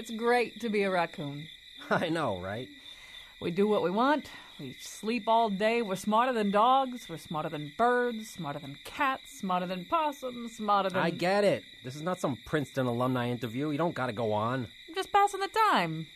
It's 0.00 0.10
great 0.10 0.58
to 0.60 0.70
be 0.70 0.82
a 0.82 0.90
raccoon. 0.90 1.46
I 1.90 2.08
know, 2.08 2.40
right? 2.40 2.68
We 3.38 3.50
do 3.50 3.68
what 3.68 3.82
we 3.82 3.90
want. 3.90 4.30
We 4.58 4.74
sleep 4.80 5.24
all 5.28 5.50
day. 5.50 5.82
We're 5.82 5.96
smarter 5.96 6.32
than 6.32 6.50
dogs. 6.50 7.06
We're 7.06 7.18
smarter 7.18 7.50
than 7.50 7.72
birds. 7.76 8.30
Smarter 8.30 8.60
than 8.60 8.78
cats. 8.84 9.38
Smarter 9.40 9.66
than 9.66 9.84
possums. 9.84 10.56
Smarter 10.56 10.88
than. 10.88 11.02
I 11.02 11.10
get 11.10 11.44
it. 11.44 11.64
This 11.84 11.96
is 11.96 12.02
not 12.02 12.18
some 12.18 12.38
Princeton 12.46 12.86
alumni 12.86 13.28
interview. 13.28 13.70
You 13.70 13.76
don't 13.76 13.94
gotta 13.94 14.14
go 14.14 14.32
on. 14.32 14.68
I'm 14.88 14.94
just 14.94 15.12
passing 15.12 15.40
the 15.40 15.50
time. 15.70 16.06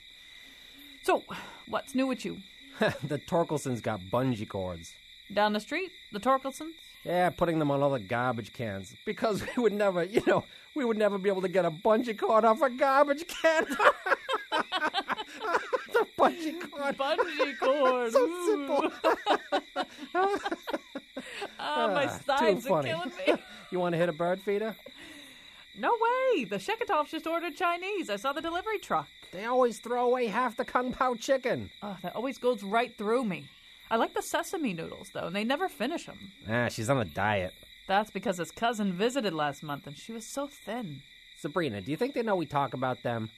So, 1.02 1.22
what's 1.68 1.94
new 1.94 2.06
with 2.06 2.24
you? 2.24 2.38
the 2.78 3.18
Torkelsons 3.18 3.82
got 3.82 4.00
bungee 4.10 4.48
cords. 4.48 4.94
Down 5.32 5.52
the 5.52 5.60
street, 5.60 5.90
the 6.10 6.20
Torkelsons? 6.20 6.72
Yeah, 7.04 7.30
putting 7.30 7.58
them 7.58 7.70
on 7.70 7.82
all 7.82 7.90
the 7.90 8.00
garbage 8.00 8.52
cans. 8.52 8.94
Because 9.04 9.42
we 9.56 9.62
would 9.62 9.72
never, 9.74 10.04
you 10.04 10.22
know, 10.26 10.44
we 10.74 10.84
would 10.84 10.96
never 10.96 11.18
be 11.18 11.28
able 11.28 11.42
to 11.42 11.48
get 11.48 11.64
a 11.64 11.70
bungee 11.70 12.18
cord 12.18 12.44
off 12.44 12.62
a 12.62 12.70
garbage 12.70 13.26
can. 13.28 13.64
the 15.92 16.06
bungee 16.18 16.70
cord. 16.70 16.96
Bungee 16.96 17.58
cord. 17.60 18.12
So 18.12 18.20
Ooh. 18.26 18.46
simple. 18.46 18.92
Ah, 21.58 21.90
my 21.94 22.04
Ah, 22.06 22.20
sides 22.26 22.66
are 22.66 22.82
killing 22.82 23.12
me. 23.26 23.34
You 23.70 23.80
want 23.80 23.92
to 23.94 23.98
hit 23.98 24.08
a 24.08 24.12
bird 24.12 24.40
feeder? 24.40 24.74
no 25.78 25.90
way. 25.90 26.44
The 26.44 26.56
Sheketovs 26.56 27.08
just 27.10 27.26
ordered 27.26 27.56
Chinese. 27.56 28.10
I 28.10 28.16
saw 28.16 28.32
the 28.32 28.42
delivery 28.42 28.78
truck. 28.78 29.08
They 29.32 29.44
always 29.46 29.78
throw 29.78 30.04
away 30.06 30.26
half 30.26 30.56
the 30.56 30.64
kung 30.64 30.92
pao 30.92 31.14
chicken. 31.14 31.70
Oh, 31.82 31.96
that 32.02 32.14
always 32.14 32.38
goes 32.38 32.62
right 32.62 32.96
through 32.96 33.24
me. 33.24 33.46
I 33.94 33.96
like 33.96 34.12
the 34.12 34.22
sesame 34.22 34.74
noodles, 34.74 35.10
though, 35.14 35.28
and 35.28 35.36
they 35.36 35.44
never 35.44 35.68
finish 35.68 36.06
them. 36.06 36.18
Ah, 36.50 36.66
she's 36.66 36.90
on 36.90 36.98
a 36.98 37.04
diet. 37.04 37.54
That's 37.86 38.10
because 38.10 38.38
his 38.38 38.50
cousin 38.50 38.92
visited 38.92 39.32
last 39.32 39.62
month 39.62 39.86
and 39.86 39.96
she 39.96 40.10
was 40.10 40.26
so 40.26 40.48
thin. 40.48 41.02
Sabrina, 41.38 41.80
do 41.80 41.92
you 41.92 41.96
think 41.96 42.12
they 42.12 42.24
know 42.24 42.34
we 42.34 42.44
talk 42.44 42.74
about 42.74 43.04
them? 43.04 43.30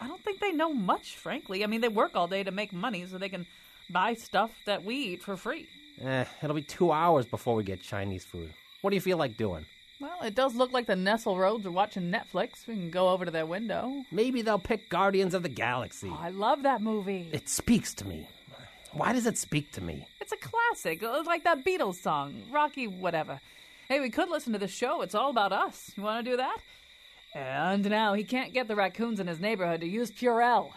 I 0.00 0.06
don't 0.06 0.22
think 0.22 0.38
they 0.38 0.52
know 0.52 0.72
much, 0.72 1.16
frankly. 1.16 1.64
I 1.64 1.66
mean, 1.66 1.80
they 1.80 1.88
work 1.88 2.12
all 2.14 2.28
day 2.28 2.44
to 2.44 2.52
make 2.52 2.72
money 2.72 3.04
so 3.04 3.18
they 3.18 3.28
can 3.28 3.46
buy 3.90 4.14
stuff 4.14 4.52
that 4.64 4.84
we 4.84 4.94
eat 4.94 5.24
for 5.24 5.36
free. 5.36 5.66
Eh, 6.00 6.24
it'll 6.40 6.54
be 6.54 6.62
two 6.62 6.92
hours 6.92 7.26
before 7.26 7.56
we 7.56 7.64
get 7.64 7.82
Chinese 7.82 8.24
food. 8.24 8.52
What 8.82 8.90
do 8.90 8.94
you 8.94 9.02
feel 9.02 9.18
like 9.18 9.36
doing? 9.36 9.66
Well, 10.00 10.20
it 10.22 10.36
does 10.36 10.54
look 10.54 10.72
like 10.72 10.86
the 10.86 10.94
Nesselrodes 10.94 11.66
are 11.66 11.72
watching 11.72 12.12
Netflix. 12.12 12.68
We 12.68 12.74
can 12.76 12.90
go 12.90 13.08
over 13.08 13.24
to 13.24 13.30
their 13.32 13.44
window. 13.44 14.04
Maybe 14.12 14.42
they'll 14.42 14.60
pick 14.60 14.88
Guardians 14.88 15.34
of 15.34 15.42
the 15.42 15.48
Galaxy. 15.48 16.10
Oh, 16.12 16.18
I 16.20 16.28
love 16.28 16.62
that 16.62 16.80
movie. 16.80 17.28
It 17.32 17.48
speaks 17.48 17.92
to 17.94 18.06
me. 18.06 18.28
Why 18.92 19.12
does 19.12 19.26
it 19.26 19.38
speak 19.38 19.72
to 19.72 19.80
me? 19.80 20.06
It's 20.20 20.32
a 20.32 20.36
classic, 20.36 21.02
like 21.02 21.44
that 21.44 21.64
Beatles 21.64 22.02
song, 22.02 22.42
Rocky 22.50 22.88
whatever. 22.88 23.40
Hey, 23.88 24.00
we 24.00 24.10
could 24.10 24.28
listen 24.28 24.52
to 24.52 24.58
the 24.58 24.68
show. 24.68 25.02
It's 25.02 25.14
all 25.14 25.30
about 25.30 25.52
us. 25.52 25.92
You 25.96 26.02
want 26.02 26.24
to 26.24 26.30
do 26.30 26.36
that? 26.36 26.58
And 27.34 27.88
now 27.88 28.14
he 28.14 28.24
can't 28.24 28.52
get 28.52 28.66
the 28.66 28.74
raccoons 28.74 29.20
in 29.20 29.28
his 29.28 29.40
neighborhood 29.40 29.80
to 29.82 29.86
use 29.86 30.10
Purell. 30.10 30.70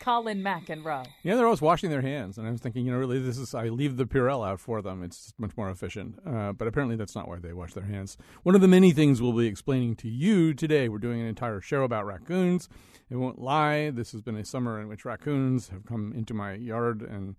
Colin 0.00 0.42
McEnroe. 0.42 1.06
Yeah, 1.22 1.36
they're 1.36 1.44
always 1.44 1.60
washing 1.60 1.90
their 1.90 2.00
hands, 2.00 2.38
and 2.38 2.48
I 2.48 2.50
was 2.50 2.62
thinking, 2.62 2.86
you 2.86 2.92
know, 2.92 2.98
really, 2.98 3.18
this 3.18 3.36
is 3.36 3.54
I 3.54 3.68
leave 3.68 3.98
the 3.98 4.06
Purell 4.06 4.44
out 4.46 4.58
for 4.58 4.80
them. 4.80 5.02
It's 5.02 5.34
much 5.36 5.54
more 5.58 5.68
efficient, 5.68 6.18
uh, 6.26 6.52
but 6.52 6.66
apparently 6.66 6.96
that's 6.96 7.14
not 7.14 7.28
why 7.28 7.38
they 7.38 7.52
wash 7.52 7.74
their 7.74 7.84
hands. 7.84 8.16
One 8.42 8.54
of 8.54 8.62
the 8.62 8.68
many 8.68 8.92
things 8.92 9.20
we'll 9.20 9.34
be 9.34 9.46
explaining 9.46 9.96
to 9.96 10.08
you 10.08 10.54
today. 10.54 10.88
We're 10.88 10.98
doing 10.98 11.20
an 11.20 11.26
entire 11.26 11.60
show 11.60 11.82
about 11.82 12.06
raccoons. 12.06 12.70
It 13.10 13.16
won't 13.16 13.40
lie. 13.40 13.90
This 13.90 14.12
has 14.12 14.22
been 14.22 14.36
a 14.36 14.44
summer 14.44 14.80
in 14.80 14.88
which 14.88 15.04
raccoons 15.04 15.68
have 15.68 15.84
come 15.84 16.14
into 16.16 16.32
my 16.32 16.54
yard 16.54 17.02
and 17.02 17.36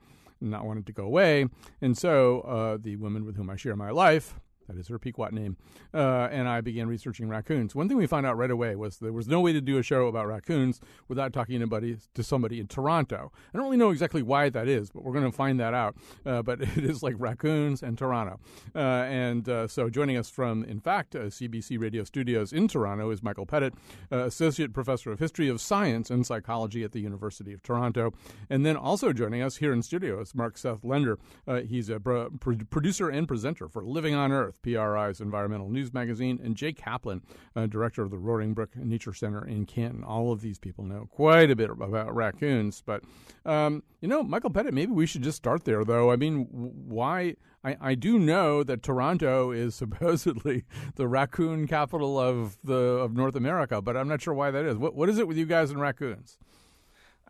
not 0.50 0.66
wanted 0.66 0.86
to 0.88 0.94
go 0.94 1.04
away, 1.04 1.46
and 1.82 1.98
so 1.98 2.42
uh, 2.42 2.78
the 2.82 2.96
woman 2.96 3.26
with 3.26 3.36
whom 3.36 3.50
I 3.50 3.56
share 3.56 3.76
my 3.76 3.92
life. 3.92 4.36
That 4.72 4.80
is 4.80 4.88
her 4.88 5.00
Pequot 5.00 5.30
name. 5.32 5.58
Uh, 5.94 6.30
and 6.32 6.48
I 6.48 6.62
began 6.62 6.88
researching 6.88 7.28
raccoons. 7.28 7.76
One 7.76 7.90
thing 7.90 7.98
we 7.98 8.08
found 8.08 8.26
out 8.26 8.38
right 8.38 8.52
away 8.52 8.76
was 8.76 8.98
there 8.98 9.12
was 9.12 9.28
no 9.28 9.42
way 9.42 9.52
to 9.52 9.60
do 9.60 9.78
a 9.78 9.84
show 9.84 10.08
about 10.08 10.28
raccoons 10.28 10.80
without 11.10 11.34
talking 11.34 11.60
to, 11.60 11.68
buddy, 11.68 11.98
to 12.14 12.24
somebody 12.24 12.60
in 12.60 12.68
Toronto. 12.68 13.32
I 13.54 13.58
don't 13.58 13.66
really 13.66 13.78
know 13.78 13.90
exactly 13.90 14.22
why 14.22 14.50
that 14.50 14.68
is, 14.68 14.90
but 14.90 15.04
we're 15.04 15.14
going 15.14 15.30
to 15.30 15.32
find 15.32 15.60
that 15.60 15.74
out. 15.74 15.98
Uh, 16.26 16.42
but 16.42 16.62
it 16.78 16.86
is 16.86 17.04
like 17.04 17.16
raccoons 17.18 17.84
and 17.84 17.98
Toronto. 17.98 18.40
Uh, 18.74 18.80
and 18.80 19.50
uh, 19.50 19.68
so 19.68 19.90
joining 19.90 20.16
us 20.16 20.30
from, 20.30 20.64
in 20.64 20.80
fact, 20.80 21.16
uh, 21.16 21.24
CBC 21.24 21.80
Radio 21.80 22.04
Studios 22.06 22.54
in 22.54 22.68
Toronto 22.70 23.10
is 23.10 23.22
Michael 23.22 23.46
Pettit, 23.46 23.74
uh, 24.12 24.20
Associate 24.20 24.72
Professor 24.72 25.12
of 25.12 25.20
History 25.20 25.50
of 25.50 25.60
Science 25.60 26.10
and 26.10 26.26
Psychology 26.26 26.84
at 26.84 26.94
the 26.94 27.02
University 27.02 27.52
of 27.52 27.62
Toronto. 27.62 28.14
And 28.50 28.66
then 28.66 28.78
also 28.78 29.12
joining 29.12 29.42
us 29.42 29.58
here 29.58 29.74
in 29.74 29.82
studio 29.82 30.22
is 30.22 30.34
Mark 30.34 30.58
Seth 30.58 30.84
Lender. 30.84 31.20
Uh, 31.46 31.62
he's 31.62 31.90
a 31.90 32.00
pro- 32.00 32.30
producer 32.30 33.10
and 33.10 33.28
presenter 33.28 33.68
for 33.68 33.84
Living 33.84 34.16
on 34.16 34.32
Earth, 34.32 34.61
PRI's 34.62 35.22
environmental 35.22 35.70
news 35.70 35.94
magazine, 35.94 36.40
and 36.44 36.56
Jay 36.56 36.74
Kaplan, 36.74 37.22
uh, 37.56 37.68
director 37.68 38.04
of 38.04 38.12
the 38.12 38.18
Roaring 38.18 38.54
Brook 38.54 38.76
Nature 38.76 39.14
Center 39.14 39.46
in 39.46 39.66
Canton. 39.66 40.04
All 40.04 40.32
of 40.32 40.42
these 40.42 40.60
people 40.60 40.84
know 40.84 41.08
quite 41.12 41.52
a 41.52 41.56
bit 41.56 41.70
about 41.70 42.14
raccoons. 42.16 42.82
But, 42.86 43.04
um, 43.46 43.84
you 44.02 44.08
know, 44.08 44.24
Michael 44.24 44.50
Pettit, 44.50 44.74
maybe 44.74 44.92
we 44.92 45.06
should 45.06 45.24
just 45.24 45.38
start 45.38 45.64
there, 45.64 45.84
though. 45.84 46.12
I 46.12 46.16
mean, 46.16 46.48
why? 46.52 47.36
I, 47.64 47.78
I 47.80 47.96
do 47.96 48.18
know 48.18 48.64
that 48.64 48.82
Toronto 48.82 49.52
is 49.52 49.76
supposedly 49.82 50.66
the 50.96 51.08
raccoon 51.08 51.68
capital 51.68 52.20
of 52.20 52.58
the 52.64 52.74
of 52.74 53.16
North 53.16 53.36
America, 53.36 53.82
but 53.82 53.96
I'm 53.96 54.08
not 54.08 54.22
sure 54.22 54.34
why 54.34 54.52
that 54.52 54.66
is. 54.66 54.78
What 54.78 54.96
what 54.96 55.10
is 55.10 55.18
it 55.18 55.28
with 55.28 55.38
you 55.38 55.46
guys 55.46 55.72
and 55.72 55.80
raccoons? 55.80 56.38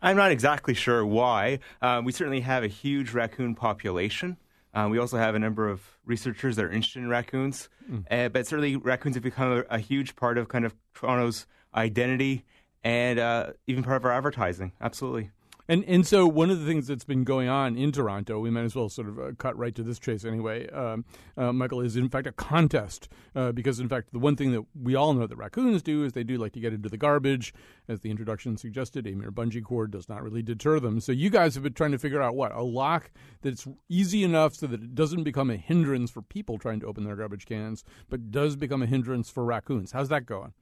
I'm 0.04 0.16
not 0.16 0.32
exactly 0.32 0.74
sure 0.74 1.06
why. 1.06 1.60
Um, 1.80 2.04
we 2.04 2.10
certainly 2.10 2.40
have 2.40 2.64
a 2.64 2.68
huge 2.68 3.12
raccoon 3.12 3.54
population. 3.54 4.36
Um, 4.74 4.90
we 4.90 4.98
also 4.98 5.18
have 5.18 5.34
a 5.34 5.38
number 5.38 5.68
of 5.68 5.82
researchers 6.04 6.56
that 6.56 6.64
are 6.64 6.70
interested 6.70 7.00
in 7.00 7.08
raccoons, 7.08 7.68
uh, 8.10 8.28
but 8.28 8.46
certainly 8.46 8.76
raccoons 8.76 9.16
have 9.16 9.22
become 9.22 9.52
a, 9.52 9.76
a 9.76 9.78
huge 9.78 10.16
part 10.16 10.38
of 10.38 10.48
kind 10.48 10.64
of 10.64 10.74
Toronto's 10.94 11.46
identity 11.74 12.44
and 12.82 13.18
uh, 13.18 13.52
even 13.66 13.82
part 13.84 13.96
of 13.96 14.04
our 14.04 14.12
advertising. 14.12 14.72
Absolutely. 14.80 15.30
And 15.68 15.84
and 15.84 16.06
so 16.06 16.26
one 16.26 16.50
of 16.50 16.60
the 16.60 16.66
things 16.66 16.86
that's 16.86 17.04
been 17.04 17.24
going 17.24 17.48
on 17.48 17.76
in 17.76 17.92
Toronto, 17.92 18.40
we 18.40 18.50
might 18.50 18.64
as 18.64 18.74
well 18.74 18.88
sort 18.88 19.08
of 19.08 19.18
uh, 19.18 19.32
cut 19.38 19.56
right 19.56 19.74
to 19.74 19.82
this 19.82 19.98
chase 19.98 20.24
anyway. 20.24 20.68
Um, 20.70 21.04
uh, 21.36 21.52
Michael 21.52 21.80
is 21.80 21.96
in 21.96 22.08
fact 22.08 22.26
a 22.26 22.32
contest 22.32 23.08
uh, 23.34 23.52
because 23.52 23.80
in 23.80 23.88
fact 23.88 24.12
the 24.12 24.18
one 24.18 24.36
thing 24.36 24.52
that 24.52 24.62
we 24.80 24.94
all 24.94 25.14
know 25.14 25.26
that 25.26 25.36
raccoons 25.36 25.82
do 25.82 26.04
is 26.04 26.12
they 26.12 26.24
do 26.24 26.36
like 26.36 26.52
to 26.52 26.60
get 26.60 26.72
into 26.72 26.88
the 26.88 26.96
garbage, 26.96 27.54
as 27.88 28.00
the 28.00 28.10
introduction 28.10 28.56
suggested. 28.56 29.06
A 29.06 29.12
mere 29.12 29.30
bungee 29.30 29.62
cord 29.62 29.90
does 29.90 30.08
not 30.08 30.22
really 30.22 30.42
deter 30.42 30.80
them. 30.80 31.00
So 31.00 31.12
you 31.12 31.30
guys 31.30 31.54
have 31.54 31.62
been 31.62 31.74
trying 31.74 31.92
to 31.92 31.98
figure 31.98 32.22
out 32.22 32.34
what 32.34 32.52
a 32.52 32.62
lock 32.62 33.10
that's 33.42 33.66
easy 33.88 34.24
enough 34.24 34.54
so 34.54 34.66
that 34.66 34.82
it 34.82 34.94
doesn't 34.94 35.24
become 35.24 35.50
a 35.50 35.56
hindrance 35.56 36.10
for 36.10 36.22
people 36.22 36.58
trying 36.58 36.80
to 36.80 36.86
open 36.86 37.04
their 37.04 37.16
garbage 37.16 37.46
cans, 37.46 37.84
but 38.08 38.30
does 38.30 38.56
become 38.56 38.82
a 38.82 38.86
hindrance 38.86 39.30
for 39.30 39.44
raccoons. 39.44 39.92
How's 39.92 40.08
that 40.08 40.26
going? 40.26 40.52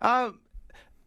Um, 0.00 0.40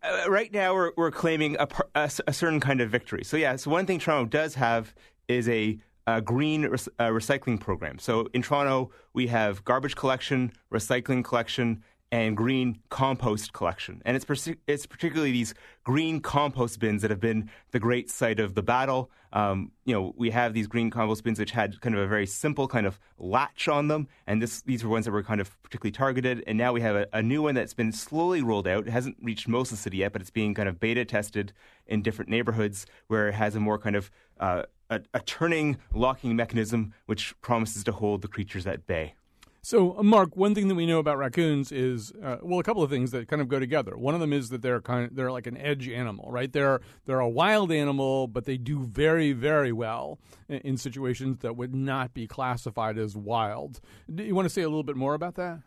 uh, 0.03 0.29
right 0.29 0.51
now, 0.51 0.73
we're, 0.73 0.91
we're 0.97 1.11
claiming 1.11 1.55
a, 1.59 1.67
a 1.95 2.11
a 2.27 2.33
certain 2.33 2.59
kind 2.59 2.81
of 2.81 2.89
victory. 2.89 3.23
So, 3.23 3.37
yeah, 3.37 3.55
so 3.55 3.71
one 3.71 3.85
thing 3.85 3.99
Toronto 3.99 4.29
does 4.29 4.55
have 4.55 4.93
is 5.27 5.47
a, 5.47 5.79
a 6.07 6.21
green 6.21 6.65
uh, 6.65 6.67
recycling 7.09 7.59
program. 7.59 7.99
So, 7.99 8.27
in 8.33 8.41
Toronto, 8.41 8.91
we 9.13 9.27
have 9.27 9.63
garbage 9.63 9.95
collection, 9.95 10.51
recycling 10.71 11.23
collection, 11.23 11.83
and 12.13 12.37
green 12.37 12.77
compost 12.89 13.53
collection. 13.53 13.99
And 14.05 14.15
it's, 14.15 14.23
partic- 14.23 14.59
it's 14.67 14.85
particularly 14.85 15.31
these 15.31 15.55
green 15.83 16.21
compost 16.21 16.79
bins 16.79 17.01
that 17.01 17.09
have 17.09 17.19
been 17.19 17.49
the 17.71 17.79
great 17.79 18.07
site 18.11 18.39
of 18.39 18.53
the 18.53 18.61
battle. 18.61 19.09
Um, 19.33 19.71
you 19.83 19.95
know, 19.95 20.13
we 20.15 20.29
have 20.29 20.53
these 20.53 20.67
green 20.67 20.91
compost 20.91 21.23
bins 21.23 21.39
which 21.39 21.49
had 21.49 21.81
kind 21.81 21.95
of 21.95 22.01
a 22.01 22.05
very 22.05 22.27
simple 22.27 22.67
kind 22.67 22.85
of 22.85 22.99
latch 23.17 23.67
on 23.67 23.87
them, 23.87 24.07
and 24.27 24.39
this, 24.43 24.61
these 24.61 24.83
were 24.83 24.91
ones 24.91 25.05
that 25.05 25.11
were 25.11 25.23
kind 25.23 25.41
of 25.41 25.59
particularly 25.63 25.91
targeted. 25.91 26.43
And 26.45 26.55
now 26.55 26.71
we 26.71 26.81
have 26.81 26.95
a, 26.95 27.07
a 27.13 27.23
new 27.23 27.41
one 27.41 27.55
that's 27.55 27.73
been 27.73 27.91
slowly 27.91 28.43
rolled 28.43 28.67
out. 28.67 28.85
It 28.85 28.91
hasn't 28.91 29.17
reached 29.19 29.47
most 29.47 29.71
of 29.71 29.79
the 29.79 29.81
city 29.81 29.97
yet, 29.97 30.13
but 30.13 30.21
it's 30.21 30.29
being 30.29 30.53
kind 30.53 30.69
of 30.69 30.79
beta 30.79 31.05
tested 31.05 31.51
in 31.87 32.03
different 32.03 32.29
neighborhoods 32.29 32.85
where 33.07 33.29
it 33.29 33.33
has 33.33 33.55
a 33.55 33.59
more 33.59 33.79
kind 33.79 33.95
of 33.95 34.11
uh, 34.39 34.61
a, 34.91 35.01
a 35.15 35.19
turning 35.21 35.77
locking 35.95 36.35
mechanism 36.35 36.93
which 37.07 37.33
promises 37.41 37.83
to 37.85 37.91
hold 37.91 38.21
the 38.21 38.27
creatures 38.27 38.67
at 38.67 38.85
bay. 38.85 39.15
So, 39.65 39.97
uh, 39.97 40.03
Mark, 40.03 40.35
one 40.35 40.53
thing 40.53 40.67
that 40.67 40.75
we 40.75 40.85
know 40.85 40.99
about 40.99 41.17
raccoons 41.17 41.71
is, 41.71 42.11
uh, 42.21 42.35
well, 42.41 42.59
a 42.59 42.63
couple 42.63 42.83
of 42.83 42.89
things 42.89 43.11
that 43.11 43.29
kind 43.29 43.41
of 43.41 43.47
go 43.47 43.59
together. 43.59 43.95
One 43.95 44.13
of 44.13 44.19
them 44.19 44.33
is 44.33 44.49
that 44.49 44.61
they're 44.61 44.81
kind 44.81 45.05
of 45.05 45.15
they're 45.15 45.31
like 45.31 45.47
an 45.47 45.55
edge 45.55 45.87
animal, 45.87 46.29
right? 46.29 46.51
They're 46.51 46.81
they're 47.05 47.21
a 47.21 47.29
wild 47.29 47.71
animal, 47.71 48.27
but 48.27 48.43
they 48.43 48.57
do 48.57 48.83
very 48.83 49.31
very 49.31 49.71
well 49.71 50.19
in, 50.49 50.57
in 50.59 50.77
situations 50.77 51.39
that 51.39 51.55
would 51.55 51.73
not 51.73 52.13
be 52.13 52.27
classified 52.27 52.97
as 52.97 53.15
wild. 53.15 53.79
Do 54.13 54.23
you 54.23 54.35
want 54.35 54.47
to 54.47 54.49
say 54.49 54.63
a 54.63 54.67
little 54.67 54.83
bit 54.83 54.97
more 54.97 55.13
about 55.13 55.35
that? 55.35 55.59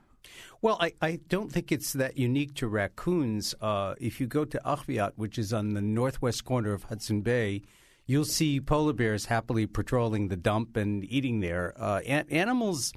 Well, 0.61 0.77
I, 0.79 0.93
I 1.01 1.21
don't 1.29 1.51
think 1.51 1.73
it's 1.73 1.95
that 1.95 2.19
unique 2.19 2.55
to 2.57 2.69
raccoons. 2.69 3.55
Uh, 3.63 3.95
if 3.99 4.21
you 4.21 4.27
go 4.27 4.45
to 4.45 4.61
Arviat, 4.63 5.13
which 5.17 5.39
is 5.39 5.55
on 5.55 5.73
the 5.73 5.81
northwest 5.81 6.45
corner 6.45 6.75
of 6.75 6.85
Hudson 6.85 7.23
Bay, 7.23 7.63
you'll 8.05 8.27
see 8.27 8.61
polar 8.61 8.93
bears 8.93 9.27
happily 9.27 9.67
patrolling 9.67 10.29
the 10.29 10.37
dump 10.37 10.77
and 10.77 11.03
eating 11.05 11.41
there. 11.41 11.73
Uh, 11.77 12.01
an- 12.01 12.27
animals, 12.29 12.93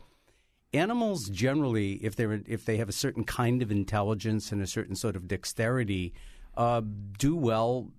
animals 0.74 1.30
generally, 1.30 1.94
if 1.94 2.16
they're 2.16 2.42
if 2.48 2.66
they 2.66 2.78
have 2.78 2.90
a 2.90 2.94
certain 2.94 3.24
kind 3.24 3.62
of 3.62 3.72
intelligence 3.72 4.52
and 4.52 4.62
a 4.62 4.68
certain 4.68 4.96
sort 4.96 5.16
of 5.16 5.28
dexterity, 5.28 6.14
uh, 6.58 6.82
do 7.18 7.36
well 7.36 7.92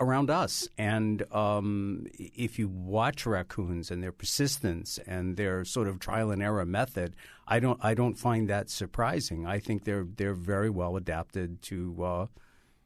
around 0.00 0.30
us. 0.30 0.68
And 0.76 1.22
um, 1.32 2.06
if 2.14 2.58
you 2.58 2.68
watch 2.68 3.26
raccoons 3.26 3.90
and 3.90 4.02
their 4.02 4.12
persistence 4.12 4.98
and 5.06 5.36
their 5.36 5.64
sort 5.64 5.88
of 5.88 5.98
trial 5.98 6.30
and 6.30 6.42
error 6.42 6.66
method, 6.66 7.16
I 7.46 7.60
don't 7.60 7.78
I 7.82 7.94
don't 7.94 8.14
find 8.14 8.48
that 8.48 8.70
surprising. 8.70 9.46
I 9.46 9.58
think 9.58 9.84
they're 9.84 10.06
they're 10.16 10.34
very 10.34 10.70
well 10.70 10.96
adapted 10.96 11.62
to 11.62 12.04
uh, 12.04 12.26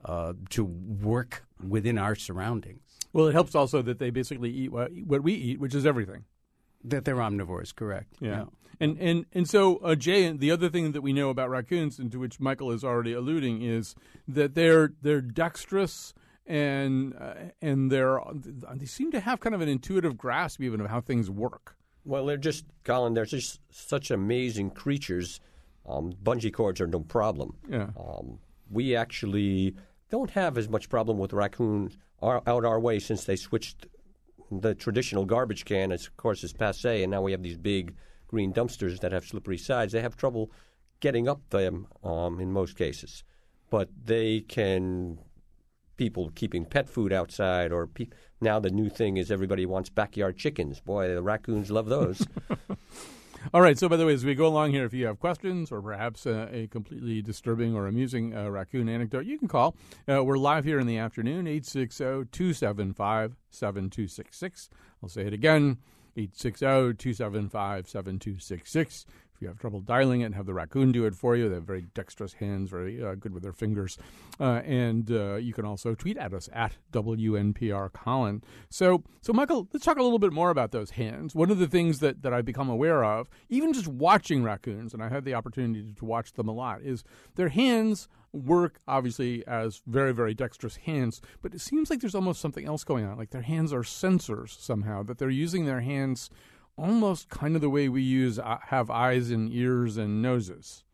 uh, 0.04 0.32
to 0.50 0.64
work 0.64 1.44
within 1.66 1.98
our 1.98 2.14
surroundings. 2.14 2.80
Well, 3.12 3.26
it 3.26 3.32
helps 3.32 3.54
also 3.54 3.82
that 3.82 3.98
they 3.98 4.10
basically 4.10 4.50
eat 4.50 4.70
what, 4.70 4.90
what 5.06 5.22
we 5.22 5.32
eat, 5.32 5.58
which 5.58 5.74
is 5.74 5.86
everything. 5.86 6.24
That 6.84 7.04
they're 7.04 7.16
omnivores, 7.16 7.74
correct? 7.74 8.14
Yeah. 8.20 8.44
And 8.80 8.98
and 8.98 9.26
and 9.32 9.48
so 9.48 9.78
uh, 9.78 9.94
Jay, 9.94 10.30
the 10.30 10.50
other 10.50 10.68
thing 10.68 10.92
that 10.92 11.00
we 11.00 11.12
know 11.12 11.30
about 11.30 11.50
raccoons, 11.50 11.98
and 11.98 12.12
to 12.12 12.18
which 12.18 12.38
Michael 12.38 12.70
is 12.70 12.84
already 12.84 13.12
alluding, 13.12 13.62
is 13.62 13.94
that 14.28 14.54
they're 14.54 14.92
they're 15.02 15.20
dexterous 15.20 16.14
and 16.46 17.14
uh, 17.20 17.34
and 17.60 17.90
they're 17.90 18.20
they 18.74 18.86
seem 18.86 19.10
to 19.12 19.20
have 19.20 19.40
kind 19.40 19.54
of 19.54 19.60
an 19.60 19.68
intuitive 19.68 20.16
grasp 20.16 20.60
even 20.60 20.80
of 20.80 20.88
how 20.88 21.00
things 21.00 21.28
work. 21.30 21.76
Well, 22.04 22.24
they're 22.24 22.38
just, 22.38 22.64
Colin, 22.84 23.12
they're 23.12 23.26
just 23.26 23.60
such 23.70 24.10
amazing 24.10 24.70
creatures. 24.70 25.40
Um, 25.86 26.14
bungee 26.22 26.52
cords 26.52 26.80
are 26.80 26.86
no 26.86 27.00
problem. 27.00 27.58
Yeah. 27.68 27.90
Um, 27.98 28.38
we 28.70 28.96
actually 28.96 29.74
don't 30.10 30.30
have 30.30 30.56
as 30.56 30.70
much 30.70 30.88
problem 30.88 31.18
with 31.18 31.34
raccoons 31.34 31.98
out 32.22 32.46
our 32.46 32.80
way 32.80 32.98
since 32.98 33.24
they 33.24 33.36
switched 33.36 33.86
the 34.50 34.74
traditional 34.74 35.24
garbage 35.24 35.64
can, 35.64 35.92
as 35.92 36.06
of 36.06 36.16
course, 36.16 36.42
is 36.44 36.52
passe, 36.52 37.02
and 37.02 37.10
now 37.10 37.22
we 37.22 37.32
have 37.32 37.42
these 37.42 37.56
big 37.56 37.94
green 38.26 38.52
dumpsters 38.52 39.00
that 39.00 39.12
have 39.12 39.24
slippery 39.24 39.58
sides. 39.58 39.92
They 39.92 40.00
have 40.00 40.16
trouble 40.16 40.50
getting 41.00 41.28
up 41.28 41.48
them 41.50 41.86
um, 42.02 42.40
in 42.40 42.52
most 42.52 42.76
cases, 42.76 43.24
but 43.70 43.88
they 44.04 44.40
can. 44.40 45.18
People 45.96 46.30
keeping 46.36 46.64
pet 46.64 46.88
food 46.88 47.12
outside, 47.12 47.72
or 47.72 47.88
pe- 47.88 48.06
now 48.40 48.60
the 48.60 48.70
new 48.70 48.88
thing 48.88 49.16
is 49.16 49.32
everybody 49.32 49.66
wants 49.66 49.90
backyard 49.90 50.36
chickens. 50.36 50.78
Boy, 50.78 51.08
the 51.08 51.22
raccoons 51.22 51.72
love 51.72 51.86
those. 51.86 52.24
All 53.54 53.60
right. 53.60 53.78
So, 53.78 53.88
by 53.88 53.96
the 53.96 54.04
way, 54.04 54.14
as 54.14 54.24
we 54.24 54.34
go 54.34 54.46
along 54.46 54.72
here, 54.72 54.84
if 54.84 54.92
you 54.92 55.06
have 55.06 55.18
questions 55.20 55.70
or 55.70 55.80
perhaps 55.80 56.26
uh, 56.26 56.48
a 56.50 56.66
completely 56.66 57.22
disturbing 57.22 57.74
or 57.74 57.86
amusing 57.86 58.36
uh, 58.36 58.50
raccoon 58.50 58.88
anecdote, 58.88 59.26
you 59.26 59.38
can 59.38 59.48
call. 59.48 59.74
Uh, 60.08 60.22
we're 60.24 60.36
live 60.36 60.64
here 60.64 60.78
in 60.78 60.86
the 60.86 60.98
afternoon, 60.98 61.46
860 61.46 62.04
275 62.30 63.36
7266. 63.50 64.70
I'll 65.02 65.08
say 65.08 65.22
it 65.22 65.32
again 65.32 65.78
860 66.16 66.64
275 66.94 67.88
7266. 67.88 69.06
If 69.38 69.42
you 69.42 69.48
have 69.48 69.58
trouble 69.60 69.80
dialing 69.80 70.22
it, 70.22 70.24
and 70.24 70.34
have 70.34 70.46
the 70.46 70.52
raccoon 70.52 70.90
do 70.90 71.06
it 71.06 71.14
for 71.14 71.36
you. 71.36 71.48
They 71.48 71.54
have 71.54 71.64
very 71.64 71.82
dexterous 71.94 72.32
hands, 72.32 72.70
very 72.70 73.00
uh, 73.00 73.14
good 73.14 73.32
with 73.32 73.44
their 73.44 73.52
fingers. 73.52 73.96
Uh, 74.40 74.62
and 74.64 75.08
uh, 75.12 75.36
you 75.36 75.52
can 75.52 75.64
also 75.64 75.94
tweet 75.94 76.16
at 76.16 76.34
us 76.34 76.48
at 76.52 76.76
WNPR 76.92 77.92
Colin. 77.92 78.42
So, 78.68 79.04
so 79.20 79.32
Michael, 79.32 79.68
let's 79.72 79.84
talk 79.84 79.96
a 79.96 80.02
little 80.02 80.18
bit 80.18 80.32
more 80.32 80.50
about 80.50 80.72
those 80.72 80.90
hands. 80.90 81.36
One 81.36 81.52
of 81.52 81.60
the 81.60 81.68
things 81.68 82.00
that, 82.00 82.22
that 82.22 82.34
I've 82.34 82.44
become 82.44 82.68
aware 82.68 83.04
of, 83.04 83.28
even 83.48 83.72
just 83.72 83.86
watching 83.86 84.42
raccoons, 84.42 84.92
and 84.92 85.00
I 85.04 85.08
had 85.08 85.24
the 85.24 85.34
opportunity 85.34 85.94
to 85.96 86.04
watch 86.04 86.32
them 86.32 86.48
a 86.48 86.52
lot, 86.52 86.82
is 86.82 87.04
their 87.36 87.50
hands 87.50 88.08
work 88.32 88.80
obviously 88.88 89.46
as 89.46 89.82
very, 89.86 90.12
very 90.12 90.34
dexterous 90.34 90.76
hands, 90.76 91.20
but 91.42 91.54
it 91.54 91.60
seems 91.60 91.90
like 91.90 92.00
there's 92.00 92.16
almost 92.16 92.40
something 92.40 92.66
else 92.66 92.82
going 92.82 93.04
on. 93.04 93.16
Like 93.16 93.30
their 93.30 93.42
hands 93.42 93.72
are 93.72 93.82
sensors 93.82 94.60
somehow, 94.60 95.04
that 95.04 95.18
they're 95.18 95.30
using 95.30 95.64
their 95.64 95.80
hands 95.80 96.28
almost 96.78 97.28
kind 97.28 97.54
of 97.54 97.60
the 97.60 97.68
way 97.68 97.88
we 97.88 98.02
use 98.02 98.38
uh, 98.38 98.58
have 98.68 98.90
eyes 98.90 99.30
and 99.30 99.52
ears 99.52 99.96
and 99.96 100.22
noses. 100.22 100.84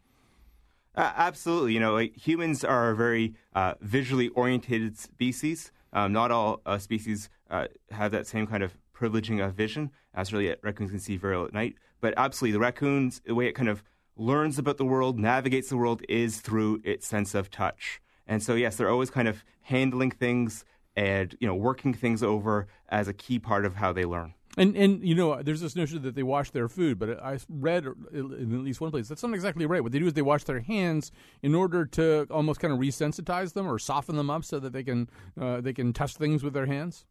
Uh, 0.96 1.12
absolutely. 1.16 1.74
You 1.74 1.80
know, 1.80 1.92
like, 1.92 2.16
humans 2.16 2.64
are 2.64 2.90
a 2.90 2.96
very 2.96 3.34
uh, 3.54 3.74
visually 3.80 4.28
oriented 4.28 4.96
species. 4.96 5.72
Um, 5.92 6.12
not 6.12 6.30
all 6.30 6.60
uh, 6.66 6.78
species 6.78 7.28
uh, 7.50 7.66
have 7.90 8.10
that 8.12 8.26
same 8.26 8.46
kind 8.46 8.62
of 8.62 8.76
privileging 8.96 9.44
of 9.44 9.54
vision, 9.54 9.90
as 10.14 10.32
really 10.32 10.54
raccoons 10.62 10.90
can 10.90 11.00
see 11.00 11.16
very 11.16 11.36
well 11.36 11.46
at 11.46 11.52
night. 11.52 11.74
But 12.00 12.14
absolutely, 12.16 12.52
the 12.52 12.60
raccoons, 12.60 13.20
the 13.24 13.34
way 13.34 13.46
it 13.46 13.52
kind 13.52 13.68
of 13.68 13.82
learns 14.16 14.58
about 14.58 14.76
the 14.76 14.84
world, 14.84 15.18
navigates 15.18 15.68
the 15.68 15.76
world, 15.76 16.02
is 16.08 16.40
through 16.40 16.80
its 16.84 17.06
sense 17.06 17.34
of 17.34 17.50
touch. 17.50 18.00
And 18.26 18.42
so, 18.42 18.54
yes, 18.54 18.76
they're 18.76 18.88
always 18.88 19.10
kind 19.10 19.28
of 19.28 19.44
handling 19.62 20.10
things 20.10 20.64
and 20.96 21.36
you 21.40 21.46
know 21.46 21.54
working 21.54 21.92
things 21.92 22.22
over 22.22 22.68
as 22.88 23.08
a 23.08 23.12
key 23.12 23.38
part 23.38 23.64
of 23.64 23.76
how 23.76 23.92
they 23.92 24.04
learn. 24.04 24.34
And 24.56 24.76
and 24.76 25.06
you 25.06 25.14
know, 25.14 25.42
there's 25.42 25.60
this 25.60 25.74
notion 25.74 26.02
that 26.02 26.14
they 26.14 26.22
wash 26.22 26.50
their 26.50 26.68
food, 26.68 26.98
but 26.98 27.22
I 27.22 27.38
read 27.48 27.86
in 28.12 28.54
at 28.54 28.60
least 28.60 28.80
one 28.80 28.90
place 28.90 29.08
that's 29.08 29.22
not 29.22 29.34
exactly 29.34 29.66
right. 29.66 29.82
What 29.82 29.92
they 29.92 29.98
do 29.98 30.06
is 30.06 30.12
they 30.12 30.22
wash 30.22 30.44
their 30.44 30.60
hands 30.60 31.10
in 31.42 31.54
order 31.54 31.84
to 31.86 32.26
almost 32.30 32.60
kind 32.60 32.72
of 32.72 32.78
resensitize 32.78 33.54
them 33.54 33.66
or 33.66 33.78
soften 33.78 34.16
them 34.16 34.30
up 34.30 34.44
so 34.44 34.60
that 34.60 34.72
they 34.72 34.84
can 34.84 35.08
uh, 35.40 35.60
they 35.60 35.72
can 35.72 35.92
touch 35.92 36.16
things 36.16 36.42
with 36.44 36.54
their 36.54 36.66
hands. 36.66 37.04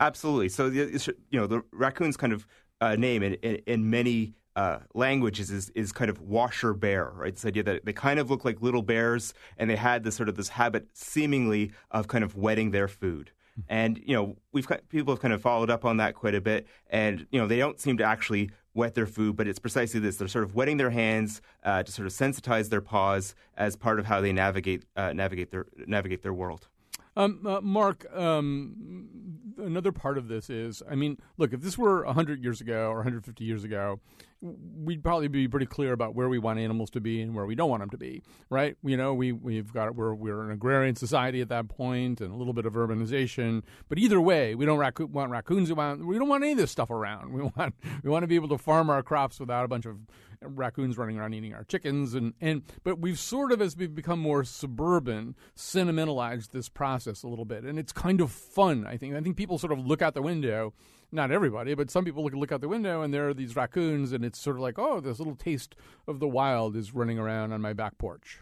Absolutely. 0.00 0.48
So 0.48 0.66
you 0.66 0.98
know, 1.32 1.46
the 1.46 1.62
raccoon's 1.72 2.16
kind 2.16 2.32
of 2.32 2.46
uh, 2.80 2.96
name 2.96 3.22
in, 3.22 3.34
in, 3.34 3.60
in 3.66 3.90
many 3.90 4.34
uh, 4.56 4.78
languages 4.94 5.50
is 5.50 5.70
is 5.70 5.92
kind 5.92 6.10
of 6.10 6.20
washer 6.20 6.74
bear, 6.74 7.12
right? 7.14 7.34
This 7.34 7.46
idea 7.46 7.62
that 7.62 7.84
they 7.84 7.92
kind 7.92 8.18
of 8.18 8.30
look 8.30 8.44
like 8.44 8.60
little 8.60 8.82
bears, 8.82 9.34
and 9.56 9.70
they 9.70 9.76
had 9.76 10.04
this 10.04 10.16
sort 10.16 10.28
of 10.28 10.36
this 10.36 10.48
habit, 10.48 10.88
seemingly, 10.92 11.72
of 11.90 12.08
kind 12.08 12.24
of 12.24 12.36
wetting 12.36 12.70
their 12.70 12.88
food. 12.88 13.30
And 13.68 14.00
you 14.04 14.14
know, 14.14 14.36
we've 14.52 14.66
people 14.88 15.14
have 15.14 15.20
kind 15.20 15.34
of 15.34 15.40
followed 15.40 15.70
up 15.70 15.84
on 15.84 15.98
that 15.98 16.14
quite 16.14 16.34
a 16.34 16.40
bit, 16.40 16.66
and 16.90 17.26
you 17.30 17.40
know, 17.40 17.46
they 17.46 17.58
don't 17.58 17.80
seem 17.80 17.96
to 17.98 18.04
actually 18.04 18.50
wet 18.74 18.94
their 18.94 19.06
food, 19.06 19.36
but 19.36 19.46
it's 19.46 19.58
precisely 19.58 20.00
this: 20.00 20.16
they're 20.16 20.28
sort 20.28 20.44
of 20.44 20.54
wetting 20.54 20.76
their 20.76 20.90
hands 20.90 21.42
uh, 21.64 21.82
to 21.82 21.92
sort 21.92 22.06
of 22.06 22.12
sensitize 22.12 22.70
their 22.70 22.80
paws 22.80 23.34
as 23.56 23.76
part 23.76 23.98
of 23.98 24.06
how 24.06 24.20
they 24.20 24.32
navigate 24.32 24.84
uh, 24.96 25.12
navigate 25.12 25.50
their 25.50 25.66
navigate 25.86 26.22
their 26.22 26.34
world. 26.34 26.68
Um, 27.16 27.46
uh, 27.46 27.60
Mark, 27.60 28.06
um, 28.14 29.54
another 29.58 29.92
part 29.92 30.16
of 30.18 30.28
this 30.28 30.48
is, 30.48 30.82
I 30.90 30.94
mean, 30.94 31.18
look, 31.36 31.52
if 31.52 31.60
this 31.60 31.76
were 31.76 32.04
100 32.04 32.42
years 32.42 32.60
ago 32.60 32.88
or 32.88 32.96
150 32.96 33.44
years 33.44 33.64
ago, 33.64 34.00
we'd 34.42 35.04
probably 35.04 35.28
be 35.28 35.46
pretty 35.46 35.66
clear 35.66 35.92
about 35.92 36.14
where 36.14 36.28
we 36.28 36.38
want 36.38 36.58
animals 36.58 36.90
to 36.90 37.00
be 37.00 37.20
and 37.20 37.34
where 37.34 37.46
we 37.46 37.54
don't 37.54 37.70
want 37.70 37.80
them 37.80 37.90
to 37.90 37.96
be, 37.96 38.22
right? 38.50 38.76
You 38.82 38.96
know, 38.96 39.14
we 39.14 39.30
we've 39.30 39.72
got 39.72 39.94
we're 39.94 40.14
we're 40.14 40.44
an 40.44 40.50
agrarian 40.50 40.96
society 40.96 41.40
at 41.40 41.48
that 41.50 41.68
point 41.68 42.20
and 42.20 42.32
a 42.32 42.34
little 42.34 42.52
bit 42.52 42.66
of 42.66 42.72
urbanization, 42.72 43.62
but 43.88 43.98
either 43.98 44.20
way, 44.20 44.54
we 44.56 44.66
don't 44.66 44.78
racco- 44.78 45.06
want 45.06 45.30
raccoons. 45.30 45.72
Want 45.72 46.04
we 46.04 46.18
don't 46.18 46.28
want 46.28 46.42
any 46.42 46.52
of 46.52 46.58
this 46.58 46.72
stuff 46.72 46.90
around. 46.90 47.32
We 47.42 47.42
want 47.42 47.74
we 48.02 48.10
want 48.10 48.24
to 48.24 48.26
be 48.26 48.34
able 48.34 48.48
to 48.48 48.58
farm 48.58 48.90
our 48.90 49.02
crops 49.02 49.38
without 49.38 49.64
a 49.64 49.68
bunch 49.68 49.86
of 49.86 49.98
raccoons 50.44 50.98
running 50.98 51.18
around 51.18 51.34
eating 51.34 51.54
our 51.54 51.64
chickens 51.64 52.14
and 52.14 52.34
and 52.40 52.62
but 52.84 52.98
we've 52.98 53.18
sort 53.18 53.52
of 53.52 53.60
as 53.60 53.76
we've 53.76 53.94
become 53.94 54.18
more 54.18 54.44
suburban 54.44 55.34
sentimentalized 55.54 56.52
this 56.52 56.68
process 56.68 57.22
a 57.22 57.28
little 57.28 57.44
bit 57.44 57.64
and 57.64 57.78
it's 57.78 57.92
kind 57.92 58.20
of 58.20 58.30
fun 58.30 58.86
i 58.86 58.96
think. 58.96 59.14
I 59.14 59.20
think 59.20 59.36
people 59.36 59.58
sort 59.58 59.72
of 59.72 59.78
look 59.78 60.02
out 60.02 60.14
the 60.14 60.22
window 60.22 60.72
not 61.10 61.30
everybody 61.30 61.74
but 61.74 61.90
some 61.90 62.04
people 62.04 62.24
look 62.24 62.34
look 62.34 62.52
out 62.52 62.60
the 62.60 62.68
window 62.68 63.02
and 63.02 63.12
there 63.12 63.28
are 63.28 63.34
these 63.34 63.56
raccoons 63.56 64.12
and 64.12 64.24
it's 64.24 64.38
sort 64.38 64.56
of 64.56 64.62
like 64.62 64.78
oh 64.78 65.00
this 65.00 65.18
little 65.18 65.36
taste 65.36 65.74
of 66.06 66.20
the 66.20 66.28
wild 66.28 66.76
is 66.76 66.94
running 66.94 67.18
around 67.18 67.52
on 67.52 67.60
my 67.60 67.72
back 67.72 67.98
porch. 67.98 68.40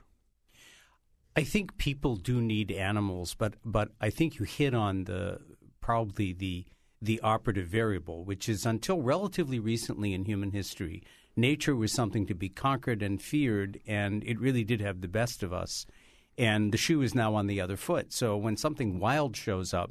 I 1.36 1.44
think 1.44 1.78
people 1.78 2.16
do 2.16 2.40
need 2.40 2.72
animals, 2.72 3.34
but 3.34 3.54
but 3.64 3.90
I 4.00 4.10
think 4.10 4.38
you 4.38 4.44
hit 4.44 4.74
on 4.74 5.04
the 5.04 5.40
probably 5.80 6.32
the 6.32 6.66
the 7.00 7.20
operative 7.20 7.66
variable, 7.68 8.24
which 8.24 8.48
is 8.48 8.66
until 8.66 9.00
relatively 9.00 9.58
recently 9.58 10.12
in 10.12 10.24
human 10.24 10.50
history, 10.50 11.02
nature 11.36 11.76
was 11.76 11.92
something 11.92 12.26
to 12.26 12.34
be 12.34 12.48
conquered 12.48 13.02
and 13.02 13.20
feared, 13.20 13.80
and 13.86 14.22
it 14.24 14.40
really 14.40 14.64
did 14.64 14.80
have 14.80 15.00
the 15.00 15.08
best 15.08 15.42
of 15.42 15.52
us. 15.52 15.86
And 16.38 16.72
the 16.72 16.78
shoe 16.78 17.02
is 17.02 17.14
now 17.14 17.34
on 17.34 17.46
the 17.46 17.60
other 17.60 17.76
foot. 17.76 18.12
So 18.12 18.36
when 18.36 18.56
something 18.56 18.98
wild 18.98 19.36
shows 19.36 19.74
up, 19.74 19.90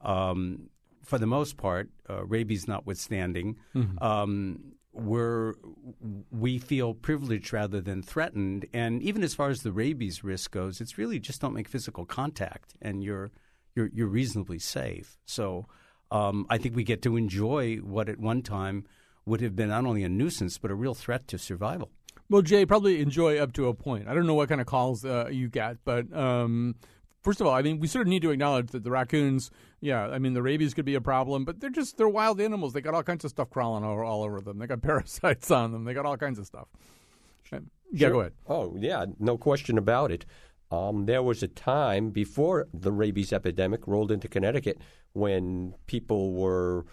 um, 0.00 0.68
for 1.02 1.18
the 1.18 1.26
most 1.26 1.56
part, 1.56 1.88
uh, 2.10 2.24
rabies 2.24 2.66
notwithstanding, 2.68 3.56
mm-hmm. 3.74 4.02
um, 4.02 4.72
we're 4.92 5.54
we 6.30 6.58
feel 6.58 6.94
privileged 6.94 7.52
rather 7.52 7.80
than 7.80 8.02
threatened. 8.02 8.66
And 8.72 9.02
even 9.02 9.22
as 9.22 9.34
far 9.34 9.50
as 9.50 9.62
the 9.62 9.72
rabies 9.72 10.24
risk 10.24 10.50
goes, 10.50 10.80
it's 10.80 10.98
really 10.98 11.18
just 11.18 11.40
don't 11.40 11.54
make 11.54 11.68
physical 11.68 12.04
contact, 12.04 12.74
and 12.82 13.02
you're 13.04 13.30
you're 13.74 13.90
you're 13.92 14.08
reasonably 14.08 14.58
safe. 14.58 15.18
So 15.24 15.66
um, 16.10 16.46
I 16.50 16.58
think 16.58 16.74
we 16.74 16.84
get 16.84 17.02
to 17.02 17.16
enjoy 17.16 17.76
what 17.76 18.08
at 18.08 18.18
one 18.18 18.42
time 18.42 18.84
would 19.26 19.40
have 19.40 19.54
been 19.54 19.68
not 19.68 19.84
only 19.84 20.04
a 20.04 20.08
nuisance 20.08 20.56
but 20.56 20.70
a 20.70 20.74
real 20.74 20.94
threat 20.94 21.28
to 21.28 21.38
survival. 21.38 21.90
Well, 22.28 22.42
Jay, 22.42 22.66
probably 22.66 23.00
enjoy 23.00 23.38
up 23.38 23.52
to 23.52 23.68
a 23.68 23.74
point. 23.74 24.08
I 24.08 24.14
don't 24.14 24.26
know 24.26 24.34
what 24.34 24.48
kind 24.48 24.60
of 24.60 24.66
calls 24.66 25.04
uh, 25.04 25.28
you 25.30 25.48
get, 25.48 25.78
but 25.84 26.12
um, 26.16 26.74
first 27.22 27.40
of 27.40 27.46
all, 27.46 27.54
I 27.54 27.62
mean, 27.62 27.78
we 27.78 27.86
sort 27.86 28.06
of 28.06 28.08
need 28.08 28.22
to 28.22 28.30
acknowledge 28.30 28.70
that 28.70 28.82
the 28.82 28.90
raccoons, 28.90 29.50
yeah, 29.80 30.06
I 30.08 30.18
mean, 30.18 30.32
the 30.32 30.42
rabies 30.42 30.74
could 30.74 30.84
be 30.84 30.96
a 30.96 31.00
problem, 31.00 31.44
but 31.44 31.60
they're 31.60 31.70
just 31.70 31.96
they're 31.98 32.08
wild 32.08 32.40
animals. 32.40 32.72
They 32.72 32.80
got 32.80 32.94
all 32.94 33.04
kinds 33.04 33.24
of 33.24 33.30
stuff 33.30 33.50
crawling 33.50 33.84
all, 33.84 34.00
all 34.04 34.24
over 34.24 34.40
them. 34.40 34.58
They 34.58 34.66
got 34.66 34.82
parasites 34.90 35.50
on 35.50 35.72
them. 35.72 35.84
They 35.84 35.94
got 35.94 36.06
all 36.06 36.16
kinds 36.16 36.38
of 36.38 36.46
stuff. 36.46 36.68
Yeah, 37.92 38.08
go 38.10 38.20
ahead. 38.20 38.32
Oh, 38.48 38.76
yeah, 38.76 39.06
no 39.20 39.38
question 39.38 39.78
about 39.78 40.10
it. 40.10 40.26
Um, 40.70 41.06
there 41.06 41.22
was 41.22 41.42
a 41.44 41.48
time 41.48 42.10
before 42.10 42.66
the 42.74 42.90
rabies 42.90 43.32
epidemic 43.32 43.86
rolled 43.86 44.10
into 44.10 44.26
Connecticut 44.26 44.78
when 45.12 45.74
people 45.86 46.32
were 46.32 46.84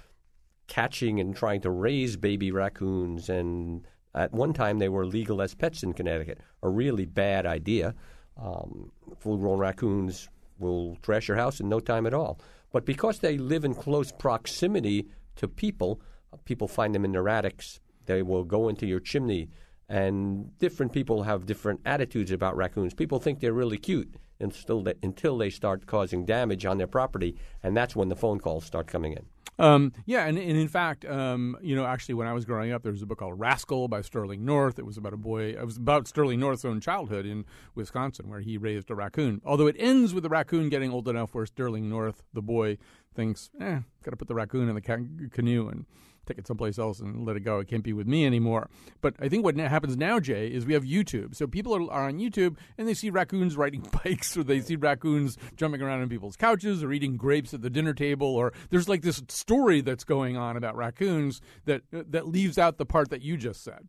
catching 0.67 1.20
and 1.20 1.36
trying 1.36 1.62
to 1.62 1.70
raise 1.70 2.17
baby 2.17 2.51
raccoons, 2.51 3.29
and 3.29 3.86
at 4.15 4.32
one 4.34 4.53
time 4.53 4.79
they 4.79 4.89
were 4.89 5.05
legal 5.05 5.41
as 5.41 5.55
pets 5.55 5.84
in 5.84 5.93
Connecticut. 5.93 6.39
A 6.62 6.70
really 6.70 7.05
bad 7.05 7.46
idea. 7.46 7.96
Um, 8.41 8.91
full-grown 9.20 9.60
raccoons 9.60 10.27
will 10.60 10.98
trash 11.01 11.27
your 11.27 11.38
house 11.38 11.60
in 11.60 11.70
no 11.70 11.79
time 11.79 12.05
at 12.05 12.13
all. 12.13 12.39
But 12.72 12.86
because 12.86 13.20
they 13.20 13.38
live 13.38 13.65
in 13.65 13.75
close 13.75 14.12
proximity 14.12 15.08
to 15.36 15.48
people, 15.48 16.01
uh, 16.32 16.38
people 16.46 16.67
find 16.67 16.96
them 16.96 17.05
in 17.05 17.12
their 17.12 17.29
attics. 17.29 17.79
They 18.05 18.24
will 18.24 18.43
go 18.43 18.70
into 18.70 18.86
your 18.86 19.00
chimney 19.00 19.50
and 19.89 20.58
different 20.58 20.91
people 20.91 21.24
have 21.24 21.46
different 21.46 21.82
attitudes 21.86 22.32
about 22.32 22.55
raccoons. 22.55 22.93
People 22.93 23.20
think 23.20 23.39
they're 23.39 23.53
really 23.53 23.77
cute 23.77 24.15
until 24.39 24.82
they, 24.82 24.93
until 25.03 25.38
they 25.38 25.50
start 25.50 25.86
causing 25.86 26.25
damage 26.25 26.65
on 26.65 26.77
their 26.77 26.88
property, 26.88 27.36
and 27.62 27.75
that's 27.75 27.96
when 27.96 28.10
the 28.10 28.15
phone 28.15 28.39
calls 28.39 28.65
start 28.65 28.88
coming 28.88 29.13
in. 29.13 29.25
Um, 29.60 29.93
yeah, 30.05 30.25
and, 30.25 30.38
and, 30.38 30.57
in 30.57 30.67
fact, 30.67 31.05
um, 31.05 31.57
you 31.62 31.75
know, 31.75 31.86
actually, 31.86 32.15
when 32.15 32.27
I 32.27 32.33
was 32.33 32.45
growing 32.45 32.72
up, 32.72 32.83
there 32.83 32.91
was 32.91 33.01
a 33.01 33.05
book 33.05 33.19
called 33.19 33.39
Rascal 33.39 33.88
by 33.88 34.01
Sterling 34.01 34.43
North. 34.45 34.79
It 34.79 34.86
was 34.86 34.98
about 34.98 35.13
a 35.13 35.17
boy. 35.17 35.50
It 35.50 35.65
was 35.65 35.77
about 35.77 36.07
Sterling 36.07 36.39
North's 36.39 36.65
own 36.65 36.81
childhood 36.81 37.25
in 37.25 37.45
Wisconsin, 37.75 38.29
where 38.29 38.39
he 38.39 38.57
raised 38.57 38.89
a 38.89 38.95
raccoon. 38.95 39.41
Although 39.45 39.67
it 39.67 39.75
ends 39.77 40.13
with 40.13 40.24
the 40.24 40.29
raccoon 40.29 40.69
getting 40.69 40.91
old 40.91 41.07
enough 41.07 41.36
where 41.36 41.45
Sterling 41.45 41.89
North, 41.89 42.24
the 42.33 42.41
boy, 42.41 42.77
thinks, 43.13 43.51
"Eh, 43.60 43.79
got 44.03 44.12
to 44.12 44.17
put 44.17 44.27
the 44.27 44.36
raccoon 44.36 44.69
in 44.69 44.75
the 44.75 44.81
ca- 44.81 44.98
canoe 45.31 45.67
and 45.67 45.86
take 46.25 46.38
it 46.38 46.48
someplace 46.48 46.77
else 46.77 47.00
and 47.00 47.25
let 47.25 47.36
it 47.36 47.42
go. 47.42 47.60
It 47.60 47.68
can't 47.68 47.84
be 47.84 47.94
with 47.94 48.08
me 48.08 48.25
anymore. 48.25 48.70
But 49.01 49.15
I 49.20 49.30
think 49.30 49.44
what 49.44 49.58
happens 49.58 49.98
now, 49.98 50.20
Jay, 50.20 50.48
is 50.48 50.65
we 50.65 50.74
have 50.74 50.84
YouTube. 50.84 51.36
So 51.36 51.48
people 51.48 51.75
are, 51.75 51.92
are 51.92 52.08
on 52.08 52.20
YouTube 52.20 52.58
and 52.77 52.88
they 52.88 52.94
see 52.94 53.10
raccoons 53.10 53.58
riding 53.58 53.86
bikes 54.03 54.36
or 54.38 54.44
they 54.44 54.62
see 54.62 54.75
raccoons 54.75 55.38
jumping 55.56 55.82
around 55.82 56.01
on 56.01 56.10
people's 56.10 56.36
couches 56.36 56.84
or 56.84 56.92
eating 56.92 57.18
grapes 57.18 57.53
at 57.53 57.62
the 57.62 57.70
dinner 57.70 57.94
table 57.94 58.27
or 58.27 58.53
there's 58.70 58.89
like 58.89 59.01
this 59.01 59.22
story 59.27 59.82
that's 59.82 60.03
going 60.03 60.38
on 60.38 60.58
about 60.58 60.75
raccoons 60.75 61.42
that 61.65 61.82
that 61.92 62.27
leaves 62.27 62.58
out 62.58 62.77
the 62.77 62.86
part 62.86 63.10
that 63.10 63.22
you 63.22 63.38
just 63.38 63.63
said. 63.63 63.88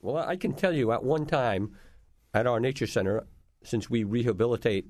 Well, 0.00 0.16
I 0.16 0.36
can 0.36 0.52
tell 0.52 0.72
you 0.72 0.92
at 0.92 1.02
one 1.02 1.26
time 1.26 1.74
at 2.32 2.46
our 2.46 2.60
nature 2.60 2.86
center, 2.86 3.26
since 3.62 3.90
we 3.90 4.04
rehabilitate 4.04 4.86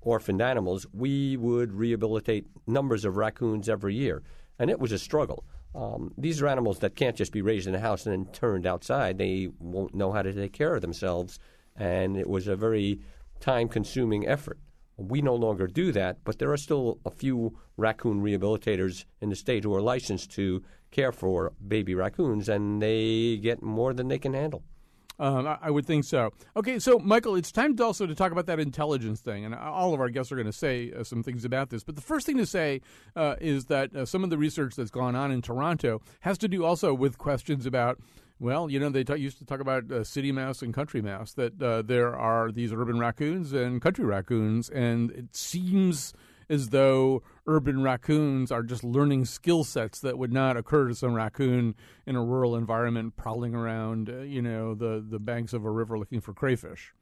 orphaned 0.00 0.40
animals, 0.40 0.86
we 0.92 1.36
would 1.36 1.72
rehabilitate 1.72 2.46
numbers 2.66 3.04
of 3.04 3.16
raccoons 3.16 3.68
every 3.68 3.94
year. 3.94 4.22
And 4.58 4.70
it 4.70 4.78
was 4.78 4.92
a 4.92 4.98
struggle. 4.98 5.44
Um, 5.76 6.14
these 6.16 6.40
are 6.40 6.48
animals 6.48 6.78
that 6.78 6.96
can't 6.96 7.16
just 7.16 7.32
be 7.32 7.42
raised 7.42 7.66
in 7.66 7.74
a 7.74 7.80
house 7.80 8.06
and 8.06 8.12
then 8.14 8.32
turned 8.32 8.66
outside. 8.66 9.18
They 9.18 9.50
won't 9.58 9.94
know 9.94 10.10
how 10.10 10.22
to 10.22 10.32
take 10.32 10.54
care 10.54 10.74
of 10.74 10.80
themselves, 10.80 11.38
and 11.76 12.16
it 12.16 12.28
was 12.28 12.48
a 12.48 12.56
very 12.56 13.00
time-consuming 13.40 14.26
effort. 14.26 14.58
We 14.96 15.20
no 15.20 15.34
longer 15.34 15.66
do 15.66 15.92
that, 15.92 16.24
but 16.24 16.38
there 16.38 16.50
are 16.50 16.56
still 16.56 16.98
a 17.04 17.10
few 17.10 17.58
raccoon 17.76 18.22
rehabilitators 18.22 19.04
in 19.20 19.28
the 19.28 19.36
state 19.36 19.64
who 19.64 19.74
are 19.74 19.82
licensed 19.82 20.30
to 20.32 20.62
care 20.90 21.12
for 21.12 21.52
baby 21.68 21.94
raccoons, 21.94 22.48
and 22.48 22.80
they 22.80 23.36
get 23.36 23.62
more 23.62 23.92
than 23.92 24.08
they 24.08 24.18
can 24.18 24.32
handle. 24.32 24.62
Um, 25.18 25.46
I, 25.46 25.58
I, 25.62 25.70
would 25.70 25.86
think 25.86 26.04
so. 26.04 26.30
Okay, 26.56 26.78
so 26.78 26.98
Michael, 26.98 27.36
it's 27.36 27.50
time 27.50 27.76
to 27.76 27.84
also 27.84 28.06
to 28.06 28.14
talk 28.14 28.32
about 28.32 28.46
that 28.46 28.60
intelligence 28.60 29.20
thing, 29.20 29.44
and 29.44 29.54
all 29.54 29.94
of 29.94 30.00
our 30.00 30.10
guests 30.10 30.30
are 30.30 30.36
going 30.36 30.46
to 30.46 30.52
say 30.52 30.92
uh, 30.92 31.04
some 31.04 31.22
things 31.22 31.44
about 31.44 31.70
this. 31.70 31.82
But 31.82 31.96
the 31.96 32.02
first 32.02 32.26
thing 32.26 32.36
to 32.36 32.46
say 32.46 32.82
uh, 33.14 33.36
is 33.40 33.66
that 33.66 33.94
uh, 33.96 34.04
some 34.04 34.24
of 34.24 34.30
the 34.30 34.36
research 34.36 34.74
that's 34.76 34.90
gone 34.90 35.16
on 35.16 35.30
in 35.30 35.40
Toronto 35.40 36.02
has 36.20 36.36
to 36.38 36.48
do 36.48 36.64
also 36.64 36.92
with 36.92 37.18
questions 37.18 37.66
about. 37.66 37.98
Well, 38.38 38.70
you 38.70 38.78
know, 38.78 38.90
they 38.90 39.02
t- 39.02 39.16
used 39.16 39.38
to 39.38 39.46
talk 39.46 39.60
about 39.60 39.90
uh, 39.90 40.04
city 40.04 40.30
mouse 40.30 40.60
and 40.60 40.74
country 40.74 41.00
mouse, 41.00 41.32
that 41.32 41.62
uh, 41.62 41.80
there 41.80 42.14
are 42.14 42.52
these 42.52 42.70
urban 42.70 42.98
raccoons 42.98 43.54
and 43.54 43.80
country 43.80 44.04
raccoons, 44.04 44.68
and 44.68 45.10
it 45.12 45.34
seems 45.34 46.12
as 46.48 46.70
though 46.70 47.22
urban 47.46 47.82
raccoons 47.82 48.50
are 48.52 48.62
just 48.62 48.84
learning 48.84 49.24
skill 49.24 49.64
sets 49.64 50.00
that 50.00 50.18
would 50.18 50.32
not 50.32 50.56
occur 50.56 50.88
to 50.88 50.94
some 50.94 51.14
raccoon 51.14 51.74
in 52.06 52.16
a 52.16 52.24
rural 52.24 52.56
environment 52.56 53.16
prowling 53.16 53.54
around, 53.54 54.08
uh, 54.08 54.18
you 54.18 54.42
know, 54.42 54.74
the, 54.74 55.04
the 55.08 55.18
banks 55.18 55.52
of 55.52 55.64
a 55.64 55.70
river 55.70 55.98
looking 55.98 56.20
for 56.20 56.32
crayfish. 56.32 56.92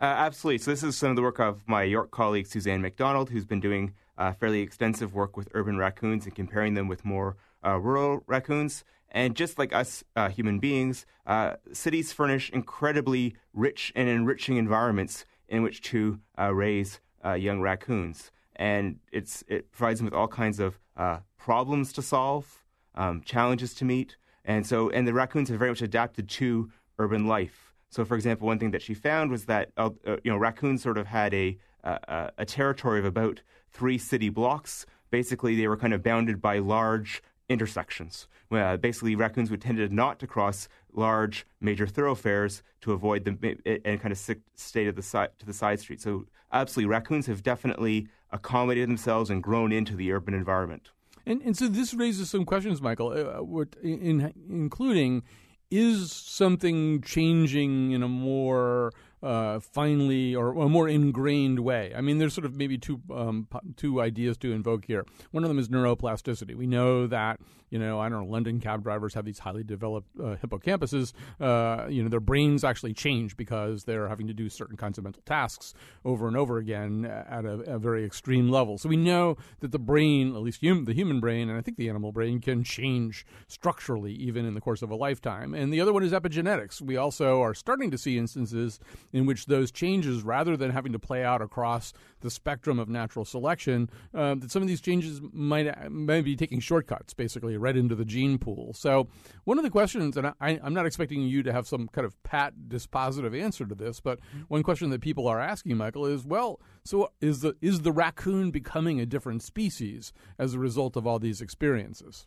Uh, 0.00 0.04
absolutely. 0.04 0.58
So 0.58 0.70
this 0.70 0.84
is 0.84 0.96
some 0.96 1.10
of 1.10 1.16
the 1.16 1.22
work 1.22 1.40
of 1.40 1.62
my 1.66 1.82
York 1.82 2.10
colleague 2.10 2.46
Suzanne 2.46 2.80
MacDonald, 2.80 3.30
who's 3.30 3.46
been 3.46 3.60
doing 3.60 3.94
uh, 4.16 4.32
fairly 4.32 4.60
extensive 4.60 5.12
work 5.12 5.36
with 5.36 5.48
urban 5.54 5.76
raccoons 5.76 6.24
and 6.24 6.34
comparing 6.34 6.74
them 6.74 6.86
with 6.86 7.04
more 7.04 7.36
uh, 7.64 7.78
rural 7.78 8.22
raccoons. 8.26 8.84
And 9.10 9.34
just 9.34 9.58
like 9.58 9.72
us 9.72 10.04
uh, 10.14 10.28
human 10.28 10.60
beings, 10.60 11.06
uh, 11.26 11.54
cities 11.72 12.12
furnish 12.12 12.50
incredibly 12.50 13.34
rich 13.52 13.92
and 13.96 14.08
enriching 14.08 14.56
environments 14.56 15.24
in 15.48 15.62
which 15.62 15.80
to 15.80 16.20
raise 16.52 17.00
young 17.24 17.60
raccoons 17.60 18.30
and 18.58 18.98
it's 19.12 19.44
it 19.48 19.70
provides 19.72 20.00
them 20.00 20.04
with 20.04 20.14
all 20.14 20.28
kinds 20.28 20.58
of 20.58 20.78
uh, 20.96 21.18
problems 21.36 21.92
to 21.92 22.02
solve, 22.02 22.64
um, 22.96 23.22
challenges 23.24 23.72
to 23.74 23.84
meet, 23.84 24.16
and 24.44 24.66
so 24.66 24.90
and 24.90 25.06
the 25.06 25.14
raccoons 25.14 25.48
have 25.48 25.58
very 25.58 25.70
much 25.70 25.82
adapted 25.82 26.28
to 26.28 26.70
urban 26.98 27.26
life. 27.26 27.72
So, 27.90 28.04
for 28.04 28.16
example, 28.16 28.46
one 28.46 28.58
thing 28.58 28.72
that 28.72 28.82
she 28.82 28.94
found 28.94 29.30
was 29.30 29.46
that 29.46 29.70
uh, 29.76 29.90
uh 30.06 30.16
you 30.24 30.30
know 30.30 30.36
raccoons 30.36 30.82
sort 30.82 30.98
of 30.98 31.06
had 31.06 31.32
a, 31.32 31.56
a 31.84 32.32
a 32.38 32.44
territory 32.44 32.98
of 32.98 33.04
about 33.04 33.40
three 33.70 33.98
city 33.98 34.28
blocks. 34.28 34.84
Basically, 35.10 35.56
they 35.56 35.68
were 35.68 35.76
kind 35.76 35.94
of 35.94 36.02
bounded 36.02 36.42
by 36.42 36.58
large 36.58 37.22
intersections. 37.48 38.28
Uh, 38.50 38.76
basically, 38.76 39.14
raccoons 39.14 39.50
would 39.50 39.62
tend 39.62 39.90
not 39.92 40.18
to 40.18 40.26
cross 40.26 40.68
large 40.92 41.46
major 41.60 41.86
thoroughfares 41.86 42.62
to 42.80 42.92
avoid 42.92 43.24
the 43.24 43.80
and 43.84 44.00
kind 44.00 44.12
of 44.12 44.18
stay 44.54 44.84
to 44.84 44.92
the 44.92 45.02
side 45.02 45.30
to 45.38 45.46
the 45.46 45.52
side 45.52 45.80
street. 45.80 46.00
So, 46.00 46.26
absolutely, 46.52 46.90
raccoons 46.90 47.26
have 47.26 47.42
definitely 47.42 48.08
accommodated 48.30 48.88
themselves 48.88 49.30
and 49.30 49.42
grown 49.42 49.72
into 49.72 49.96
the 49.96 50.12
urban 50.12 50.34
environment. 50.34 50.90
And, 51.26 51.42
and 51.42 51.56
so 51.56 51.68
this 51.68 51.92
raises 51.92 52.30
some 52.30 52.44
questions, 52.44 52.80
Michael, 52.80 53.08
uh, 53.08 53.64
in, 53.82 54.32
including 54.48 55.24
is 55.70 56.10
something 56.10 57.02
changing 57.02 57.90
in 57.90 58.02
a 58.02 58.08
more 58.08 58.92
uh, 59.22 59.60
finely 59.60 60.34
or 60.34 60.52
a 60.52 60.68
more 60.68 60.88
ingrained 60.88 61.60
way. 61.60 61.92
I 61.94 62.00
mean, 62.00 62.18
there's 62.18 62.32
sort 62.32 62.44
of 62.44 62.56
maybe 62.56 62.78
two 62.78 63.02
um, 63.12 63.48
two 63.76 64.00
ideas 64.00 64.38
to 64.38 64.52
invoke 64.52 64.86
here. 64.86 65.04
One 65.30 65.44
of 65.44 65.48
them 65.48 65.58
is 65.58 65.68
neuroplasticity. 65.68 66.54
We 66.54 66.66
know 66.66 67.06
that 67.06 67.40
you 67.70 67.78
know 67.78 68.00
I 68.00 68.08
don't 68.08 68.24
know 68.24 68.30
London 68.30 68.60
cab 68.60 68.82
drivers 68.82 69.14
have 69.14 69.24
these 69.24 69.38
highly 69.40 69.64
developed 69.64 70.08
uh, 70.18 70.36
hippocampuses. 70.42 71.12
Uh, 71.40 71.86
you 71.88 72.02
know 72.02 72.08
their 72.08 72.20
brains 72.20 72.64
actually 72.64 72.94
change 72.94 73.36
because 73.36 73.84
they're 73.84 74.08
having 74.08 74.26
to 74.26 74.34
do 74.34 74.48
certain 74.48 74.76
kinds 74.76 74.98
of 74.98 75.04
mental 75.04 75.22
tasks 75.26 75.74
over 76.04 76.28
and 76.28 76.36
over 76.36 76.58
again 76.58 77.04
at 77.04 77.44
a, 77.44 77.74
a 77.74 77.78
very 77.78 78.04
extreme 78.04 78.48
level. 78.48 78.78
So 78.78 78.88
we 78.88 78.96
know 78.96 79.36
that 79.60 79.72
the 79.72 79.78
brain, 79.78 80.34
at 80.34 80.42
least 80.42 80.64
hum- 80.64 80.84
the 80.84 80.94
human 80.94 81.20
brain, 81.20 81.48
and 81.48 81.58
I 81.58 81.62
think 81.62 81.76
the 81.76 81.88
animal 81.88 82.12
brain, 82.12 82.40
can 82.40 82.64
change 82.64 83.26
structurally 83.46 84.12
even 84.12 84.44
in 84.44 84.54
the 84.54 84.60
course 84.60 84.82
of 84.82 84.90
a 84.90 84.96
lifetime. 84.96 85.54
And 85.54 85.72
the 85.72 85.80
other 85.80 85.92
one 85.92 86.02
is 86.02 86.12
epigenetics. 86.12 86.80
We 86.80 86.96
also 86.96 87.40
are 87.42 87.54
starting 87.54 87.90
to 87.90 87.98
see 87.98 88.18
instances 88.18 88.80
in 89.12 89.26
which 89.26 89.46
those 89.46 89.70
changes, 89.70 90.22
rather 90.22 90.56
than 90.56 90.70
having 90.70 90.92
to 90.92 90.98
play 90.98 91.24
out 91.24 91.42
across 91.42 91.92
the 92.20 92.30
spectrum 92.30 92.78
of 92.78 92.88
natural 92.88 93.24
selection, 93.24 93.90
uh, 94.14 94.34
that 94.36 94.50
some 94.50 94.62
of 94.62 94.68
these 94.68 94.80
changes 94.80 95.20
might, 95.32 95.90
might 95.90 96.24
be 96.24 96.36
taking 96.36 96.60
shortcuts, 96.60 97.14
basically, 97.14 97.56
right 97.58 97.76
into 97.76 97.94
the 97.94 98.04
gene 98.04 98.38
pool. 98.38 98.72
So, 98.72 99.08
one 99.44 99.58
of 99.58 99.64
the 99.64 99.70
questions, 99.70 100.16
and 100.16 100.28
I, 100.40 100.58
I'm 100.62 100.74
not 100.74 100.86
expecting 100.86 101.22
you 101.22 101.42
to 101.42 101.52
have 101.52 101.66
some 101.66 101.88
kind 101.88 102.04
of 102.04 102.20
pat 102.22 102.54
dispositive 102.68 103.38
answer 103.38 103.66
to 103.66 103.74
this, 103.74 104.00
but 104.00 104.20
one 104.48 104.62
question 104.62 104.90
that 104.90 105.00
people 105.00 105.26
are 105.26 105.40
asking, 105.40 105.76
Michael, 105.76 106.06
is 106.06 106.24
well, 106.24 106.60
so 106.84 107.10
is 107.20 107.40
the, 107.40 107.54
is 107.60 107.82
the 107.82 107.92
raccoon 107.92 108.50
becoming 108.50 109.00
a 109.00 109.06
different 109.06 109.42
species 109.42 110.12
as 110.38 110.54
a 110.54 110.58
result 110.58 110.96
of 110.96 111.06
all 111.06 111.18
these 111.18 111.40
experiences? 111.40 112.26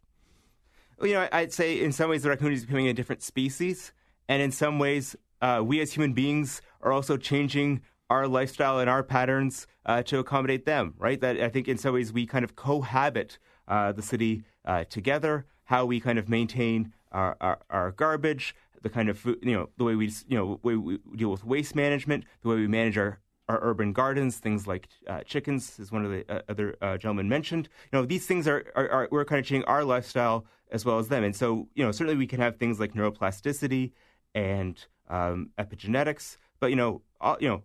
Well, 0.98 1.08
you 1.08 1.16
know, 1.16 1.28
I'd 1.32 1.54
say 1.54 1.82
in 1.82 1.92
some 1.92 2.10
ways 2.10 2.24
the 2.24 2.30
raccoon 2.30 2.54
is 2.54 2.66
becoming 2.66 2.88
a 2.88 2.94
different 2.94 3.24
species, 3.24 3.92
and 4.30 4.42
in 4.42 4.52
some 4.52 4.78
ways 4.78 5.16
uh, 5.42 5.62
we 5.66 5.82
as 5.82 5.94
human 5.94 6.14
beings 6.14 6.62
are 6.82 6.92
also 6.92 7.18
changing 7.18 7.82
our 8.12 8.28
lifestyle 8.28 8.80
and 8.80 8.90
our 8.90 9.04
patterns 9.04 9.68
uh, 9.86 10.04
to 10.04 10.20
accommodate 10.20 10.66
them, 10.66 10.94
right? 10.98 11.20
That 11.22 11.40
I 11.40 11.50
think 11.50 11.68
in 11.68 11.78
some 11.78 11.94
ways 11.94 12.12
we 12.12 12.26
kind 12.26 12.44
of 12.44 12.56
cohabit 12.56 13.38
uh, 13.68 13.94
the 13.94 14.02
city 14.02 14.44
uh, 14.66 14.84
together, 14.86 15.46
how 15.66 15.86
we 15.86 16.00
kind 16.00 16.20
of 16.20 16.30
maintain 16.30 16.94
our, 17.12 17.36
our, 17.42 17.60
our, 17.70 17.92
garbage, 17.92 18.56
the 18.82 18.90
kind 18.90 19.10
of 19.10 19.18
food, 19.18 19.40
you 19.42 19.54
know, 19.54 19.70
the 19.78 19.84
way 19.84 19.96
we, 19.96 20.08
you 20.28 20.38
know, 20.38 20.60
way 20.64 20.76
we 20.76 21.00
deal 21.16 21.30
with 21.30 21.44
waste 21.44 21.76
management, 21.76 22.24
the 22.42 22.50
way 22.50 22.56
we 22.56 22.68
manage 22.68 22.98
our, 22.98 23.20
our 23.50 23.60
urban 23.62 23.94
gardens, 23.94 24.38
things 24.38 24.68
like 24.68 24.88
uh, 25.08 25.22
chickens, 25.22 25.80
as 25.80 25.92
one 25.92 26.06
of 26.06 26.12
the 26.12 26.26
uh, 26.30 26.42
other 26.50 26.76
uh, 26.82 26.98
gentlemen 26.98 27.28
mentioned. 27.28 27.70
You 27.92 28.00
know, 28.00 28.06
these 28.06 28.26
things 28.26 28.48
are, 28.48 28.66
are, 28.76 28.90
are, 28.90 29.08
we're 29.12 29.26
kind 29.26 29.40
of 29.40 29.46
changing 29.46 29.66
our 29.66 29.84
lifestyle 29.84 30.46
as 30.72 30.86
well 30.86 31.00
as 31.00 31.10
them. 31.10 31.24
And 31.24 31.36
so, 31.36 31.68
you 31.76 31.84
know, 31.84 31.92
certainly 31.92 32.18
we 32.18 32.28
can 32.28 32.40
have 32.40 32.58
things 32.58 32.80
like 32.80 32.94
neuroplasticity 32.94 33.92
and 34.34 34.84
um, 35.10 35.50
epigenetics. 35.58 36.38
But 36.60 36.70
you 36.70 36.76
know, 36.76 37.02
all, 37.20 37.38
you 37.40 37.50
know, 37.50 37.64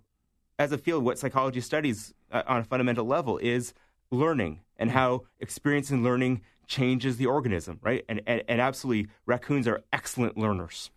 as 0.59 0.73
a 0.73 0.79
field, 0.79 1.05
what 1.05 1.19
psychology 1.19 1.61
studies 1.61 2.15
uh, 2.33 2.43
on 2.47 2.61
a 2.61 2.65
fundamental 2.65 3.05
level 3.05 3.38
is 3.38 3.75
learning 4.11 4.61
and 4.76 4.91
how 4.91 5.23
experience 5.41 5.91
and 5.91 6.03
learning 6.03 6.43
changes 6.66 7.16
the 7.16 7.26
organism, 7.26 7.78
right? 7.82 8.04
And 8.08 8.20
and, 8.26 8.42
and 8.49 8.61
absolutely, 8.61 9.11
raccoons 9.26 9.66
are 9.68 9.85
excellent 9.92 10.37
learners. 10.37 10.90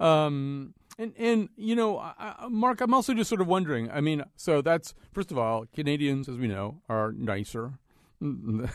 Um, 0.00 0.74
And 0.98 1.12
and 1.18 1.48
you 1.56 1.74
know, 1.74 1.98
I, 1.98 2.46
Mark, 2.48 2.80
I'm 2.80 2.94
also 2.94 3.14
just 3.14 3.28
sort 3.28 3.40
of 3.40 3.48
wondering. 3.48 3.90
I 3.90 4.00
mean, 4.00 4.22
so 4.36 4.62
that's 4.62 4.94
first 5.12 5.32
of 5.32 5.38
all, 5.38 5.66
Canadians, 5.74 6.28
as 6.28 6.36
we 6.36 6.46
know, 6.46 6.82
are 6.88 7.12
nicer 7.12 7.78
than, 8.24 8.70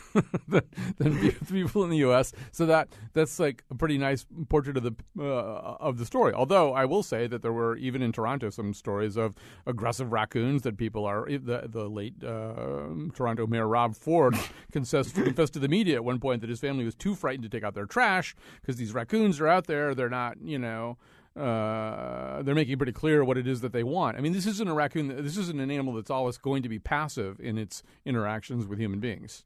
than 0.97 1.31
people 1.51 1.83
in 1.83 1.89
the 1.89 1.97
U.S. 1.97 2.33
So 2.51 2.65
that 2.67 2.89
that's 3.13 3.39
like 3.39 3.63
a 3.71 3.75
pretty 3.75 3.97
nice 3.97 4.25
portrait 4.49 4.77
of 4.77 4.83
the 4.83 4.95
uh, 5.19 5.77
of 5.79 5.97
the 5.97 6.05
story. 6.05 6.33
Although 6.33 6.73
I 6.73 6.85
will 6.85 7.03
say 7.03 7.27
that 7.27 7.41
there 7.41 7.53
were 7.53 7.75
even 7.77 8.01
in 8.01 8.11
Toronto 8.11 8.49
some 8.49 8.73
stories 8.73 9.17
of 9.17 9.35
aggressive 9.65 10.11
raccoons 10.11 10.61
that 10.63 10.77
people 10.77 11.05
are. 11.05 11.27
The, 11.29 11.67
the 11.67 11.89
late 11.89 12.15
uh, 12.23 12.87
Toronto 13.13 13.47
Mayor 13.47 13.67
Rob 13.67 13.95
Ford 13.95 14.35
confessed, 14.71 15.15
confessed 15.15 15.53
to 15.53 15.59
the 15.59 15.67
media 15.67 15.95
at 15.95 16.03
one 16.03 16.19
point 16.19 16.41
that 16.41 16.49
his 16.49 16.59
family 16.59 16.85
was 16.85 16.95
too 16.95 17.15
frightened 17.15 17.43
to 17.43 17.49
take 17.49 17.63
out 17.63 17.75
their 17.75 17.85
trash 17.85 18.35
because 18.61 18.77
these 18.77 18.93
raccoons 18.93 19.39
are 19.39 19.47
out 19.47 19.67
there. 19.67 19.95
They're 19.95 20.09
not, 20.09 20.41
you 20.41 20.59
know. 20.59 20.97
Uh, 21.35 22.41
they're 22.43 22.55
making 22.55 22.77
pretty 22.77 22.91
clear 22.91 23.23
what 23.23 23.37
it 23.37 23.47
is 23.47 23.61
that 23.61 23.71
they 23.71 23.83
want. 23.83 24.17
I 24.17 24.21
mean, 24.21 24.33
this 24.33 24.45
isn't 24.45 24.67
a 24.67 24.73
raccoon. 24.73 25.23
This 25.23 25.37
isn't 25.37 25.59
an 25.59 25.71
animal 25.71 25.93
that's 25.93 26.09
always 26.09 26.37
going 26.37 26.63
to 26.63 26.69
be 26.69 26.79
passive 26.79 27.39
in 27.39 27.57
its 27.57 27.83
interactions 28.05 28.65
with 28.65 28.79
human 28.79 28.99
beings. 28.99 29.45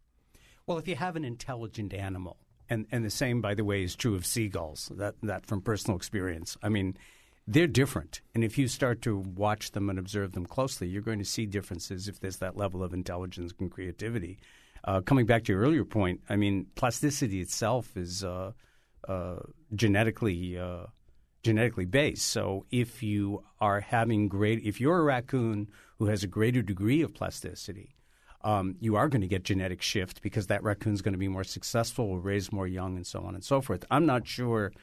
Well, 0.66 0.78
if 0.78 0.88
you 0.88 0.96
have 0.96 1.16
an 1.16 1.26
intelligent 1.26 1.94
animal, 1.94 2.38
and, 2.70 2.88
and 2.92 3.04
the 3.04 3.10
same, 3.10 3.42
by 3.42 3.54
the 3.54 3.66
way, 3.66 3.84
is 3.84 3.96
true 3.96 4.16
of 4.16 4.26
seagulls, 4.26 4.92
that, 4.96 5.16
that 5.22 5.46
from 5.46 5.62
personal 5.62 5.98
experience. 5.98 6.58
I 6.64 6.70
mean, 6.70 6.98
they're 7.46 7.68
different. 7.68 8.22
And 8.34 8.44
if 8.44 8.58
you 8.58 8.68
start 8.68 9.02
to 9.04 9.18
watch 9.18 9.72
them 9.72 9.90
and 9.90 10.00
observe 10.00 10.32
them 10.32 10.46
closely, 10.46 10.88
you're 10.88 11.02
going 11.02 11.20
to 11.20 11.26
see 11.26 11.46
differences 11.46 12.08
if 12.08 12.20
there's 12.20 12.38
that 12.38 12.56
level 12.56 12.82
of 12.82 12.94
intelligence 12.94 13.54
and 13.60 13.70
creativity. 13.70 14.40
Uh, 14.86 15.02
coming 15.02 15.26
back 15.26 15.44
to 15.44 15.54
your 15.54 15.62
earlier 15.62 15.86
point, 15.86 16.22
I 16.30 16.36
mean, 16.36 16.68
plasticity 16.76 17.42
itself 17.42 17.96
is 17.96 18.24
uh, 18.24 18.52
uh, 19.08 19.40
genetically 19.76 20.58
uh, 20.58 20.86
genetically 21.44 21.86
based. 21.86 22.26
So 22.28 22.66
if 22.72 23.04
you 23.04 23.44
are 23.60 23.82
having 23.82 24.28
great, 24.28 24.64
if 24.64 24.80
you're 24.80 25.00
a 25.00 25.04
raccoon 25.04 25.70
who 26.00 26.06
has 26.06 26.24
a 26.24 26.28
greater 26.28 26.62
degree 26.62 27.02
of 27.02 27.14
plasticity, 27.14 27.96
um, 28.44 28.76
you 28.80 28.96
are 28.96 29.08
going 29.08 29.22
to 29.22 29.28
get 29.28 29.44
genetic 29.44 29.82
shift 29.82 30.22
because 30.22 30.48
that 30.48 30.64
raccoon 30.64 30.94
is 30.94 31.02
going 31.02 31.14
to 31.14 31.20
be 31.20 31.28
more 31.28 31.44
successful, 31.44 32.10
will 32.10 32.20
raise 32.20 32.52
more 32.52 32.68
young, 32.68 32.96
and 32.96 33.08
so 33.08 33.22
on 33.24 33.36
and 33.36 33.44
so 33.44 33.62
forth. 33.62 33.86
I'm 33.92 34.06
not 34.06 34.28
sure 34.28 34.74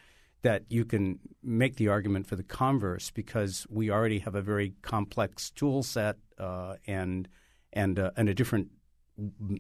that 0.42 0.64
you 0.70 0.86
can 0.86 1.18
make 1.42 1.76
the 1.76 1.88
argument 1.88 2.26
for 2.26 2.36
the 2.36 2.42
converse 2.42 3.10
because 3.10 3.66
we 3.68 3.90
already 3.90 4.20
have 4.20 4.34
a 4.34 4.40
very 4.40 4.74
complex 4.80 5.50
tool 5.50 5.82
set 5.82 6.16
uh, 6.38 6.76
and 6.86 7.28
and 7.72 7.98
uh, 7.98 8.10
and 8.16 8.28
a 8.28 8.34
different 8.34 8.68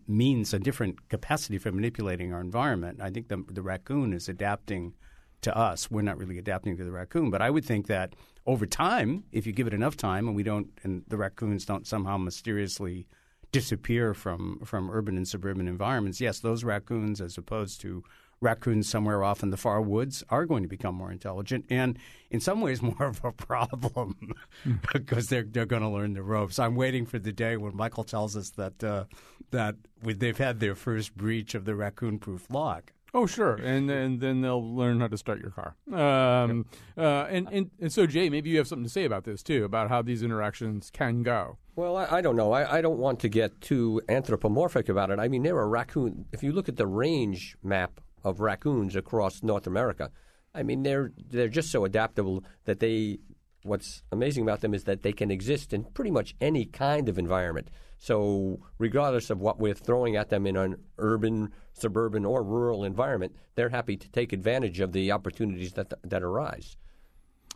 means, 0.06 0.54
a 0.54 0.58
different 0.58 1.10
capacity 1.10 1.58
for 1.58 1.70
manipulating 1.70 2.32
our 2.32 2.40
environment. 2.40 3.00
I 3.02 3.10
think 3.10 3.28
the, 3.28 3.44
the 3.48 3.60
raccoon 3.60 4.14
is 4.14 4.28
adapting 4.28 4.94
to 5.42 5.56
us. 5.56 5.90
We're 5.90 6.02
not 6.02 6.18
really 6.18 6.38
adapting 6.38 6.76
to 6.76 6.84
the 6.84 6.90
raccoon, 6.90 7.30
but 7.30 7.42
I 7.42 7.50
would 7.50 7.64
think 7.64 7.86
that 7.86 8.14
over 8.46 8.66
time, 8.66 9.24
if 9.32 9.46
you 9.46 9.52
give 9.52 9.66
it 9.66 9.74
enough 9.74 9.96
time, 9.96 10.26
and 10.26 10.36
we 10.36 10.42
don't, 10.42 10.68
and 10.82 11.04
the 11.08 11.16
raccoons 11.16 11.64
don't 11.64 11.86
somehow 11.86 12.16
mysteriously 12.16 13.06
disappear 13.52 14.14
from 14.14 14.60
from 14.64 14.90
urban 14.90 15.16
and 15.16 15.26
suburban 15.26 15.68
environments, 15.68 16.20
yes, 16.20 16.40
those 16.40 16.64
raccoons, 16.64 17.20
as 17.20 17.36
opposed 17.36 17.80
to 17.82 18.02
raccoons 18.40 18.88
somewhere 18.88 19.22
off 19.22 19.42
in 19.42 19.50
the 19.50 19.56
far 19.56 19.82
woods, 19.82 20.24
are 20.30 20.46
going 20.46 20.62
to 20.62 20.68
become 20.68 20.94
more 20.94 21.12
intelligent, 21.12 21.66
and 21.68 21.98
in 22.30 22.40
some 22.40 22.60
ways 22.60 22.80
more 22.98 23.04
of 23.04 23.24
a 23.24 23.32
problem 23.32 24.34
because 24.92 25.28
they're 25.28 25.44
they're 25.44 25.66
going 25.66 25.82
to 25.82 25.88
learn 25.88 26.14
the 26.14 26.22
ropes. 26.22 26.58
I'm 26.58 26.76
waiting 26.76 27.06
for 27.06 27.18
the 27.18 27.32
day 27.32 27.56
when 27.56 27.76
Michael 27.76 28.04
tells 28.04 28.36
us 28.36 28.50
that 28.50 28.82
uh, 28.82 29.04
that 29.50 29.76
they've 30.02 30.38
had 30.38 30.60
their 30.60 30.74
first 30.74 31.16
breach 31.16 31.54
of 31.54 31.64
the 31.64 31.74
raccoon-proof 31.74 32.50
lock. 32.50 32.92
Oh, 33.12 33.26
sure, 33.26 33.54
and 33.54 33.90
and 33.90 34.20
then 34.20 34.40
they'll 34.40 34.74
learn 34.74 35.00
how 35.00 35.08
to 35.08 35.18
start 35.18 35.40
your 35.40 35.50
car. 35.50 35.74
Um, 35.92 36.66
uh, 36.96 37.26
and, 37.28 37.48
and 37.50 37.70
and 37.80 37.92
so, 37.92 38.06
Jay, 38.06 38.30
maybe 38.30 38.50
you 38.50 38.58
have 38.58 38.68
something 38.68 38.84
to 38.84 38.90
say 38.90 39.04
about 39.04 39.24
this 39.24 39.42
too, 39.42 39.64
about 39.64 39.88
how 39.88 40.02
these 40.02 40.22
interactions 40.22 40.90
can 40.90 41.22
go. 41.22 41.58
Well, 41.74 41.96
I, 41.96 42.18
I 42.18 42.20
don't 42.20 42.36
know. 42.36 42.52
I, 42.52 42.78
I, 42.78 42.80
don't 42.80 42.98
want 42.98 43.20
to 43.20 43.28
get 43.28 43.60
too 43.60 44.02
anthropomorphic 44.08 44.88
about 44.88 45.10
it. 45.10 45.18
I 45.18 45.28
mean, 45.28 45.42
there 45.42 45.56
are 45.56 45.68
raccoon. 45.68 46.26
If 46.32 46.42
you 46.42 46.52
look 46.52 46.68
at 46.68 46.76
the 46.76 46.86
range 46.86 47.56
map 47.62 48.00
of 48.22 48.40
raccoons 48.40 48.94
across 48.96 49.42
North 49.42 49.66
America, 49.66 50.10
I 50.54 50.62
mean, 50.62 50.82
they're 50.82 51.12
they're 51.30 51.48
just 51.48 51.70
so 51.70 51.84
adaptable 51.84 52.44
that 52.64 52.80
they. 52.80 53.18
What's 53.62 54.02
amazing 54.10 54.42
about 54.42 54.60
them 54.60 54.74
is 54.74 54.84
that 54.84 55.02
they 55.02 55.12
can 55.12 55.30
exist 55.30 55.72
in 55.72 55.84
pretty 55.84 56.10
much 56.10 56.34
any 56.40 56.64
kind 56.64 57.08
of 57.08 57.18
environment. 57.18 57.68
So, 57.98 58.60
regardless 58.78 59.28
of 59.28 59.40
what 59.40 59.58
we're 59.58 59.74
throwing 59.74 60.16
at 60.16 60.30
them 60.30 60.46
in 60.46 60.56
an 60.56 60.76
urban, 60.96 61.52
suburban, 61.74 62.24
or 62.24 62.42
rural 62.42 62.84
environment, 62.84 63.36
they're 63.56 63.68
happy 63.68 63.98
to 63.98 64.08
take 64.08 64.32
advantage 64.32 64.80
of 64.80 64.92
the 64.92 65.12
opportunities 65.12 65.74
that 65.74 65.92
that 66.02 66.22
arise. 66.22 66.78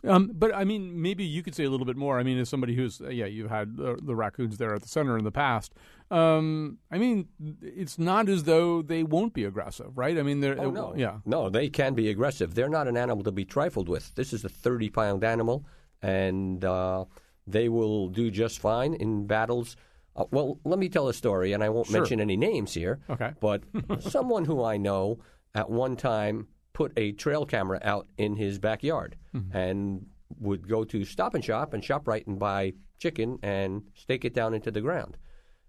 Um, 0.07 0.31
but 0.33 0.53
I 0.53 0.63
mean, 0.63 1.01
maybe 1.01 1.23
you 1.23 1.41
could 1.41 1.55
say 1.55 1.63
a 1.63 1.69
little 1.69 1.85
bit 1.85 1.97
more. 1.97 2.19
I 2.19 2.23
mean, 2.23 2.37
as 2.37 2.49
somebody 2.49 2.75
who's 2.75 3.01
uh, 3.01 3.09
yeah, 3.09 3.25
you've 3.25 3.49
had 3.49 3.77
the, 3.77 3.97
the, 4.01 4.15
raccoons 4.15 4.57
there 4.57 4.73
at 4.73 4.81
the 4.81 4.87
center 4.87 5.17
in 5.17 5.23
the 5.23 5.31
past. 5.31 5.73
Um, 6.11 6.77
I 6.91 6.97
mean, 6.97 7.27
it's 7.61 7.97
not 7.97 8.29
as 8.29 8.43
though 8.43 8.81
they 8.81 9.03
won't 9.03 9.33
be 9.33 9.45
aggressive, 9.45 9.97
right? 9.97 10.17
I 10.17 10.21
mean, 10.21 10.41
they're 10.41 10.59
oh, 10.59 10.69
no. 10.69 10.93
yeah, 10.95 11.17
no, 11.25 11.49
they 11.49 11.69
can 11.69 11.95
be 11.95 12.09
aggressive. 12.09 12.53
They're 12.53 12.69
not 12.69 12.87
an 12.87 12.97
animal 12.97 13.23
to 13.23 13.31
be 13.31 13.45
trifled 13.45 13.89
with. 13.89 14.13
This 14.15 14.33
is 14.33 14.45
a 14.45 14.49
thirty 14.49 14.89
pound 14.89 15.23
animal, 15.23 15.65
and 16.05 16.63
uh, 16.63 17.05
they 17.47 17.67
will 17.67 18.09
do 18.09 18.29
just 18.29 18.59
fine 18.59 18.93
in 18.93 19.25
battles. 19.25 19.75
Uh, 20.15 20.25
well, 20.31 20.59
let 20.63 20.77
me 20.79 20.87
tell 20.87 21.07
a 21.07 21.13
story, 21.13 21.53
and 21.53 21.63
I 21.63 21.69
won't 21.69 21.87
sure. 21.87 21.99
mention 21.99 22.21
any 22.21 22.37
names 22.37 22.73
here. 22.73 22.99
Okay. 23.09 23.33
But 23.39 23.63
someone 23.99 24.45
who 24.45 24.63
I 24.63 24.77
know 24.77 25.19
at 25.53 25.69
one 25.69 25.95
time 25.95 26.47
put 26.73 26.93
a 26.97 27.11
trail 27.13 27.45
camera 27.45 27.79
out 27.83 28.07
in 28.17 28.35
his 28.35 28.59
backyard 28.59 29.15
mm-hmm. 29.33 29.55
and 29.55 30.05
would 30.39 30.67
go 30.67 30.83
to 30.83 31.05
Stop 31.05 31.33
and 31.33 31.43
Shop 31.43 31.73
and 31.73 31.81
ShopRite 31.81 32.27
and 32.27 32.37
buy 32.37 32.73
chicken 32.99 33.39
and 33.41 33.83
stake 33.95 34.25
it 34.25 34.33
down 34.33 34.53
into 34.53 34.71
the 34.71 34.81
ground. 34.81 35.17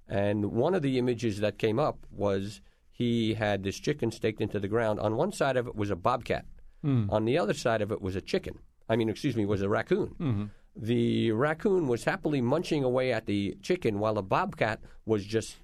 And 0.08 0.52
one 0.52 0.74
of 0.74 0.82
the 0.82 0.98
images 0.98 1.40
that 1.40 1.58
came 1.58 1.78
up 1.78 1.98
was 2.10 2.60
he 2.90 3.34
had 3.34 3.62
this 3.62 3.78
chicken 3.78 4.10
staked 4.10 4.40
into 4.40 4.60
the 4.60 4.68
ground. 4.68 5.00
On 5.00 5.16
one 5.16 5.32
side 5.32 5.56
of 5.56 5.66
it 5.66 5.76
was 5.76 5.90
a 5.90 5.96
bobcat. 5.96 6.44
Mm. 6.84 7.10
On 7.10 7.24
the 7.24 7.38
other 7.38 7.54
side 7.54 7.82
of 7.82 7.90
it 7.90 8.02
was 8.02 8.16
a 8.16 8.20
chicken. 8.20 8.58
I 8.88 8.96
mean, 8.96 9.08
excuse 9.08 9.36
me, 9.36 9.44
was 9.46 9.62
a 9.62 9.68
raccoon. 9.68 10.14
Mm-hmm. 10.20 10.44
The 10.76 11.32
raccoon 11.32 11.88
was 11.88 12.04
happily 12.04 12.40
munching 12.40 12.84
away 12.84 13.12
at 13.12 13.26
the 13.26 13.56
chicken 13.62 13.98
while 13.98 14.14
the 14.14 14.22
bobcat 14.22 14.80
was 15.06 15.24
just 15.24 15.56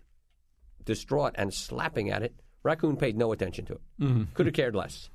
distraught 0.85 1.35
and 1.37 1.53
slapping 1.53 2.11
at 2.11 2.23
it. 2.23 2.35
Raccoon 2.63 2.97
paid 2.97 3.17
no 3.17 3.33
attention 3.33 3.65
to 3.67 3.75
it. 3.75 3.81
Mm-hmm. 4.01 4.23
Could 4.35 4.47
have 4.47 4.55
cared 4.55 4.75
less. 4.75 5.11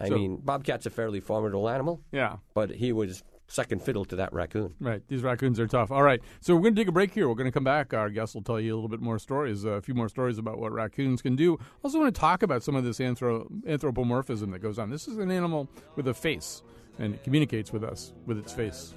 I 0.00 0.08
so, 0.08 0.14
mean, 0.14 0.36
bobcat's 0.36 0.86
a 0.86 0.90
fairly 0.90 1.20
formidable 1.20 1.68
animal. 1.68 2.00
Yeah. 2.10 2.36
But 2.54 2.70
he 2.70 2.92
was 2.92 3.22
second 3.48 3.82
fiddle 3.82 4.04
to 4.06 4.16
that 4.16 4.32
raccoon. 4.32 4.74
Right. 4.80 5.02
These 5.08 5.22
raccoons 5.22 5.60
are 5.60 5.66
tough. 5.66 5.90
All 5.90 6.02
right. 6.02 6.20
So 6.40 6.54
we're 6.54 6.62
going 6.62 6.74
to 6.74 6.80
take 6.80 6.88
a 6.88 6.92
break 6.92 7.12
here. 7.12 7.28
We're 7.28 7.34
going 7.34 7.50
to 7.50 7.52
come 7.52 7.64
back. 7.64 7.92
Our 7.92 8.08
guest 8.08 8.34
will 8.34 8.42
tell 8.42 8.58
you 8.58 8.72
a 8.72 8.76
little 8.76 8.88
bit 8.88 9.00
more 9.00 9.18
stories, 9.18 9.66
uh, 9.66 9.72
a 9.72 9.82
few 9.82 9.94
more 9.94 10.08
stories 10.08 10.38
about 10.38 10.58
what 10.58 10.72
raccoons 10.72 11.20
can 11.20 11.36
do. 11.36 11.58
I 11.60 11.64
also, 11.84 12.00
want 12.00 12.14
to 12.14 12.18
talk 12.18 12.42
about 12.42 12.62
some 12.62 12.74
of 12.74 12.84
this 12.84 12.98
anthro- 12.98 13.46
anthropomorphism 13.66 14.50
that 14.52 14.60
goes 14.60 14.78
on. 14.78 14.90
This 14.90 15.06
is 15.06 15.18
an 15.18 15.30
animal 15.30 15.68
with 15.96 16.08
a 16.08 16.14
face, 16.14 16.62
and 16.98 17.14
it 17.14 17.22
communicates 17.24 17.72
with 17.72 17.84
us 17.84 18.12
with 18.26 18.38
its 18.38 18.52
face. 18.52 18.94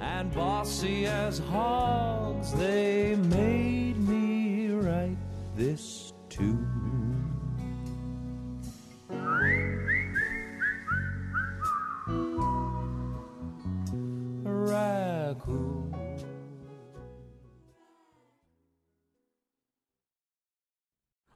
And 0.00 0.32
bossy 0.34 1.06
as 1.06 1.38
hogs, 1.38 2.52
they 2.52 3.16
made 3.16 3.57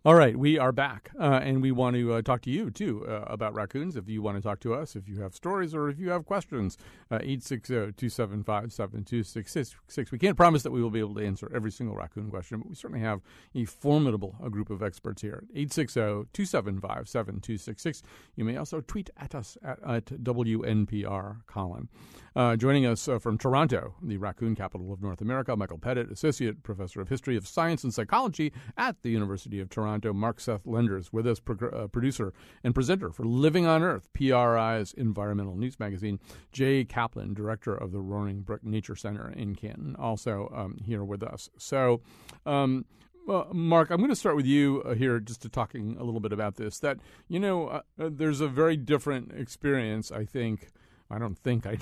All 0.04 0.16
right, 0.16 0.36
we 0.36 0.58
are 0.58 0.72
back, 0.72 1.12
uh, 1.16 1.38
and 1.44 1.62
we 1.62 1.70
want 1.70 1.94
to 1.94 2.14
uh, 2.14 2.22
talk 2.22 2.40
to 2.42 2.50
you 2.50 2.72
too 2.72 3.06
uh, 3.06 3.24
about 3.28 3.54
raccoons. 3.54 3.94
If 3.94 4.08
you 4.08 4.20
want 4.20 4.36
to 4.36 4.42
talk 4.42 4.58
to 4.62 4.74
us, 4.74 4.96
if 4.96 5.08
you 5.08 5.20
have 5.20 5.32
stories 5.32 5.76
or 5.76 5.88
if 5.88 6.00
you 6.00 6.10
have 6.10 6.24
questions, 6.24 6.76
uh, 7.12 7.22
860 7.22 7.72
275 7.72 8.72
7266. 8.72 10.10
We 10.10 10.18
can't 10.18 10.36
promise 10.36 10.64
that 10.64 10.72
we 10.72 10.82
will 10.82 10.90
be 10.90 10.98
able 10.98 11.14
to 11.14 11.24
answer 11.24 11.48
every 11.54 11.70
single 11.70 11.94
raccoon 11.94 12.30
question, 12.30 12.58
but 12.58 12.68
we 12.68 12.74
certainly 12.74 13.00
have 13.04 13.20
a 13.54 13.64
formidable 13.64 14.34
group 14.50 14.70
of 14.70 14.82
experts 14.82 15.22
here. 15.22 15.44
860 15.54 16.00
275 16.32 17.08
7266. 17.08 18.02
You 18.34 18.44
may 18.44 18.56
also 18.56 18.80
tweet 18.80 19.08
at 19.16 19.36
us 19.36 19.56
at, 19.62 19.78
at 19.88 20.06
WNPR 20.06 21.46
Colin. 21.46 21.88
Uh, 22.34 22.56
joining 22.56 22.86
us 22.86 23.06
uh, 23.06 23.20
from 23.20 23.38
Toronto, 23.38 23.94
the 24.02 24.16
raccoon 24.16 24.56
capital 24.56 24.92
of 24.92 25.00
North 25.00 25.20
America, 25.20 25.54
Michael 25.54 25.78
Pettit, 25.78 26.10
Associate 26.10 26.60
Professor 26.64 27.00
of 27.00 27.08
History 27.08 27.36
of 27.36 27.46
Science 27.46 27.84
and 27.84 27.94
Psychology 27.94 28.52
at 28.76 29.00
the 29.02 29.10
University 29.10 29.60
of 29.60 29.70
Toronto. 29.70 29.91
Toronto, 29.92 30.14
Mark 30.14 30.40
Seth 30.40 30.66
Lenders, 30.66 31.12
with 31.12 31.26
us, 31.26 31.38
pro- 31.38 31.68
uh, 31.68 31.86
producer 31.86 32.32
and 32.64 32.74
presenter 32.74 33.10
for 33.10 33.24
Living 33.24 33.66
on 33.66 33.82
Earth, 33.82 34.08
PRI's 34.14 34.94
environmental 34.94 35.54
news 35.54 35.78
magazine. 35.78 36.18
Jay 36.50 36.82
Kaplan, 36.84 37.34
director 37.34 37.74
of 37.74 37.92
the 37.92 38.00
Roaring 38.00 38.40
Brook 38.40 38.64
Nature 38.64 38.96
Center 38.96 39.28
in 39.28 39.54
Canton, 39.54 39.94
also 39.98 40.50
um, 40.54 40.78
here 40.82 41.04
with 41.04 41.22
us. 41.22 41.50
So, 41.58 42.00
um, 42.46 42.86
well, 43.26 43.48
Mark, 43.52 43.90
I'm 43.90 43.98
going 43.98 44.08
to 44.08 44.16
start 44.16 44.34
with 44.34 44.46
you 44.46 44.82
uh, 44.86 44.94
here 44.94 45.20
just 45.20 45.42
to 45.42 45.50
talking 45.50 45.96
a 45.98 46.04
little 46.04 46.20
bit 46.20 46.32
about 46.32 46.56
this. 46.56 46.78
That, 46.78 46.98
you 47.28 47.38
know, 47.38 47.68
uh, 47.68 47.82
uh 48.00 48.08
there's 48.10 48.40
a 48.40 48.48
very 48.48 48.78
different 48.78 49.32
experience, 49.32 50.10
I 50.10 50.24
think, 50.24 50.68
I 51.12 51.18
don't 51.18 51.38
think 51.38 51.66
I 51.66 51.76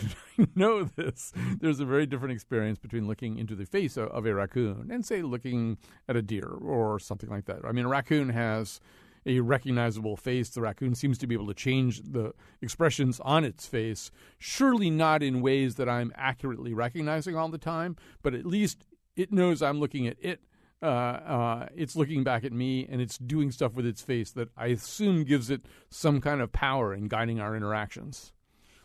know 0.54 0.84
this. 0.84 1.32
There's 1.60 1.80
a 1.80 1.84
very 1.84 2.06
different 2.06 2.32
experience 2.32 2.78
between 2.78 3.06
looking 3.06 3.38
into 3.38 3.54
the 3.54 3.64
face 3.64 3.96
of, 3.96 4.26
a 4.26 4.34
raccoon 4.34 4.90
and, 4.90 5.06
say, 5.06 5.22
looking 5.22 5.78
at 6.08 6.16
a 6.16 6.22
deer 6.22 6.48
or 6.48 6.98
something 6.98 7.30
like 7.30 7.46
that. 7.46 7.64
I 7.64 7.72
mean, 7.72 7.84
a 7.84 7.88
raccoon 7.88 8.30
has 8.30 8.80
a 9.26 9.40
recognizable 9.40 10.16
face. 10.16 10.50
The 10.50 10.62
raccoon 10.62 10.94
seems 10.94 11.18
to 11.18 11.26
be 11.26 11.34
able 11.34 11.46
to 11.46 11.54
change 11.54 12.02
the 12.02 12.32
expressions 12.60 13.20
on 13.20 13.44
its 13.44 13.66
face, 13.66 14.10
surely 14.38 14.90
not 14.90 15.22
in 15.22 15.42
ways 15.42 15.76
that 15.76 15.88
I'm 15.88 16.12
accurately 16.16 16.74
recognizing 16.74 17.36
all 17.36 17.48
the 17.48 17.58
time, 17.58 17.96
but 18.22 18.34
at 18.34 18.46
least 18.46 18.86
it 19.16 19.32
knows 19.32 19.62
I'm 19.62 19.78
looking 19.80 20.06
at 20.06 20.16
it. 20.20 20.40
Uh, 20.82 20.86
uh, 20.86 21.68
it's 21.76 21.94
looking 21.94 22.24
back 22.24 22.42
at 22.42 22.52
me 22.52 22.86
and 22.90 23.02
it's 23.02 23.18
doing 23.18 23.50
stuff 23.50 23.74
with 23.74 23.84
its 23.84 24.00
face 24.00 24.30
that 24.30 24.48
I 24.56 24.68
assume 24.68 25.24
gives 25.24 25.50
it 25.50 25.66
some 25.90 26.22
kind 26.22 26.40
of 26.40 26.52
power 26.52 26.94
in 26.94 27.06
guiding 27.08 27.38
our 27.38 27.54
interactions. 27.54 28.32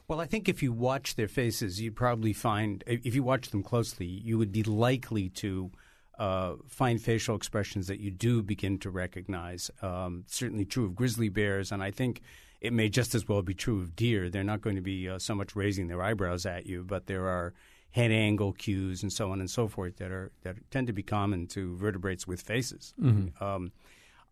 Well, 0.08 0.22
I 0.22 0.26
think 0.26 0.48
if 0.48 0.62
you 0.62 0.72
watch 0.72 1.16
their 1.16 1.28
faces, 1.28 1.82
you'd 1.82 1.96
probably 1.96 2.34
find, 2.34 2.84
if 2.86 3.16
you 3.16 3.24
watch 3.24 3.50
them 3.50 3.64
closely, 3.64 4.06
you 4.06 4.38
would 4.38 4.52
be 4.52 4.62
likely 4.62 5.30
to 5.30 5.72
uh, 6.20 6.54
find 6.68 7.02
facial 7.02 7.36
expressions 7.36 7.88
that 7.88 8.00
you 8.00 8.12
do 8.12 8.44
begin 8.44 8.78
to 8.80 8.90
recognize. 8.92 9.72
Um, 9.82 10.24
certainly 10.28 10.66
true 10.66 10.86
of 10.86 10.96
grizzly 10.96 11.30
bears, 11.30 11.72
and 11.72 11.82
I 11.82 11.92
think 11.92 12.22
it 12.62 12.72
may 12.72 12.88
just 12.88 13.16
as 13.16 13.28
well 13.28 13.42
be 13.42 13.56
true 13.56 13.82
of 13.82 13.96
deer. 13.96 14.30
They're 14.30 14.44
not 14.44 14.62
going 14.62 14.76
to 14.76 14.82
be 14.82 15.10
uh, 15.10 15.20
so 15.20 15.34
much 15.34 15.56
raising 15.56 15.88
their 15.88 16.02
eyebrows 16.02 16.46
at 16.46 16.68
you, 16.68 16.84
but 16.84 17.08
there 17.08 17.28
are 17.28 17.54
head 17.92 18.12
angle 18.12 18.54
cues 18.54 19.02
and 19.02 19.12
so 19.12 19.32
on 19.32 19.40
and 19.40 19.50
so 19.50 19.68
forth 19.68 19.98
that 19.98 20.12
are 20.12 20.32
that 20.44 20.56
tend 20.70 20.86
to 20.88 20.94
be 20.94 21.04
common 21.04 21.48
to 21.48 21.76
vertebrates 21.78 22.28
with 22.28 22.42
faces. 22.42 22.94
Mm-hmm. 23.02 23.44
Um, 23.44 23.72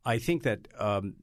I 0.06 0.20
think 0.20 0.44
that. 0.44 0.68
Um, 0.78 1.16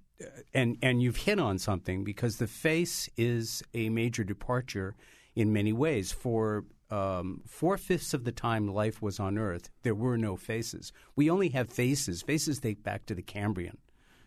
and 0.55 0.77
and 0.83 1.03
you've 1.03 1.17
hit 1.17 1.39
on 1.39 1.59
something 1.59 2.05
because 2.05 2.37
the 2.37 2.47
face 2.47 3.09
is 3.17 3.63
a 3.75 3.89
major 3.89 4.25
departure 4.25 4.95
in 5.35 5.53
many 5.53 5.73
ways. 5.73 6.13
For 6.13 6.65
um, 6.91 7.43
four 7.47 7.79
fifths 7.79 8.15
of 8.15 8.25
the 8.25 8.33
time 8.33 8.67
life 8.69 9.01
was 9.01 9.21
on 9.21 9.39
Earth, 9.39 9.71
there 9.83 9.95
were 9.95 10.19
no 10.19 10.37
faces. 10.37 10.93
We 11.17 11.31
only 11.31 11.51
have 11.51 11.71
faces. 11.71 12.23
Faces 12.23 12.61
date 12.61 12.83
back 12.83 13.07
to 13.07 13.15
the 13.15 13.23
Cambrian. 13.23 13.79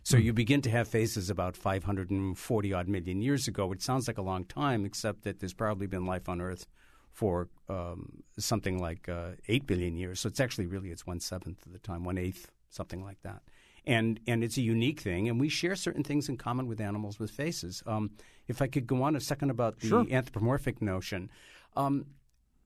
So 0.06 0.18
you 0.18 0.34
begin 0.34 0.62
to 0.64 0.70
have 0.70 0.90
faces 0.90 1.30
about 1.30 1.56
540 1.56 2.74
odd 2.74 2.88
million 2.90 3.22
years 3.22 3.48
ago, 3.48 3.66
which 3.66 3.82
sounds 3.82 4.08
like 4.08 4.18
a 4.18 4.22
long 4.22 4.44
time, 4.44 4.84
except 4.84 5.24
that 5.24 5.40
there's 5.40 5.54
probably 5.54 5.88
been 5.88 6.06
life 6.06 6.28
on 6.28 6.42
Earth 6.42 6.68
for 7.14 7.48
um, 7.70 8.24
something 8.38 8.80
like 8.80 9.08
uh, 9.08 9.32
8 9.48 9.66
billion 9.66 9.96
years. 9.96 10.20
So 10.20 10.28
it's 10.28 10.42
actually 10.42 10.66
really 10.66 10.90
it's 10.90 11.08
one 11.08 11.22
seventh 11.22 11.66
of 11.66 11.72
the 11.72 11.80
time, 11.80 12.04
one 12.04 12.18
eighth, 12.18 12.52
something 12.70 13.04
like 13.04 13.22
that. 13.22 13.44
And 13.86 14.20
and 14.28 14.44
it's 14.44 14.58
a 14.58 14.62
unique 14.62 15.02
thing, 15.02 15.28
and 15.30 15.40
we 15.42 15.50
share 15.50 15.76
certain 15.76 16.04
things 16.04 16.30
in 16.30 16.38
common 16.38 16.68
with 16.68 16.80
animals 16.80 17.20
with 17.20 17.32
faces. 17.32 17.84
Um, 17.86 18.12
if 18.48 18.62
I 18.62 18.68
could 18.68 18.88
go 18.88 19.04
on 19.04 19.16
a 19.16 19.20
second 19.20 19.50
about 19.50 19.80
the 19.80 19.88
Sure. 19.88 20.06
anthropomorphic 20.10 20.82
notion, 20.82 21.30
um, 21.76 22.06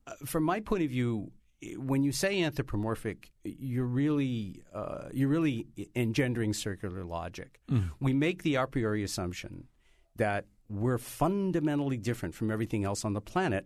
uh, 0.06 0.14
from 0.26 0.44
my 0.44 0.60
point 0.60 0.84
of 0.84 0.90
view, 0.92 1.32
when 1.76 2.04
you 2.04 2.12
say 2.12 2.42
anthropomorphic, 2.44 3.32
you're 3.44 3.86
really 3.86 4.62
uh, 4.74 5.10
you're 5.12 5.30
really 5.30 5.66
engendering 5.96 6.54
circular 6.54 7.04
logic. 7.04 7.60
We 8.00 8.14
make 8.14 8.44
the 8.44 8.56
a 8.56 8.68
priori 8.68 9.04
assumption 9.04 9.68
that 10.18 10.46
we're 10.70 11.00
fundamentally 11.00 11.98
different 11.98 12.36
from 12.36 12.52
everything 12.52 12.84
else 12.86 13.04
on 13.04 13.14
the 13.14 13.22
planet. 13.22 13.66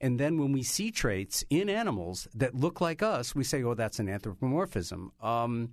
And 0.00 0.18
then 0.20 0.38
when 0.38 0.52
we 0.52 0.62
see 0.62 0.90
traits 0.90 1.44
in 1.50 1.68
animals 1.68 2.28
that 2.34 2.54
look 2.54 2.80
like 2.80 3.02
us, 3.02 3.34
we 3.34 3.42
say, 3.44 3.62
oh, 3.62 3.74
that's 3.74 3.98
an 3.98 4.08
anthropomorphism. 4.08 5.12
Um, 5.20 5.70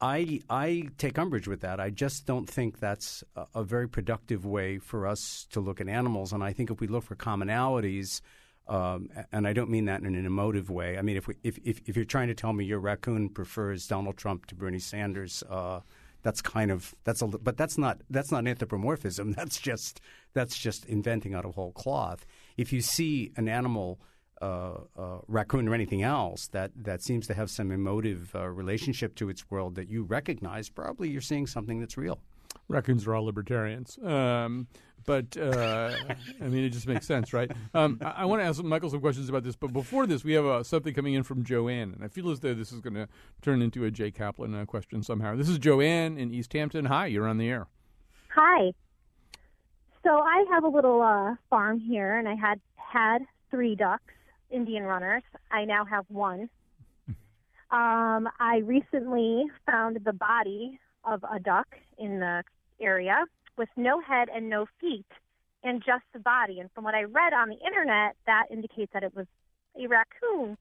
I, 0.00 0.40
I 0.50 0.88
take 0.98 1.18
umbrage 1.18 1.48
with 1.48 1.60
that. 1.62 1.80
I 1.80 1.90
just 1.90 2.26
don't 2.26 2.48
think 2.48 2.80
that's 2.80 3.24
a, 3.34 3.46
a 3.56 3.64
very 3.64 3.88
productive 3.88 4.44
way 4.44 4.78
for 4.78 5.06
us 5.06 5.46
to 5.50 5.60
look 5.60 5.80
at 5.80 5.88
animals. 5.88 6.32
And 6.32 6.44
I 6.44 6.52
think 6.52 6.70
if 6.70 6.80
we 6.80 6.86
look 6.86 7.04
for 7.04 7.16
commonalities, 7.16 8.20
um, 8.68 9.08
and 9.32 9.46
I 9.46 9.52
don't 9.52 9.70
mean 9.70 9.86
that 9.86 10.02
in 10.02 10.14
an 10.14 10.26
emotive 10.26 10.70
way. 10.70 10.98
I 10.98 11.02
mean, 11.02 11.16
if, 11.16 11.28
we, 11.28 11.36
if, 11.42 11.58
if, 11.64 11.80
if 11.86 11.96
you're 11.96 12.04
trying 12.04 12.28
to 12.28 12.34
tell 12.34 12.52
me 12.52 12.64
your 12.64 12.80
raccoon 12.80 13.28
prefers 13.28 13.86
Donald 13.86 14.16
Trump 14.16 14.46
to 14.46 14.54
Bernie 14.54 14.80
Sanders, 14.80 15.42
uh, 15.48 15.80
that's 16.22 16.42
kind 16.42 16.72
of 16.72 16.92
that's 17.04 17.22
a 17.22 17.26
but 17.28 17.56
that's 17.56 17.78
not 17.78 18.00
that's 18.10 18.32
not 18.32 18.48
anthropomorphism. 18.48 19.32
That's 19.36 19.60
just 19.60 20.00
that's 20.34 20.58
just 20.58 20.84
inventing 20.86 21.34
out 21.34 21.44
of 21.44 21.54
whole 21.54 21.70
cloth. 21.70 22.26
If 22.56 22.72
you 22.72 22.80
see 22.80 23.30
an 23.36 23.48
animal, 23.48 24.00
uh, 24.42 24.74
uh, 24.96 25.18
raccoon 25.28 25.68
or 25.68 25.74
anything 25.74 26.02
else 26.02 26.48
that 26.48 26.70
that 26.76 27.02
seems 27.02 27.26
to 27.26 27.34
have 27.34 27.50
some 27.50 27.70
emotive 27.70 28.34
uh, 28.34 28.48
relationship 28.48 29.14
to 29.16 29.28
its 29.28 29.50
world 29.50 29.74
that 29.76 29.88
you 29.88 30.02
recognize, 30.02 30.68
probably 30.68 31.08
you're 31.08 31.20
seeing 31.20 31.46
something 31.46 31.80
that's 31.80 31.96
real. 31.96 32.20
Raccoons 32.68 33.06
are 33.06 33.14
all 33.14 33.24
libertarians. 33.24 33.98
Um, 33.98 34.66
but 35.06 35.36
uh, 35.36 35.92
I 36.40 36.48
mean, 36.48 36.64
it 36.64 36.70
just 36.70 36.86
makes 36.86 37.06
sense, 37.06 37.32
right? 37.32 37.50
Um, 37.72 37.98
I, 38.02 38.10
I 38.10 38.24
want 38.24 38.42
to 38.42 38.46
ask 38.46 38.62
Michael 38.62 38.90
some 38.90 39.00
questions 39.00 39.28
about 39.28 39.44
this, 39.44 39.56
but 39.56 39.72
before 39.72 40.06
this, 40.06 40.24
we 40.24 40.34
have 40.34 40.44
uh, 40.44 40.62
something 40.62 40.92
coming 40.92 41.14
in 41.14 41.22
from 41.22 41.44
Joanne, 41.44 41.92
and 41.94 42.04
I 42.04 42.08
feel 42.08 42.30
as 42.30 42.40
though 42.40 42.54
this 42.54 42.72
is 42.72 42.80
going 42.80 42.94
to 42.94 43.08
turn 43.40 43.62
into 43.62 43.84
a 43.84 43.90
Jay 43.90 44.10
Kaplan 44.10 44.54
uh, 44.54 44.64
question 44.64 45.02
somehow. 45.02 45.36
This 45.36 45.48
is 45.48 45.58
Joanne 45.58 46.18
in 46.18 46.34
East 46.34 46.52
Hampton. 46.52 46.86
Hi, 46.86 47.06
you're 47.06 47.28
on 47.28 47.38
the 47.38 47.48
air. 47.48 47.68
Hi. 48.34 48.72
So 50.02 50.10
I 50.10 50.44
have 50.50 50.64
a 50.64 50.68
little 50.68 51.00
uh, 51.00 51.34
farm 51.48 51.80
here, 51.80 52.18
and 52.18 52.28
I 52.28 52.34
had 52.34 52.60
had 52.76 53.22
three 53.50 53.74
ducks, 53.74 54.14
Indian 54.56 54.84
runners. 54.84 55.22
I 55.50 55.64
now 55.64 55.84
have 55.84 56.06
one. 56.08 56.48
Um, 57.70 58.28
I 58.38 58.62
recently 58.64 59.44
found 59.66 59.98
the 60.04 60.12
body 60.12 60.78
of 61.04 61.22
a 61.24 61.38
duck 61.38 61.66
in 61.98 62.20
the 62.20 62.42
area 62.80 63.24
with 63.58 63.68
no 63.76 64.00
head 64.00 64.28
and 64.34 64.48
no 64.48 64.66
feet, 64.80 65.06
and 65.62 65.82
just 65.84 66.04
the 66.12 66.20
body. 66.20 66.60
And 66.60 66.70
from 66.72 66.84
what 66.84 66.94
I 66.94 67.02
read 67.02 67.32
on 67.32 67.48
the 67.48 67.58
internet, 67.66 68.14
that 68.26 68.44
indicates 68.50 68.92
that 68.92 69.02
it 69.02 69.14
was 69.14 69.26
a 69.76 69.86
raccoon. 69.88 70.56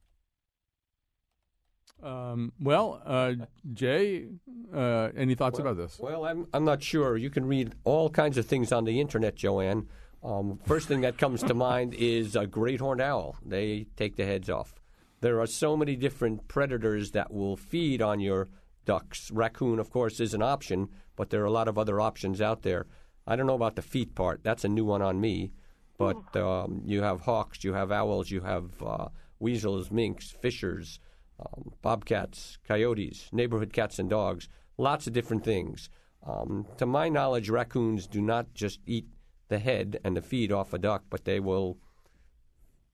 Um, 2.03 2.51
well, 2.59 3.01
uh, 3.05 3.33
Jay, 3.73 4.25
uh, 4.73 5.09
any 5.15 5.35
thoughts 5.35 5.59
about 5.59 5.77
this? 5.77 5.99
Well, 5.99 6.25
I'm 6.25 6.47
I'm 6.53 6.65
not 6.65 6.83
sure. 6.83 7.17
You 7.17 7.29
can 7.29 7.45
read 7.45 7.73
all 7.83 8.09
kinds 8.09 8.37
of 8.37 8.45
things 8.45 8.71
on 8.71 8.83
the 8.83 8.99
internet, 8.99 9.35
Joanne. 9.35 9.87
Um, 10.25 10.59
first 10.65 10.87
thing 10.87 11.01
that 11.01 11.19
comes 11.19 11.43
to 11.43 11.53
mind 11.53 11.93
is 11.93 12.35
a 12.35 12.47
great 12.47 12.79
horned 12.79 13.01
owl. 13.01 13.35
They 13.45 13.85
take 13.95 14.15
the 14.15 14.25
heads 14.25 14.49
off. 14.49 14.73
There 15.21 15.39
are 15.39 15.45
so 15.45 15.77
many 15.77 15.95
different 15.95 16.47
predators 16.47 17.11
that 17.11 17.31
will 17.31 17.55
feed 17.55 18.01
on 18.01 18.19
your 18.19 18.49
ducks. 18.85 19.29
Raccoon, 19.29 19.77
of 19.77 19.91
course, 19.91 20.19
is 20.19 20.33
an 20.33 20.41
option, 20.41 20.89
but 21.15 21.29
there 21.29 21.43
are 21.43 21.45
a 21.45 21.51
lot 21.51 21.67
of 21.67 21.77
other 21.77 22.01
options 22.01 22.41
out 22.41 22.63
there. 22.63 22.87
I 23.27 23.35
don't 23.35 23.45
know 23.45 23.53
about 23.53 23.75
the 23.75 23.83
feet 23.83 24.15
part. 24.15 24.43
That's 24.43 24.65
a 24.65 24.69
new 24.69 24.83
one 24.83 25.03
on 25.03 25.21
me. 25.21 25.51
But 25.97 26.35
um, 26.35 26.81
you 26.85 27.03
have 27.03 27.21
hawks, 27.21 27.63
you 27.63 27.73
have 27.73 27.91
owls, 27.91 28.31
you 28.31 28.41
have 28.41 28.71
uh, 28.83 29.07
weasels, 29.39 29.91
minks, 29.91 30.31
fishers, 30.31 30.99
um, 31.39 31.71
bobcats, 31.81 32.57
coyotes, 32.67 33.29
neighborhood 33.31 33.71
cats 33.71 33.99
and 33.99 34.09
dogs, 34.09 34.49
lots 34.77 35.05
of 35.05 35.13
different 35.13 35.45
things. 35.45 35.89
Um, 36.25 36.65
to 36.77 36.85
my 36.85 37.09
knowledge, 37.09 37.49
raccoons 37.49 38.07
do 38.07 38.21
not 38.21 38.53
just 38.53 38.79
eat 38.85 39.05
the 39.47 39.59
head 39.59 39.99
and 40.03 40.15
the 40.15 40.21
feet 40.21 40.51
off 40.51 40.73
a 40.73 40.77
duck, 40.77 41.03
but 41.09 41.25
they 41.25 41.39
will 41.39 41.77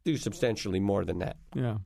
do 0.04 0.18
substantially 0.18 0.80
more 0.80 1.06
than 1.06 1.20
that. 1.20 1.38
Yeah. 1.56 1.78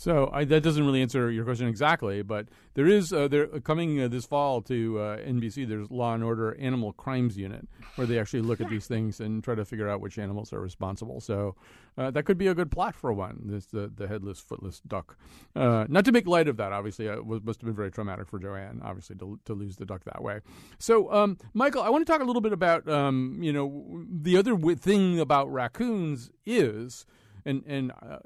So 0.00 0.30
I, 0.32 0.44
that 0.44 0.62
doesn't 0.62 0.82
really 0.82 1.02
answer 1.02 1.30
your 1.30 1.44
question 1.44 1.68
exactly, 1.68 2.22
but 2.22 2.48
there 2.72 2.86
is 2.86 3.12
uh, 3.12 3.28
there 3.28 3.46
coming 3.60 4.00
uh, 4.00 4.08
this 4.08 4.24
fall 4.24 4.62
to 4.62 4.98
uh, 4.98 5.16
NBC. 5.18 5.68
There's 5.68 5.90
Law 5.90 6.14
and 6.14 6.24
Order 6.24 6.56
Animal 6.58 6.94
Crimes 6.94 7.36
Unit 7.36 7.68
where 7.96 8.06
they 8.06 8.18
actually 8.18 8.40
look 8.40 8.62
at 8.62 8.70
these 8.70 8.86
things 8.86 9.20
and 9.20 9.44
try 9.44 9.54
to 9.54 9.62
figure 9.66 9.90
out 9.90 10.00
which 10.00 10.18
animals 10.18 10.54
are 10.54 10.60
responsible. 10.60 11.20
So 11.20 11.54
uh, 11.98 12.10
that 12.12 12.22
could 12.22 12.38
be 12.38 12.46
a 12.46 12.54
good 12.54 12.70
plot 12.70 12.94
for 12.94 13.12
one. 13.12 13.42
This 13.44 13.66
the, 13.66 13.92
the 13.94 14.08
headless, 14.08 14.40
footless 14.40 14.80
duck. 14.80 15.18
Uh, 15.54 15.84
not 15.90 16.06
to 16.06 16.12
make 16.12 16.26
light 16.26 16.48
of 16.48 16.56
that, 16.56 16.72
obviously, 16.72 17.06
uh, 17.06 17.16
it 17.16 17.26
was, 17.26 17.42
must 17.42 17.60
have 17.60 17.66
been 17.66 17.76
very 17.76 17.90
traumatic 17.90 18.26
for 18.26 18.38
Joanne, 18.38 18.80
obviously, 18.82 19.16
to, 19.16 19.38
to 19.44 19.52
lose 19.52 19.76
the 19.76 19.84
duck 19.84 20.04
that 20.04 20.22
way. 20.22 20.40
So, 20.78 21.12
um, 21.12 21.36
Michael, 21.52 21.82
I 21.82 21.90
want 21.90 22.06
to 22.06 22.10
talk 22.10 22.22
a 22.22 22.24
little 22.24 22.40
bit 22.40 22.54
about 22.54 22.88
um, 22.88 23.38
you 23.42 23.52
know 23.52 24.06
the 24.10 24.38
other 24.38 24.52
w- 24.52 24.76
thing 24.76 25.20
about 25.20 25.52
raccoons 25.52 26.30
is 26.46 27.04
and 27.44 27.64
and 27.66 27.92
uh, 28.02 28.18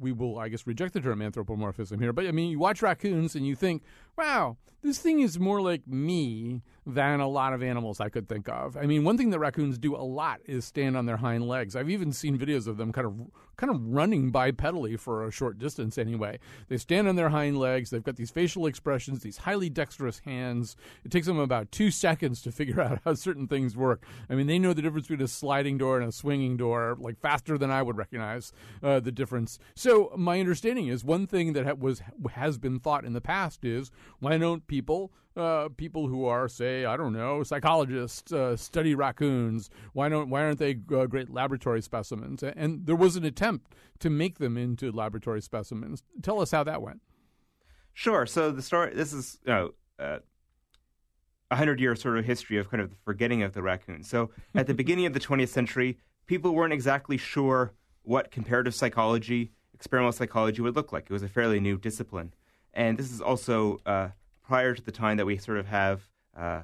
we 0.00 0.12
will, 0.12 0.38
I 0.38 0.48
guess, 0.48 0.66
reject 0.66 0.94
the 0.94 1.00
term 1.00 1.22
anthropomorphism 1.22 2.00
here. 2.00 2.12
But 2.12 2.26
I 2.26 2.32
mean, 2.32 2.50
you 2.50 2.58
watch 2.58 2.82
raccoons 2.82 3.34
and 3.34 3.46
you 3.46 3.54
think, 3.54 3.82
wow, 4.16 4.56
this 4.82 4.98
thing 4.98 5.20
is 5.20 5.38
more 5.38 5.60
like 5.60 5.86
me 5.86 6.62
than 6.84 7.20
a 7.20 7.28
lot 7.28 7.52
of 7.52 7.62
animals 7.62 8.00
I 8.00 8.08
could 8.08 8.28
think 8.28 8.48
of. 8.48 8.76
I 8.76 8.86
mean, 8.86 9.04
one 9.04 9.16
thing 9.16 9.30
that 9.30 9.38
raccoons 9.38 9.78
do 9.78 9.94
a 9.94 10.02
lot 10.02 10.40
is 10.44 10.64
stand 10.64 10.96
on 10.96 11.06
their 11.06 11.18
hind 11.18 11.46
legs. 11.46 11.76
I've 11.76 11.90
even 11.90 12.12
seen 12.12 12.36
videos 12.36 12.66
of 12.66 12.76
them 12.76 12.92
kind 12.92 13.06
of 13.06 13.14
kind 13.56 13.70
of 13.70 13.80
running 13.86 14.32
bipedally 14.32 14.98
for 14.98 15.24
a 15.24 15.30
short 15.30 15.58
distance 15.58 15.96
anyway. 15.96 16.38
They 16.68 16.78
stand 16.78 17.06
on 17.06 17.14
their 17.14 17.28
hind 17.28 17.58
legs, 17.58 17.90
they've 17.90 18.02
got 18.02 18.16
these 18.16 18.30
facial 18.30 18.66
expressions, 18.66 19.22
these 19.22 19.36
highly 19.36 19.70
dexterous 19.70 20.18
hands. 20.20 20.74
It 21.04 21.12
takes 21.12 21.26
them 21.26 21.38
about 21.38 21.70
2 21.70 21.92
seconds 21.92 22.42
to 22.42 22.50
figure 22.52 22.80
out 22.80 23.00
how 23.04 23.14
certain 23.14 23.46
things 23.46 23.76
work. 23.76 24.04
I 24.28 24.34
mean, 24.34 24.48
they 24.48 24.58
know 24.58 24.72
the 24.72 24.82
difference 24.82 25.06
between 25.06 25.24
a 25.24 25.28
sliding 25.28 25.78
door 25.78 26.00
and 26.00 26.08
a 26.08 26.12
swinging 26.12 26.56
door 26.56 26.96
like 26.98 27.20
faster 27.20 27.56
than 27.56 27.70
I 27.70 27.82
would 27.82 27.96
recognize 27.96 28.52
uh, 28.82 28.98
the 28.98 29.12
difference. 29.12 29.60
So, 29.76 30.12
my 30.16 30.40
understanding 30.40 30.88
is 30.88 31.04
one 31.04 31.28
thing 31.28 31.52
that 31.52 31.66
ha- 31.66 31.74
was 31.74 32.02
has 32.32 32.58
been 32.58 32.80
thought 32.80 33.04
in 33.04 33.12
the 33.12 33.20
past 33.20 33.64
is 33.64 33.92
Why 34.20 34.38
don't 34.38 34.66
people, 34.66 35.12
uh, 35.36 35.68
people 35.76 36.08
who 36.08 36.26
are, 36.26 36.48
say, 36.48 36.84
I 36.84 36.96
don't 36.96 37.12
know, 37.12 37.42
psychologists, 37.42 38.32
uh, 38.32 38.56
study 38.56 38.94
raccoons? 38.94 39.70
Why 39.92 40.08
don't 40.08 40.30
why 40.30 40.42
aren't 40.42 40.58
they 40.58 40.78
uh, 40.94 41.06
great 41.06 41.30
laboratory 41.30 41.82
specimens? 41.82 42.42
And 42.42 42.86
there 42.86 42.96
was 42.96 43.16
an 43.16 43.24
attempt 43.24 43.74
to 44.00 44.10
make 44.10 44.38
them 44.38 44.56
into 44.56 44.90
laboratory 44.92 45.42
specimens. 45.42 46.02
Tell 46.22 46.40
us 46.40 46.50
how 46.50 46.64
that 46.64 46.82
went. 46.82 47.00
Sure. 47.94 48.26
So 48.26 48.50
the 48.50 48.62
story. 48.62 48.94
This 48.94 49.12
is 49.12 49.38
you 49.46 49.52
know, 49.52 49.70
uh, 49.98 50.18
a 51.50 51.56
hundred 51.56 51.80
year 51.80 51.94
sort 51.94 52.18
of 52.18 52.24
history 52.24 52.56
of 52.56 52.70
kind 52.70 52.82
of 52.82 52.90
the 52.90 52.96
forgetting 53.04 53.42
of 53.42 53.52
the 53.52 53.62
raccoon. 53.62 54.02
So 54.02 54.30
at 54.54 54.66
the 54.66 54.74
beginning 54.74 55.06
of 55.06 55.12
the 55.12 55.20
20th 55.20 55.48
century, 55.48 55.98
people 56.26 56.54
weren't 56.54 56.72
exactly 56.72 57.16
sure 57.16 57.72
what 58.02 58.30
comparative 58.30 58.74
psychology, 58.74 59.52
experimental 59.74 60.12
psychology 60.12 60.62
would 60.62 60.74
look 60.74 60.92
like. 60.92 61.04
It 61.04 61.12
was 61.12 61.22
a 61.22 61.28
fairly 61.28 61.60
new 61.60 61.78
discipline, 61.78 62.32
and 62.74 62.98
this 62.98 63.10
is 63.10 63.20
also 63.20 63.80
uh, 63.86 64.08
prior 64.42 64.74
to 64.74 64.82
the 64.82 64.92
time 64.92 65.16
that 65.16 65.26
we 65.26 65.36
sort 65.36 65.58
of 65.58 65.66
have 65.66 66.02
uh, 66.36 66.62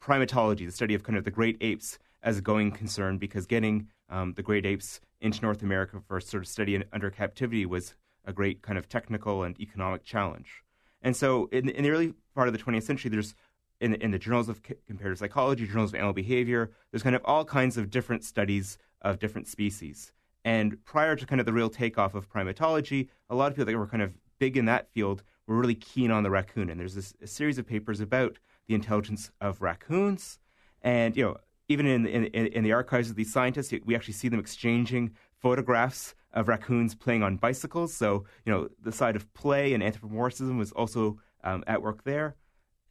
primatology, 0.00 0.66
the 0.66 0.72
study 0.72 0.94
of 0.94 1.02
kind 1.02 1.16
of 1.16 1.24
the 1.24 1.30
great 1.30 1.56
apes, 1.60 1.98
as 2.22 2.38
a 2.38 2.40
going 2.40 2.70
concern, 2.70 3.18
because 3.18 3.46
getting 3.46 3.88
um, 4.08 4.32
the 4.34 4.42
great 4.42 4.64
apes 4.64 5.00
into 5.20 5.42
North 5.42 5.62
America 5.62 6.00
for 6.06 6.20
sort 6.20 6.42
of 6.42 6.48
study 6.48 6.82
under 6.92 7.10
captivity 7.10 7.66
was 7.66 7.94
a 8.24 8.32
great 8.32 8.62
kind 8.62 8.78
of 8.78 8.88
technical 8.88 9.42
and 9.42 9.60
economic 9.60 10.02
challenge. 10.04 10.62
And 11.02 11.14
so, 11.14 11.48
in, 11.52 11.68
in 11.68 11.84
the 11.84 11.90
early 11.90 12.14
part 12.34 12.48
of 12.48 12.54
the 12.54 12.60
20th 12.60 12.84
century, 12.84 13.10
there's 13.10 13.34
in, 13.80 13.94
in 13.96 14.10
the 14.10 14.18
journals 14.18 14.48
of 14.48 14.62
comparative 14.86 15.18
psychology, 15.18 15.66
journals 15.66 15.90
of 15.90 15.96
animal 15.96 16.14
behavior, 16.14 16.70
there's 16.90 17.02
kind 17.02 17.16
of 17.16 17.22
all 17.24 17.44
kinds 17.44 17.76
of 17.76 17.90
different 17.90 18.24
studies 18.24 18.78
of 19.02 19.18
different 19.18 19.46
species. 19.46 20.12
And 20.44 20.82
prior 20.84 21.16
to 21.16 21.26
kind 21.26 21.40
of 21.40 21.46
the 21.46 21.52
real 21.52 21.68
takeoff 21.68 22.14
of 22.14 22.30
primatology, 22.30 23.08
a 23.28 23.34
lot 23.34 23.48
of 23.48 23.54
people 23.54 23.66
that 23.66 23.76
were 23.76 23.86
kind 23.86 24.02
of 24.02 24.14
big 24.44 24.58
in 24.58 24.66
that 24.66 24.92
field 24.92 25.22
were 25.46 25.56
really 25.56 25.74
keen 25.74 26.10
on 26.10 26.22
the 26.22 26.30
raccoon. 26.30 26.68
And 26.68 26.78
there's 26.78 26.94
this, 26.94 27.14
a 27.22 27.26
series 27.26 27.56
of 27.56 27.66
papers 27.66 28.00
about 28.08 28.38
the 28.66 28.74
intelligence 28.74 29.30
of 29.40 29.62
raccoons. 29.62 30.38
And, 30.82 31.16
you 31.16 31.24
know, 31.24 31.36
even 31.72 31.86
in, 31.86 32.06
in, 32.06 32.26
in 32.58 32.62
the 32.62 32.72
archives 32.72 33.08
of 33.08 33.16
these 33.16 33.32
scientists, 33.32 33.72
we 33.86 33.96
actually 33.96 34.12
see 34.12 34.28
them 34.28 34.38
exchanging 34.38 35.12
photographs 35.40 36.14
of 36.34 36.48
raccoons 36.48 36.94
playing 36.94 37.22
on 37.22 37.38
bicycles. 37.38 37.94
So, 37.94 38.26
you 38.44 38.52
know, 38.52 38.68
the 38.82 38.92
side 38.92 39.16
of 39.16 39.32
play 39.32 39.72
and 39.72 39.82
anthropomorphism 39.82 40.58
was 40.58 40.72
also 40.72 41.18
um, 41.42 41.64
at 41.66 41.80
work 41.80 42.04
there. 42.04 42.36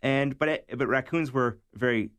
And 0.02 0.38
but 0.39 0.66
but 0.80 0.88
raccoons 0.88 1.32
were 1.32 1.60
very 1.76 2.10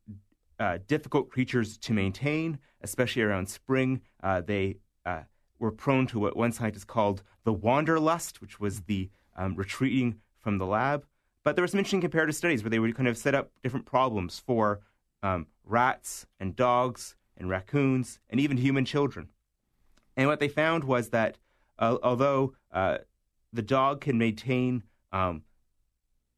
uh, 0.61 0.79
difficult 0.87 1.29
creatures 1.29 1.77
to 1.79 1.92
maintain, 1.92 2.59
especially 2.83 3.23
around 3.23 3.49
spring. 3.49 4.01
Uh, 4.23 4.40
they 4.42 4.77
uh, 5.05 5.23
were 5.59 5.73
prone 5.73 6.07
to 6.07 6.20
what 6.20 6.37
one 6.37 6.53
scientist 6.53 6.87
called 6.87 7.25
the 7.42 7.53
wanderlust, 7.53 8.40
which 8.40 8.61
was 8.61 8.83
the 8.83 9.11
um, 9.37 9.55
retreating 9.55 10.20
from 10.38 10.59
the 10.59 10.66
lab. 10.66 11.07
But 11.42 11.57
there 11.57 11.62
were 11.62 11.68
some 11.68 11.79
interesting 11.79 12.01
comparative 12.01 12.35
studies 12.35 12.62
where 12.62 12.70
they 12.70 12.79
would 12.79 12.94
kind 12.97 13.09
of 13.09 13.18
set 13.18 13.35
up 13.35 13.51
different 13.62 13.87
problems 13.87 14.42
for 14.44 14.81
um, 15.23 15.47
rats 15.64 16.27
and 16.40 16.57
dogs 16.57 17.16
and 17.37 17.49
raccoons 17.49 18.18
and 18.31 18.40
even 18.40 18.57
human 18.57 18.85
children. 18.85 19.29
And 20.16 20.29
what 20.29 20.40
they 20.40 20.49
found 20.49 20.85
was 20.85 21.11
that 21.11 21.38
uh, 21.79 21.99
although 22.03 22.55
uh, 22.73 22.99
the 23.53 23.62
dog 23.62 24.01
can 24.01 24.16
maintain 24.16 24.85
um, 25.12 25.42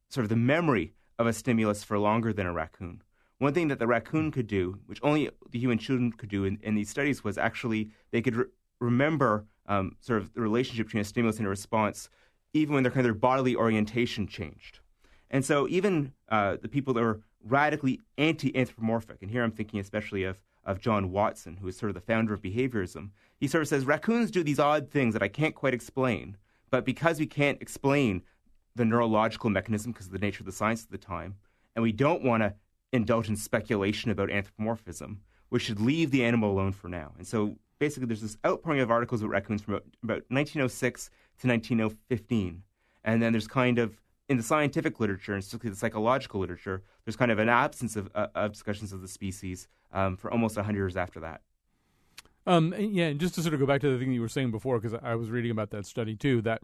sort 0.09 0.25
of 0.25 0.29
the 0.29 0.35
memory 0.35 0.93
of 1.19 1.27
a 1.27 1.33
stimulus 1.33 1.83
for 1.83 1.97
longer 1.97 2.33
than 2.33 2.45
a 2.45 2.53
raccoon, 2.53 3.01
one 3.39 3.53
thing 3.53 3.67
that 3.67 3.79
the 3.79 3.87
raccoon 3.87 4.31
could 4.31 4.47
do, 4.47 4.79
which 4.87 4.99
only 5.03 5.29
the 5.51 5.59
human 5.59 5.77
children 5.77 6.11
could 6.11 6.29
do 6.29 6.43
in, 6.43 6.59
in 6.63 6.75
these 6.75 6.89
studies, 6.89 7.23
was 7.23 7.37
actually 7.37 7.91
they 8.11 8.21
could 8.21 8.35
re- 8.35 8.45
remember 8.79 9.45
um, 9.67 9.95
sort 9.99 10.21
of 10.21 10.33
the 10.33 10.41
relationship 10.41 10.87
between 10.87 11.01
a 11.01 11.05
stimulus 11.05 11.37
and 11.37 11.45
a 11.45 11.49
response, 11.49 12.09
even 12.53 12.73
when 12.73 12.83
their 12.83 12.91
kind 12.91 13.01
of 13.01 13.05
their 13.05 13.13
bodily 13.13 13.55
orientation 13.55 14.27
changed. 14.27 14.79
And 15.29 15.43
so, 15.43 15.67
even 15.67 16.13
uh, 16.29 16.57
the 16.61 16.69
people 16.69 16.93
that 16.93 17.01
were 17.01 17.21
radically 17.43 18.01
anti-anthropomorphic, 18.17 19.21
and 19.21 19.31
here 19.31 19.43
I'm 19.43 19.51
thinking 19.51 19.79
especially 19.79 20.23
of 20.23 20.37
of 20.67 20.81
John 20.81 21.11
Watson, 21.11 21.57
who 21.57 21.67
is 21.69 21.77
sort 21.77 21.89
of 21.89 21.95
the 21.95 22.01
founder 22.01 22.33
of 22.33 22.41
behaviorism, 22.41 23.11
he 23.39 23.47
sort 23.47 23.61
of 23.61 23.69
says 23.69 23.85
raccoons 23.85 24.29
do 24.29 24.43
these 24.43 24.59
odd 24.59 24.91
things 24.91 25.13
that 25.13 25.23
I 25.23 25.29
can't 25.29 25.55
quite 25.55 25.73
explain, 25.73 26.35
but 26.69 26.83
because 26.83 27.19
we 27.19 27.25
can't 27.25 27.61
explain 27.61 28.21
the 28.75 28.83
neurological 28.83 29.49
mechanism 29.49 29.93
because 29.93 30.07
of 30.07 30.11
the 30.11 30.19
nature 30.19 30.41
of 30.41 30.45
the 30.45 30.51
science 30.51 30.83
at 30.83 30.91
the 30.91 30.97
time, 30.97 31.35
and 31.75 31.83
we 31.83 31.93
don't 31.93 32.23
want 32.23 32.43
to 32.43 32.53
indulge 32.91 33.29
in 33.29 33.37
speculation 33.37 34.11
about 34.11 34.29
anthropomorphism, 34.29 35.21
we 35.49 35.59
should 35.59 35.79
leave 35.79 36.11
the 36.11 36.23
animal 36.23 36.51
alone 36.51 36.73
for 36.73 36.89
now. 36.89 37.13
And 37.17 37.25
so 37.25 37.57
basically, 37.79 38.07
there's 38.07 38.21
this 38.21 38.37
outpouring 38.45 38.79
of 38.79 38.91
articles 38.91 39.21
about 39.21 39.31
raccoons 39.31 39.61
from 39.61 39.75
about 40.03 40.23
1906 40.29 41.09
to 41.39 41.47
1915. 41.47 42.63
And 43.03 43.21
then 43.21 43.33
there's 43.33 43.47
kind 43.47 43.79
of, 43.79 44.01
in 44.29 44.37
the 44.37 44.43
scientific 44.43 44.99
literature, 44.99 45.33
and 45.33 45.43
particularly 45.43 45.73
the 45.73 45.79
psychological 45.79 46.39
literature, 46.39 46.83
there's 47.05 47.15
kind 47.15 47.31
of 47.31 47.39
an 47.39 47.49
absence 47.49 47.95
of, 47.95 48.09
uh, 48.15 48.27
of 48.35 48.51
discussions 48.51 48.91
of 48.91 49.01
the 49.01 49.07
species 49.07 49.67
um, 49.93 50.17
for 50.17 50.31
almost 50.31 50.55
100 50.55 50.77
years 50.77 50.97
after 50.97 51.19
that. 51.21 51.41
Um, 52.45 52.73
yeah, 52.77 53.07
and 53.07 53.19
just 53.19 53.35
to 53.35 53.41
sort 53.41 53.53
of 53.53 53.59
go 53.59 53.65
back 53.65 53.81
to 53.81 53.91
the 53.91 53.99
thing 53.99 54.13
you 54.13 54.21
were 54.21 54.29
saying 54.29 54.51
before, 54.51 54.79
because 54.79 54.97
I 55.03 55.15
was 55.15 55.29
reading 55.29 55.51
about 55.51 55.69
that 55.71 55.85
study 55.85 56.15
too, 56.15 56.41
that 56.43 56.61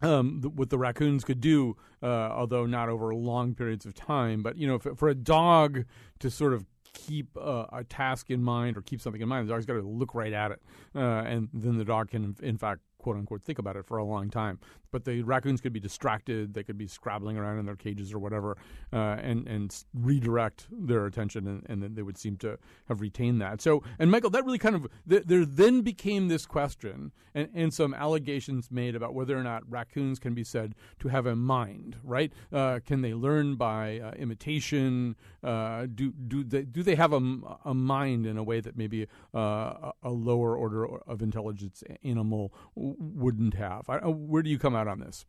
um, 0.00 0.40
the, 0.40 0.48
what 0.48 0.70
the 0.70 0.78
raccoons 0.78 1.22
could 1.22 1.40
do, 1.40 1.76
uh, 2.02 2.06
although 2.06 2.64
not 2.64 2.88
over 2.88 3.14
long 3.14 3.54
periods 3.54 3.84
of 3.84 3.94
time. 3.94 4.42
But 4.42 4.56
you 4.56 4.66
know, 4.66 4.78
for 4.78 5.08
a 5.08 5.14
dog 5.14 5.84
to 6.20 6.30
sort 6.30 6.54
of 6.54 6.64
keep 6.96 7.36
uh, 7.36 7.66
a 7.72 7.84
task 7.84 8.30
in 8.30 8.42
mind 8.42 8.76
or 8.76 8.82
keep 8.82 9.00
something 9.00 9.20
in 9.20 9.28
mind, 9.28 9.48
the 9.48 9.52
dog's 9.52 9.66
got 9.66 9.74
to 9.74 9.82
look 9.82 10.14
right 10.14 10.32
at 10.32 10.50
it, 10.50 10.62
uh, 10.94 10.98
and 10.98 11.48
then 11.52 11.76
the 11.78 11.84
dog 11.84 12.10
can, 12.10 12.34
in 12.42 12.56
fact, 12.56 12.80
quote 13.06 13.16
unquote 13.16 13.44
think 13.44 13.60
about 13.60 13.76
it 13.76 13.86
for 13.86 13.98
a 13.98 14.04
long 14.04 14.28
time. 14.28 14.58
But 14.90 15.04
the 15.04 15.22
raccoons 15.22 15.60
could 15.60 15.72
be 15.72 15.78
distracted; 15.78 16.54
they 16.54 16.64
could 16.64 16.76
be 16.76 16.88
scrabbling 16.88 17.36
around 17.36 17.60
in 17.60 17.66
their 17.66 17.76
cages 17.76 18.12
or 18.12 18.18
whatever, 18.18 18.56
uh, 18.92 19.16
and 19.22 19.46
and 19.46 19.72
redirect 19.94 20.66
their 20.72 21.06
attention, 21.06 21.46
and, 21.46 21.62
and 21.68 21.80
then 21.80 21.94
they 21.94 22.02
would 22.02 22.18
seem 22.18 22.36
to 22.38 22.58
have 22.88 23.00
retained 23.00 23.40
that. 23.40 23.60
So, 23.60 23.84
and 24.00 24.10
Michael, 24.10 24.30
that 24.30 24.44
really 24.44 24.58
kind 24.58 24.74
of 24.74 24.88
th- 25.08 25.22
there 25.24 25.44
then 25.44 25.82
became 25.82 26.26
this 26.26 26.46
question, 26.46 27.12
and, 27.32 27.48
and 27.54 27.72
some 27.72 27.94
allegations 27.94 28.72
made 28.72 28.96
about 28.96 29.14
whether 29.14 29.38
or 29.38 29.44
not 29.44 29.62
raccoons 29.70 30.18
can 30.18 30.34
be 30.34 30.42
said 30.42 30.74
to 30.98 31.06
have 31.06 31.26
a 31.26 31.36
mind. 31.36 31.98
Right? 32.02 32.32
Uh, 32.52 32.80
can 32.84 33.02
they 33.02 33.14
learn 33.14 33.54
by 33.54 34.00
uh, 34.00 34.10
imitation? 34.12 35.14
Uh, 35.44 35.86
do 35.94 36.10
do 36.10 36.42
they 36.42 36.62
do 36.62 36.82
they 36.82 36.96
have 36.96 37.12
a, 37.12 37.22
a 37.64 37.74
mind 37.74 38.26
in 38.26 38.36
a 38.36 38.42
way 38.42 38.58
that 38.58 38.76
maybe 38.76 39.06
uh, 39.32 39.92
a 40.02 40.10
lower 40.10 40.56
order 40.56 40.84
of 40.84 41.22
intelligence 41.22 41.84
animal 42.02 42.52
wouldn't 42.98 43.54
have. 43.54 43.88
I, 43.88 43.98
uh, 43.98 44.10
where 44.10 44.42
do 44.42 44.50
you 44.50 44.58
come 44.58 44.74
out 44.74 44.88
on 44.88 45.00
this? 45.00 45.26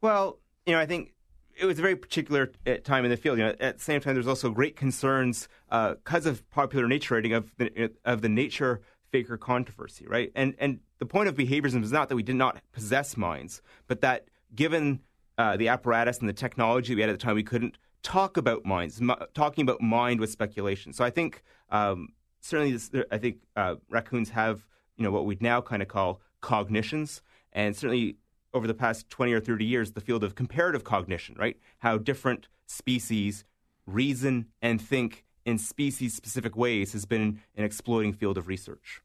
Well, 0.00 0.38
you 0.66 0.72
know, 0.72 0.80
I 0.80 0.86
think 0.86 1.14
it 1.56 1.66
was 1.66 1.78
a 1.78 1.82
very 1.82 1.96
particular 1.96 2.52
uh, 2.66 2.76
time 2.82 3.04
in 3.04 3.10
the 3.10 3.16
field. 3.16 3.38
You 3.38 3.44
know, 3.44 3.54
at 3.60 3.78
the 3.78 3.84
same 3.84 4.00
time, 4.00 4.14
there's 4.14 4.26
also 4.26 4.50
great 4.50 4.76
concerns 4.76 5.48
because 5.68 6.26
uh, 6.26 6.30
of 6.30 6.48
popular 6.50 6.88
nature 6.88 7.14
writing 7.14 7.32
of 7.32 7.52
the, 7.58 7.90
of 8.04 8.22
the 8.22 8.28
nature 8.28 8.80
faker 9.10 9.36
controversy, 9.36 10.06
right? 10.06 10.30
And 10.34 10.54
and 10.58 10.80
the 10.98 11.06
point 11.06 11.28
of 11.28 11.34
behaviorism 11.34 11.82
is 11.82 11.92
not 11.92 12.08
that 12.08 12.16
we 12.16 12.22
did 12.22 12.36
not 12.36 12.60
possess 12.72 13.16
minds, 13.16 13.62
but 13.86 14.00
that 14.00 14.26
given 14.54 15.00
uh, 15.38 15.56
the 15.56 15.68
apparatus 15.68 16.18
and 16.18 16.28
the 16.28 16.34
technology 16.34 16.94
we 16.94 17.00
had 17.00 17.10
at 17.10 17.18
the 17.18 17.24
time, 17.24 17.34
we 17.34 17.42
couldn't 17.42 17.78
talk 18.02 18.36
about 18.36 18.64
minds. 18.64 19.00
M- 19.00 19.14
talking 19.34 19.62
about 19.62 19.80
mind 19.80 20.20
was 20.20 20.30
speculation. 20.30 20.92
So 20.92 21.04
I 21.04 21.10
think 21.10 21.42
um, 21.70 22.08
certainly, 22.40 22.72
this, 22.72 22.90
I 23.10 23.18
think 23.18 23.38
uh, 23.56 23.76
raccoons 23.90 24.30
have 24.30 24.66
you 24.96 25.04
know 25.04 25.10
what 25.10 25.26
we'd 25.26 25.42
now 25.42 25.60
kind 25.60 25.82
of 25.82 25.88
call 25.88 26.20
cognitions, 26.40 27.22
and 27.52 27.76
certainly 27.76 28.16
over 28.52 28.66
the 28.66 28.74
past 28.74 29.08
20 29.10 29.32
or 29.32 29.40
30 29.40 29.64
years, 29.64 29.92
the 29.92 30.00
field 30.00 30.24
of 30.24 30.34
comparative 30.34 30.84
cognition, 30.84 31.36
right? 31.38 31.56
How 31.78 31.98
different 31.98 32.48
species 32.66 33.44
reason 33.86 34.46
and 34.60 34.80
think 34.80 35.24
in 35.44 35.58
species 35.58 36.14
specific 36.14 36.56
ways 36.56 36.92
has 36.92 37.04
been 37.04 37.40
an 37.56 37.64
exploding 37.64 38.12
field 38.12 38.38
of 38.38 38.48
research. 38.48 39.00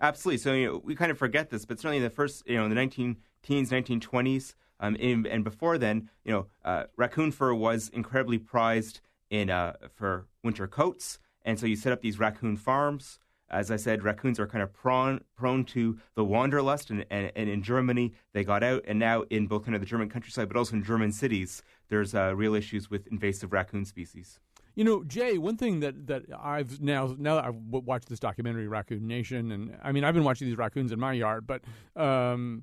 Absolutely. 0.00 0.38
So 0.38 0.52
you 0.52 0.66
know, 0.66 0.82
we 0.84 0.94
kind 0.94 1.10
of 1.10 1.18
forget 1.18 1.50
this, 1.50 1.64
but 1.64 1.78
certainly 1.78 1.98
in 1.98 2.02
the 2.02 2.10
first, 2.10 2.42
you 2.46 2.56
know, 2.56 2.64
in 2.64 2.70
the 2.70 2.76
19 2.76 3.16
teens, 3.42 3.70
1920s, 3.70 4.54
um, 4.80 4.94
in, 4.96 5.26
and 5.26 5.42
before 5.42 5.76
then, 5.78 6.08
you 6.24 6.32
know, 6.32 6.46
uh, 6.64 6.84
raccoon 6.96 7.32
fur 7.32 7.52
was 7.52 7.88
incredibly 7.88 8.38
prized 8.38 9.00
in 9.30 9.50
uh, 9.50 9.74
for 9.94 10.26
winter 10.44 10.66
coats, 10.66 11.18
and 11.42 11.58
so 11.58 11.66
you 11.66 11.76
set 11.76 11.92
up 11.92 12.00
these 12.00 12.18
raccoon 12.18 12.56
farms. 12.56 13.18
As 13.50 13.70
I 13.70 13.76
said, 13.76 14.04
raccoons 14.04 14.38
are 14.38 14.46
kind 14.46 14.62
of 14.62 14.72
prone 14.72 15.24
prone 15.34 15.64
to 15.66 15.98
the 16.14 16.24
wanderlust, 16.24 16.90
and, 16.90 17.04
and, 17.10 17.32
and 17.34 17.48
in 17.48 17.62
Germany 17.62 18.14
they 18.32 18.44
got 18.44 18.62
out, 18.62 18.84
and 18.86 18.98
now 18.98 19.22
in 19.30 19.46
both 19.46 19.64
kind 19.64 19.74
of 19.74 19.80
the 19.80 19.86
German 19.86 20.08
countryside, 20.08 20.48
but 20.48 20.56
also 20.56 20.76
in 20.76 20.84
German 20.84 21.10
cities, 21.10 21.62
there's 21.88 22.14
uh, 22.14 22.34
real 22.36 22.54
issues 22.54 22.88
with 22.88 23.06
invasive 23.08 23.52
raccoon 23.52 23.84
species. 23.84 24.38
You 24.78 24.84
know, 24.84 25.02
Jay, 25.02 25.38
one 25.38 25.56
thing 25.56 25.80
that, 25.80 26.06
that 26.06 26.22
I've 26.40 26.80
now 26.80 27.12
now 27.18 27.34
that 27.34 27.46
I've 27.46 27.56
watched 27.56 28.08
this 28.08 28.20
documentary, 28.20 28.68
Raccoon 28.68 29.08
Nation, 29.08 29.50
and 29.50 29.76
I 29.82 29.90
mean 29.90 30.04
I've 30.04 30.14
been 30.14 30.22
watching 30.22 30.46
these 30.46 30.56
raccoons 30.56 30.92
in 30.92 31.00
my 31.00 31.14
yard, 31.14 31.48
but 31.48 31.62
um, 32.00 32.62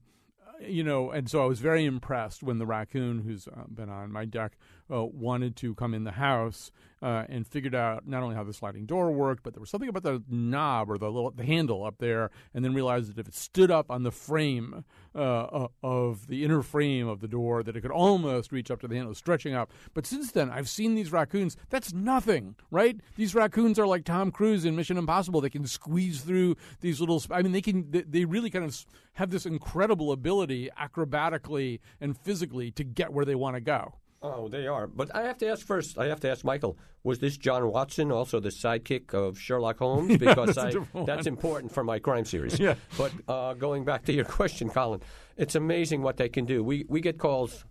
you 0.62 0.82
know, 0.82 1.12
and 1.12 1.30
so 1.30 1.44
I 1.44 1.46
was 1.46 1.60
very 1.60 1.84
impressed 1.84 2.42
when 2.42 2.58
the 2.58 2.66
raccoon 2.66 3.20
who's 3.20 3.50
been 3.68 3.90
on 3.90 4.14
my 4.14 4.24
deck 4.24 4.54
uh, 4.92 5.04
wanted 5.04 5.56
to 5.58 5.76
come 5.76 5.94
in 5.94 6.04
the 6.04 6.12
house 6.12 6.72
uh, 7.02 7.24
and 7.30 7.46
figured 7.46 7.76
out 7.76 8.08
not 8.08 8.24
only 8.24 8.36
how 8.36 8.44
the 8.44 8.54
sliding 8.54 8.86
door 8.86 9.12
worked, 9.12 9.44
but 9.44 9.54
there 9.54 9.62
was 9.62 9.70
something 9.70 9.90
about 9.90 10.04
the 10.04 10.24
knob 10.28 10.90
or 10.90 10.98
the 10.98 11.10
little 11.10 11.30
the 11.30 11.46
handle 11.46 11.84
up 11.84 11.96
there, 12.00 12.32
and 12.54 12.64
then 12.64 12.74
realized 12.74 13.10
that 13.10 13.20
if 13.20 13.28
it 13.28 13.36
stood 13.36 13.70
up 13.70 13.92
on 13.92 14.04
the 14.04 14.12
frame 14.12 14.84
uh, 15.14 15.68
of 15.84 16.28
the 16.28 16.44
inner 16.44 16.62
frame 16.62 17.08
of 17.08 17.20
the 17.20 17.28
door, 17.28 17.62
that 17.64 17.76
it 17.76 17.82
could 17.82 17.92
almost 17.92 18.52
reach 18.52 18.72
up 18.72 18.82
to 18.82 18.88
the 18.88 18.96
handle, 18.96 19.14
stretching 19.14 19.54
up. 19.54 19.72
But 19.94 20.06
since 20.06 20.32
then, 20.32 20.50
I've 20.50 20.70
seen 20.70 20.96
these 20.96 21.12
raccoons. 21.12 21.58
That's 21.70 21.94
nothing, 21.94 22.56
right? 22.72 23.00
These 23.18 23.36
raccoons 23.36 23.78
are 23.78 23.88
like 23.88 24.04
Tom 24.04 24.32
Cruise 24.32 24.66
in 24.66 24.76
Mission 24.76 24.98
Impossible. 24.98 25.42
They 25.42 25.50
can 25.50 25.68
squeeze 25.68 26.22
through 26.22 26.56
these 26.82 27.00
little. 27.00 27.22
I 27.30 27.42
mean, 27.42 27.52
they 27.52 27.62
can. 27.62 27.86
They 27.92 28.26
really 28.26 28.50
kind 28.50 28.66
of 28.66 28.86
have 29.14 29.30
this 29.30 29.46
incredible 29.46 30.12
ability, 30.12 30.70
acrobatically 30.80 31.82
and 32.02 32.18
physically, 32.18 32.72
to 32.72 32.84
get 32.84 33.14
where 33.14 33.26
they 33.26 33.36
want 33.36 33.56
to 33.56 33.62
go. 33.62 33.96
Oh, 34.34 34.48
they 34.48 34.68
are. 34.68 34.88
But 34.88 35.16
I 35.16 35.24
have 35.24 35.38
to 35.40 35.48
ask 35.48 35.66
first. 35.66 35.98
I 35.98 36.08
have 36.08 36.20
to 36.22 36.30
ask 36.30 36.44
Michael. 36.44 36.78
Was 37.04 37.20
this 37.20 37.38
John 37.38 37.72
Watson 37.72 38.12
also 38.12 38.40
the 38.40 38.50
sidekick 38.50 39.14
of 39.14 39.40
Sherlock 39.40 39.78
Holmes? 39.80 40.18
Because 40.26 40.56
that's 40.56 40.76
I, 40.76 41.04
that's 41.06 41.28
important 41.28 41.72
for 41.72 41.84
my 41.84 42.00
crime 42.00 42.26
series. 42.26 42.60
Yeah. 42.60 42.76
But 42.98 43.12
uh, 43.28 43.54
going 43.54 43.86
back 43.86 44.06
to 44.06 44.14
your 44.14 44.26
question, 44.40 44.70
Colin, 44.70 45.02
it's 45.38 45.56
amazing 45.56 46.02
what 46.02 46.18
they 46.18 46.30
can 46.30 46.46
do. 46.46 46.64
We 46.64 46.86
we 46.90 47.02
get 47.02 47.18
calls 47.18 47.66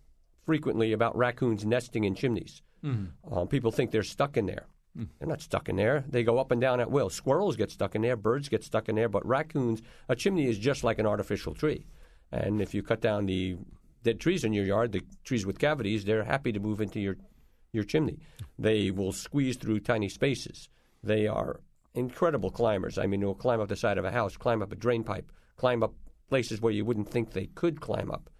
frequently 0.45 0.93
about 0.93 1.17
raccoons 1.17 1.64
nesting 1.64 2.05
in 2.05 2.14
chimneys. 2.14 2.62
Mm-hmm. 2.85 3.35
Um, 3.35 3.49
people 3.49 3.73
think 3.73 3.90
they're 3.90 4.03
stuck 4.03 4.37
in 4.37 4.47
there. 4.47 4.67
Mm. 4.97 5.09
They're 5.19 5.29
not 5.29 5.40
stuck 5.40 5.69
in 5.69 5.77
there. 5.77 6.05
They 6.09 6.23
go 6.23 6.38
up 6.38 6.51
and 6.51 6.61
down 6.61 6.81
at 6.81 6.90
will. 6.90 7.11
Squirrels 7.11 7.57
get 7.57 7.71
stuck 7.71 7.95
in 7.95 8.03
there. 8.03 8.17
Birds 8.17 8.49
get 8.49 8.62
stuck 8.62 8.88
in 8.88 8.95
there. 8.95 9.09
But 9.09 9.27
raccoons, 9.27 9.83
a 10.09 10.14
chimney 10.14 10.47
is 10.47 10.59
just 10.59 10.85
like 10.85 10.99
an 10.99 11.07
artificial 11.07 11.55
tree. 11.55 11.87
And 12.31 12.61
if 12.61 12.75
you 12.75 12.83
cut 12.83 13.01
down 13.01 13.27
the 13.27 13.57
dead 14.05 14.21
trees 14.21 14.45
in 14.45 14.53
your 14.53 14.64
yard, 14.64 14.93
the 14.93 15.03
trees 15.25 15.45
with 15.45 15.59
cavities, 15.59 16.05
they're 16.05 16.25
happy 16.25 16.53
to 16.53 16.61
move 16.61 16.81
into 16.81 17.01
your 17.01 17.17
your 17.73 17.83
chimney. 17.83 18.21
They 18.57 18.93
will 18.93 19.12
squeeze 19.12 19.57
through 19.57 19.81
tiny 19.81 20.09
spaces. 20.09 20.69
They 21.03 21.27
are 21.27 21.61
incredible 21.95 22.51
climbers. 22.51 22.99
I 22.99 23.07
mean, 23.07 23.21
they'll 23.21 23.35
climb 23.35 23.61
up 23.61 23.69
the 23.69 23.75
side 23.75 23.99
of 23.99 24.05
a 24.05 24.12
house, 24.12 24.37
climb 24.37 24.62
up 24.62 24.71
a 24.71 24.77
drain 24.77 25.03
pipe, 25.03 25.33
climb 25.57 25.83
up 25.83 25.93
places 26.29 26.61
where 26.61 26.73
you 26.73 26.85
wouldn't 26.85 27.11
think 27.11 27.33
they 27.33 27.47
could 27.47 27.81
climb 27.81 28.12
up. 28.12 28.31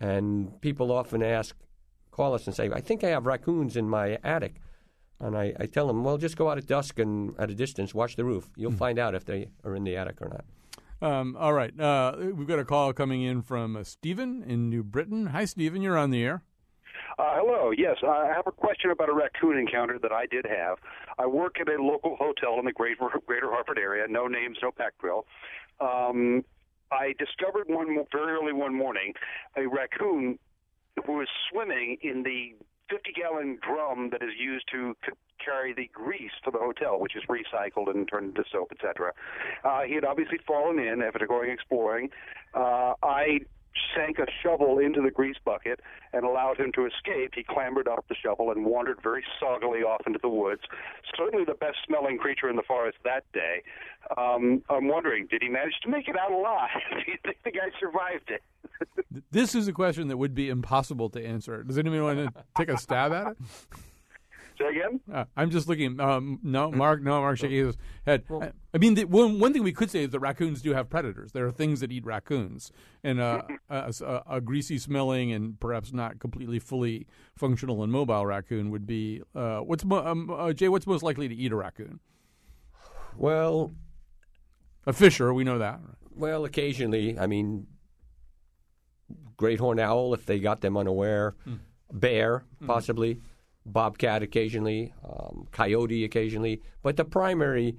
And 0.00 0.60
people 0.60 0.90
often 0.90 1.22
ask, 1.22 1.56
call 2.10 2.34
us 2.34 2.46
and 2.46 2.56
say, 2.56 2.68
I 2.72 2.80
think 2.80 3.04
I 3.04 3.10
have 3.10 3.26
raccoons 3.26 3.76
in 3.76 3.88
my 3.88 4.18
attic. 4.24 4.56
And 5.20 5.38
I, 5.38 5.54
I 5.60 5.66
tell 5.66 5.86
them, 5.86 6.02
well, 6.02 6.18
just 6.18 6.36
go 6.36 6.50
out 6.50 6.58
at 6.58 6.66
dusk 6.66 6.98
and 6.98 7.38
at 7.38 7.50
a 7.50 7.54
distance, 7.54 7.94
watch 7.94 8.16
the 8.16 8.24
roof. 8.24 8.50
You'll 8.56 8.72
hmm. 8.72 8.78
find 8.78 8.98
out 8.98 9.14
if 9.14 9.24
they 9.24 9.48
are 9.62 9.76
in 9.76 9.84
the 9.84 9.96
attic 9.96 10.20
or 10.20 10.28
not. 10.28 10.44
Um, 11.02 11.36
all 11.36 11.52
right, 11.52 11.78
uh, 11.80 12.14
we've 12.32 12.46
got 12.46 12.60
a 12.60 12.64
call 12.64 12.92
coming 12.92 13.22
in 13.22 13.42
from 13.42 13.74
uh, 13.74 13.82
Stephen 13.82 14.44
in 14.46 14.70
New 14.70 14.84
Britain. 14.84 15.26
Hi, 15.26 15.44
Stephen. 15.46 15.82
You're 15.82 15.98
on 15.98 16.10
the 16.10 16.22
air. 16.22 16.44
Uh, 17.18 17.34
hello. 17.34 17.72
Yes, 17.76 17.96
I 18.06 18.30
have 18.32 18.46
a 18.46 18.52
question 18.52 18.92
about 18.92 19.08
a 19.08 19.12
raccoon 19.12 19.58
encounter 19.58 19.98
that 19.98 20.12
I 20.12 20.26
did 20.26 20.46
have. 20.46 20.78
I 21.18 21.26
work 21.26 21.56
at 21.60 21.68
a 21.68 21.82
local 21.82 22.14
hotel 22.14 22.56
in 22.60 22.64
the 22.66 22.72
greater, 22.72 23.08
greater 23.26 23.50
Hartford 23.50 23.78
area. 23.78 24.06
No 24.08 24.28
names, 24.28 24.58
no 24.62 24.70
pack 24.70 24.92
drill. 25.00 25.26
Um, 25.80 26.44
I 26.92 27.14
discovered 27.18 27.66
one 27.66 28.04
very 28.12 28.34
early 28.34 28.52
one 28.52 28.74
morning 28.74 29.14
a 29.56 29.66
raccoon 29.66 30.38
who 31.04 31.14
was 31.14 31.28
swimming 31.50 31.96
in 32.02 32.22
the 32.22 32.54
50 32.90 33.12
gallon 33.12 33.58
drum 33.62 34.10
that 34.10 34.22
is 34.22 34.30
used 34.38 34.66
to 34.72 34.94
c- 35.04 35.12
carry 35.44 35.72
the 35.72 35.88
grease 35.92 36.32
to 36.44 36.50
the 36.50 36.58
hotel, 36.58 36.98
which 37.00 37.16
is 37.16 37.22
recycled 37.28 37.90
and 37.90 38.08
turned 38.08 38.36
into 38.36 38.44
soap, 38.50 38.72
etc. 38.72 39.12
Uh, 39.64 39.82
he 39.82 39.94
had 39.94 40.04
obviously 40.04 40.38
fallen 40.46 40.78
in 40.78 41.02
after 41.02 41.26
going 41.26 41.50
exploring. 41.50 42.10
Uh, 42.54 42.94
I 43.02 43.40
sank 43.96 44.18
a 44.18 44.26
shovel 44.42 44.78
into 44.78 45.00
the 45.00 45.10
grease 45.10 45.36
bucket 45.44 45.80
and 46.12 46.24
allowed 46.24 46.58
him 46.58 46.72
to 46.72 46.86
escape. 46.86 47.32
He 47.34 47.42
clambered 47.42 47.88
up 47.88 48.04
the 48.08 48.14
shovel 48.14 48.50
and 48.50 48.64
wandered 48.64 48.98
very 49.02 49.24
soggily 49.40 49.82
off 49.84 50.02
into 50.06 50.18
the 50.20 50.28
woods. 50.28 50.62
Certainly 51.16 51.44
the 51.46 51.54
best 51.54 51.78
smelling 51.86 52.18
creature 52.18 52.48
in 52.48 52.56
the 52.56 52.62
forest 52.62 52.98
that 53.04 53.24
day. 53.32 53.62
Um, 54.16 54.62
I'm 54.68 54.88
wondering, 54.88 55.26
did 55.30 55.42
he 55.42 55.48
manage 55.48 55.74
to 55.82 55.88
make 55.88 56.08
it 56.08 56.16
out 56.18 56.32
alive? 56.32 56.68
Do 56.90 57.10
you 57.10 57.18
think 57.24 57.38
the 57.44 57.50
guy 57.52 57.70
survived 57.80 58.30
it? 58.30 58.42
Th- 59.12 59.24
This 59.30 59.54
is 59.54 59.68
a 59.68 59.72
question 59.72 60.08
that 60.08 60.16
would 60.16 60.34
be 60.34 60.48
impossible 60.48 61.10
to 61.10 61.24
answer. 61.24 61.62
Does 61.62 61.78
anyone 61.78 62.02
want 62.02 62.18
to 62.34 62.44
take 62.56 62.68
a 62.68 62.78
stab 62.78 63.12
at 63.12 63.28
it? 63.32 63.36
Say 64.58 64.66
again? 64.68 65.00
Uh, 65.12 65.24
I'm 65.36 65.50
just 65.50 65.66
looking. 65.68 65.98
Um, 65.98 66.38
no, 66.42 66.70
Mark. 66.70 67.02
No, 67.02 67.20
Mark 67.20 67.38
shaking 67.38 67.66
his 67.66 67.76
head. 68.06 68.24
I, 68.30 68.52
I 68.74 68.78
mean, 68.78 68.94
the, 68.94 69.04
one 69.04 69.38
one 69.38 69.52
thing 69.54 69.62
we 69.62 69.72
could 69.72 69.90
say 69.90 70.04
is 70.04 70.10
that 70.10 70.20
raccoons 70.20 70.60
do 70.60 70.74
have 70.74 70.90
predators. 70.90 71.32
There 71.32 71.46
are 71.46 71.50
things 71.50 71.80
that 71.80 71.90
eat 71.90 72.04
raccoons, 72.04 72.70
and 73.02 73.18
uh, 73.18 73.42
a, 73.70 73.92
a, 74.02 74.22
a 74.36 74.40
greasy 74.42 74.76
smelling 74.78 75.32
and 75.32 75.58
perhaps 75.58 75.92
not 75.92 76.18
completely 76.18 76.58
fully 76.58 77.06
functional 77.36 77.82
and 77.82 77.90
mobile 77.90 78.26
raccoon 78.26 78.70
would 78.70 78.86
be 78.86 79.22
uh, 79.34 79.60
what's 79.60 79.84
mo- 79.86 80.06
um, 80.06 80.30
uh, 80.30 80.52
Jay? 80.52 80.68
What's 80.68 80.86
most 80.86 81.02
likely 81.02 81.28
to 81.28 81.34
eat 81.34 81.50
a 81.52 81.56
raccoon? 81.56 82.00
Well, 83.16 83.72
A 84.86 84.92
fisher. 84.92 85.32
We 85.32 85.44
know 85.44 85.58
that. 85.58 85.80
Well, 86.14 86.44
occasionally. 86.44 87.18
I 87.18 87.26
mean, 87.26 87.66
great 89.36 89.58
horned 89.58 89.80
owl 89.80 90.14
if 90.14 90.26
they 90.26 90.38
got 90.38 90.60
them 90.60 90.76
unaware, 90.76 91.34
bear 91.92 92.44
possibly, 92.66 93.18
bobcat 93.66 94.22
occasionally, 94.22 94.92
um, 95.04 95.46
coyote 95.52 96.04
occasionally. 96.04 96.60
But 96.82 96.96
the 96.96 97.04
primary 97.04 97.76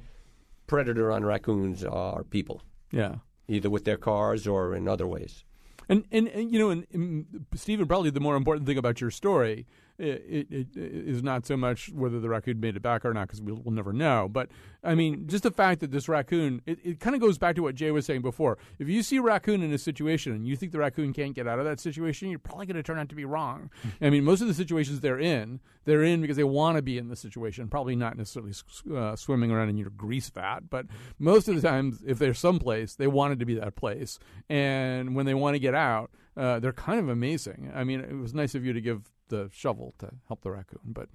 predator 0.67 1.12
on 1.12 1.24
raccoons 1.26 1.84
are 1.84 2.24
people, 2.24 2.62
Yeah. 2.91 3.15
either 3.48 3.69
with 3.69 3.86
their 3.86 3.98
cars 3.98 4.48
or 4.48 4.76
in 4.76 4.88
other 4.88 5.08
ways. 5.08 5.43
And, 5.89 6.06
and, 6.12 6.28
and 6.30 6.52
you 6.52 6.60
know, 6.60 6.69
and, 6.69 6.88
and 6.93 7.46
Stephen, 7.56 7.86
probably 7.88 8.10
the 8.10 8.22
more 8.22 8.36
important 8.38 8.65
thing 8.65 8.78
about 8.78 9.02
your 9.02 9.12
story 9.12 9.65
it, 9.99 10.47
it, 10.49 10.67
it 10.75 11.08
is 11.08 11.23
not 11.23 11.45
so 11.45 11.56
much 11.56 11.89
whether 11.93 12.19
the 12.19 12.29
raccoon 12.29 12.60
made 12.60 12.75
it 12.75 12.82
back 12.82 13.06
or 13.06 13.13
not, 13.13 13.27
because 13.27 13.41
we'll, 13.41 13.62
we'll 13.63 13.73
never 13.73 13.93
know. 13.93 14.27
But 14.32 14.49
I 14.84 14.95
mean, 14.95 15.27
just 15.27 15.43
the 15.43 15.51
fact 15.51 15.82
that 15.82 15.91
this 15.91 16.10
raccoon, 16.10 16.62
it, 16.65 16.79
it 16.84 16.99
kind 16.99 17.15
of 17.15 17.21
goes 17.21 17.38
back 17.38 17.56
to 17.56 17.62
what 17.62 17.75
Jay 17.75 17.91
was 17.91 18.06
saying 18.06 18.21
before. 18.21 18.58
If 18.79 18.89
you 18.89 19.03
see 19.03 19.17
a 19.17 19.21
raccoon 19.21 19.62
in 19.62 19.71
a 19.71 19.77
situation 19.77 20.34
and 20.34 20.47
you 20.47 20.55
think 20.55 20.72
the 20.72 20.80
raccoon 20.80 21.13
can't 21.13 21.36
get 21.36 21.47
out 21.47 21.59
of 21.59 21.65
that 21.65 21.80
situation, 21.80 22.30
you're 22.30 22.39
probably 22.39 22.65
going 22.65 22.76
to 22.76 22.84
turn 22.84 22.99
out 22.99 23.09
to 23.09 23.15
be 23.15 23.26
wrong. 23.26 23.70
I 24.01 24.09
mean, 24.09 24.24
most 24.24 24.41
of 24.41 24.47
the 24.47 24.53
situations 24.53 24.99
they're 24.99 25.20
in, 25.20 25.59
they're 25.86 26.03
in 26.03 26.22
because 26.22 26.38
they 26.38 26.43
want 26.43 26.78
to 26.78 26.82
be 26.82 26.97
in 26.97 27.09
the 27.09 27.15
situation, 27.15 27.68
probably 27.68 27.95
not 27.95 28.18
necessarily 28.18 28.53
uh, 28.95 29.15
swimming 29.15 29.51
around 29.51 29.70
in 29.70 29.78
your 29.78 29.89
grease 29.91 30.30
vat, 30.30 30.70
but 30.70 30.86
most 31.20 31.47
of 31.47 31.55
the 31.55 31.61
times, 31.61 32.01
if 32.05 32.20
they're 32.20 32.34
someplace, 32.34 32.95
they 32.95 33.07
wanted 33.07 33.39
to 33.39 33.45
be 33.45 33.55
that 33.55 33.76
place. 33.76 34.20
And 34.49 35.15
when 35.15 35.26
they 35.26 35.34
want 35.34 35.55
to 35.55 35.59
get 35.59 35.76
out, 35.76 36.11
uh, 36.36 36.59
they're 36.59 36.73
kind 36.73 36.99
of 36.99 37.09
amazing. 37.09 37.71
I 37.73 37.84
mean, 37.84 37.99
it 37.99 38.13
was 38.15 38.34
nice 38.34 38.55
of 38.55 38.65
you 38.65 38.73
to 38.73 38.81
give 38.81 39.09
the 39.29 39.49
shovel 39.53 39.93
to 39.99 40.11
help 40.27 40.41
the 40.41 40.51
raccoon, 40.51 40.81
but 40.86 41.09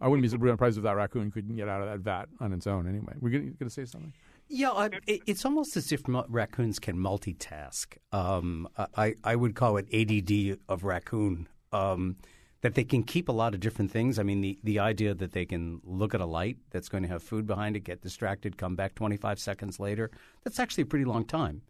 I 0.00 0.08
wouldn't 0.08 0.22
be 0.22 0.28
surprised 0.50 0.76
if 0.76 0.84
that 0.84 0.96
raccoon 0.96 1.30
couldn't 1.30 1.56
get 1.56 1.68
out 1.68 1.82
of 1.82 1.88
that 1.88 2.00
vat 2.00 2.28
on 2.40 2.52
its 2.52 2.66
own 2.66 2.88
anyway. 2.88 3.14
We're 3.20 3.30
going 3.30 3.56
to 3.58 3.70
say 3.70 3.84
something? 3.84 4.12
Yeah, 4.48 4.70
I, 4.70 4.90
it, 5.06 5.22
it's 5.26 5.44
almost 5.44 5.76
as 5.76 5.92
if 5.92 6.02
raccoons 6.06 6.78
can 6.78 6.96
multitask. 6.96 7.96
Um, 8.12 8.68
I, 8.96 9.14
I 9.24 9.36
would 9.36 9.54
call 9.54 9.78
it 9.78 9.86
ADD 9.92 10.58
of 10.68 10.84
raccoon. 10.84 11.48
Um, 11.72 12.16
that 12.62 12.74
they 12.74 12.84
can 12.84 13.02
keep 13.02 13.28
a 13.28 13.32
lot 13.32 13.54
of 13.54 13.60
different 13.60 13.90
things. 13.90 14.18
I 14.18 14.22
mean, 14.22 14.40
the, 14.40 14.58
the 14.62 14.78
idea 14.78 15.14
that 15.14 15.32
they 15.32 15.44
can 15.44 15.80
look 15.84 16.14
at 16.14 16.20
a 16.20 16.26
light 16.26 16.58
that's 16.70 16.88
going 16.88 17.02
to 17.02 17.08
have 17.08 17.22
food 17.22 17.46
behind 17.46 17.76
it, 17.76 17.80
get 17.80 18.00
distracted, 18.00 18.56
come 18.56 18.76
back 18.76 18.94
25 18.94 19.38
seconds 19.38 19.78
later, 19.80 20.10
that's 20.44 20.60
actually 20.60 20.82
a 20.82 20.86
pretty 20.86 21.04
long 21.04 21.24
time. 21.24 21.62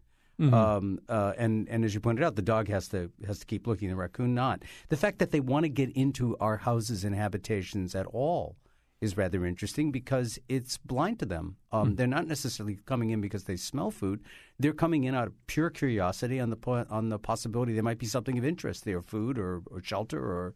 Mm-hmm. 0.43 0.55
Um, 0.55 0.99
uh, 1.09 1.34
and 1.38 1.68
and 1.68 1.84
as 1.84 1.95
you 1.95 2.01
pointed 2.01 2.24
out, 2.24 2.34
the 2.34 2.43
dog 2.43 2.68
has 2.68 2.88
to 2.88 3.11
has 3.26 3.38
to 3.38 3.47
keep 3.47 3.66
looking. 3.66 3.88
The 3.88 3.97
raccoon 3.97 4.34
not. 4.34 4.64
The 4.88 4.97
fact 4.97 5.20
that 5.20 5.30
they 5.30 5.40
want 5.40 5.64
to 5.64 5.68
get 5.68 5.90
into 5.90 6.36
our 6.38 6.57
houses 6.57 7.05
and 7.05 7.14
habitations 7.14 7.95
at 7.95 8.07
all 8.07 8.57
is 9.01 9.16
rather 9.16 9.45
interesting 9.45 9.93
because 9.93 10.38
it's 10.49 10.78
blind 10.78 11.20
to 11.20 11.26
them. 11.26 11.57
Um, 11.70 11.86
mm-hmm. 11.86 11.95
They're 11.95 12.07
not 12.07 12.26
necessarily 12.26 12.78
coming 12.86 13.11
in 13.11 13.20
because 13.20 13.45
they 13.45 13.57
smell 13.57 13.90
food. 13.90 14.20
They're 14.59 14.72
coming 14.72 15.05
in 15.05 15.14
out 15.14 15.28
of 15.28 15.47
pure 15.47 15.70
curiosity 15.70 16.40
on 16.40 16.51
the 16.51 16.57
po- 16.57 16.86
on 16.90 17.09
the 17.09 17.18
possibility 17.18 17.72
there 17.74 17.82
might 17.82 17.99
be 17.99 18.07
something 18.07 18.36
of 18.36 18.45
interest 18.45 18.84
there, 18.84 19.01
food 19.01 19.38
or, 19.38 19.62
or 19.70 19.80
shelter 19.80 20.20
or 20.20 20.55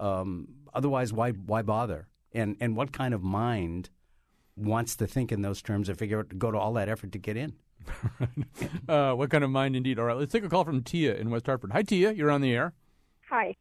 um, 0.00 0.48
otherwise. 0.72 1.12
Why 1.12 1.32
why 1.32 1.60
bother? 1.60 2.08
And 2.32 2.56
and 2.60 2.74
what 2.74 2.92
kind 2.92 3.12
of 3.12 3.22
mind 3.22 3.90
wants 4.56 4.96
to 4.96 5.06
think 5.06 5.30
in 5.30 5.42
those 5.42 5.60
terms 5.60 5.90
and 5.90 5.98
figure 5.98 6.20
out 6.20 6.38
go 6.38 6.50
to 6.50 6.58
all 6.58 6.72
that 6.74 6.88
effort 6.88 7.12
to 7.12 7.18
get 7.18 7.36
in? 7.36 7.54
uh, 8.88 9.12
what 9.12 9.30
kind 9.30 9.44
of 9.44 9.50
mind 9.50 9.76
indeed? 9.76 9.98
All 9.98 10.06
right, 10.06 10.16
let's 10.16 10.32
take 10.32 10.44
a 10.44 10.48
call 10.48 10.64
from 10.64 10.82
Tia 10.82 11.14
in 11.14 11.30
West 11.30 11.46
Hartford. 11.46 11.72
Hi, 11.72 11.82
Tia. 11.82 12.12
You're 12.12 12.30
on 12.30 12.40
the 12.40 12.52
air. 12.52 12.72
Hi. 13.28 13.56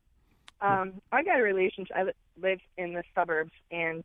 Um, 0.62 1.02
I 1.12 1.24
got 1.24 1.40
a 1.40 1.44
relationship. 1.44 1.96
I 1.96 2.04
live 2.42 2.60
in 2.78 2.94
the 2.94 3.04
suburbs, 3.14 3.52
and 3.72 4.04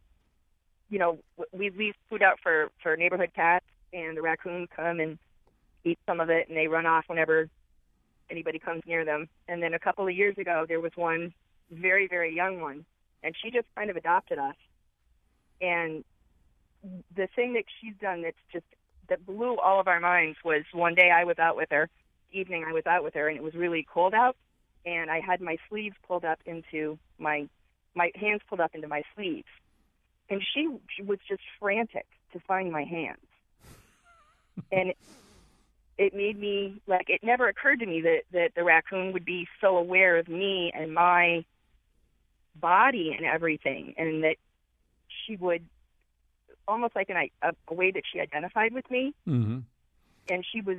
you 0.89 0.99
know 0.99 1.19
we 1.53 1.71
leave 1.71 1.95
food 2.09 2.23
out 2.23 2.39
for 2.43 2.71
for 2.83 2.97
neighborhood 2.97 3.31
cats, 3.35 3.67
and 3.93 4.17
the 4.17 4.23
raccoons 4.23 4.69
come 4.75 5.01
and 5.01 5.19
eat 5.85 5.99
some 6.07 6.21
of 6.21 6.31
it, 6.31 6.49
and 6.49 6.57
they 6.57 6.67
run 6.67 6.87
off 6.87 7.05
whenever 7.07 7.49
anybody 8.31 8.59
comes 8.59 8.83
near 8.87 9.05
them. 9.05 9.29
And 9.49 9.63
then 9.63 9.75
a 9.75 9.79
couple 9.79 10.07
of 10.07 10.15
years 10.15 10.37
ago, 10.39 10.65
there 10.67 10.81
was 10.81 10.93
one 10.97 11.33
very 11.71 12.09
very 12.09 12.35
young 12.35 12.61
one, 12.61 12.85
and 13.23 13.35
she 13.41 13.51
just 13.51 13.67
kind 13.77 13.91
of 13.91 13.97
adopted 13.97 14.39
us. 14.39 14.57
And 15.61 16.05
the 17.15 17.29
thing 17.37 17.55
that 17.55 17.65
she's 17.81 17.95
done 18.01 18.23
that's 18.23 18.37
just 18.53 18.65
that 19.11 19.27
blew 19.27 19.57
all 19.59 19.79
of 19.79 19.89
our 19.89 20.01
minds 20.01 20.39
was 20.43 20.63
one 20.73 20.95
day 20.95 21.11
I 21.11 21.25
was 21.25 21.39
out 21.39 21.57
with 21.57 21.69
her, 21.71 21.91
evening 22.33 22.65
I 22.67 22.73
was 22.73 22.87
out 22.87 23.05
with 23.05 23.15
her, 23.15 23.29
and 23.29 23.37
it 23.37 23.43
was 23.43 23.55
really 23.55 23.87
cold 23.93 24.15
out, 24.15 24.37
and 24.87 25.11
I 25.11 25.21
had 25.21 25.43
my 25.43 25.59
sleeves 25.69 25.97
pulled 26.09 26.25
up 26.25 26.41
into 26.47 26.99
my 27.19 27.47
my 27.95 28.13
hands 28.15 28.41
pulled 28.49 28.61
up 28.61 28.75
into 28.75 28.89
my 28.89 29.03
sleeves, 29.15 29.49
and 30.31 30.41
she, 30.55 30.69
she 30.97 31.03
was 31.03 31.19
just 31.29 31.43
frantic 31.59 32.07
to 32.33 32.41
find 32.41 32.73
my 32.73 32.85
hands, 32.85 33.27
and. 34.73 34.91
It, 34.91 34.97
it 35.99 36.15
made 36.15 36.41
me 36.41 36.81
like 36.87 37.11
it 37.11 37.21
never 37.23 37.47
occurred 37.47 37.81
to 37.81 37.85
me 37.85 38.01
that 38.01 38.23
that 38.33 38.53
the 38.57 38.65
raccoon 38.65 39.13
would 39.13 39.27
be 39.27 39.47
so 39.61 39.77
aware 39.77 40.17
of 40.17 40.29
me 40.29 40.73
and 40.75 40.95
my 40.95 41.45
body 42.55 43.15
and 43.15 43.27
everything 43.27 43.93
and 43.99 44.25
that 44.25 44.37
she 45.09 45.37
would 45.37 45.63
almost 46.69 46.97
like 46.97 47.11
an, 47.11 47.29
a, 47.43 47.53
a 47.69 47.75
way 47.75 47.91
that 47.91 48.03
she 48.11 48.21
identified 48.21 48.73
with 48.73 48.91
me. 48.91 49.15
Mm-hmm. 49.27 49.59
And 50.29 50.47
she 50.51 50.61
was 50.61 50.79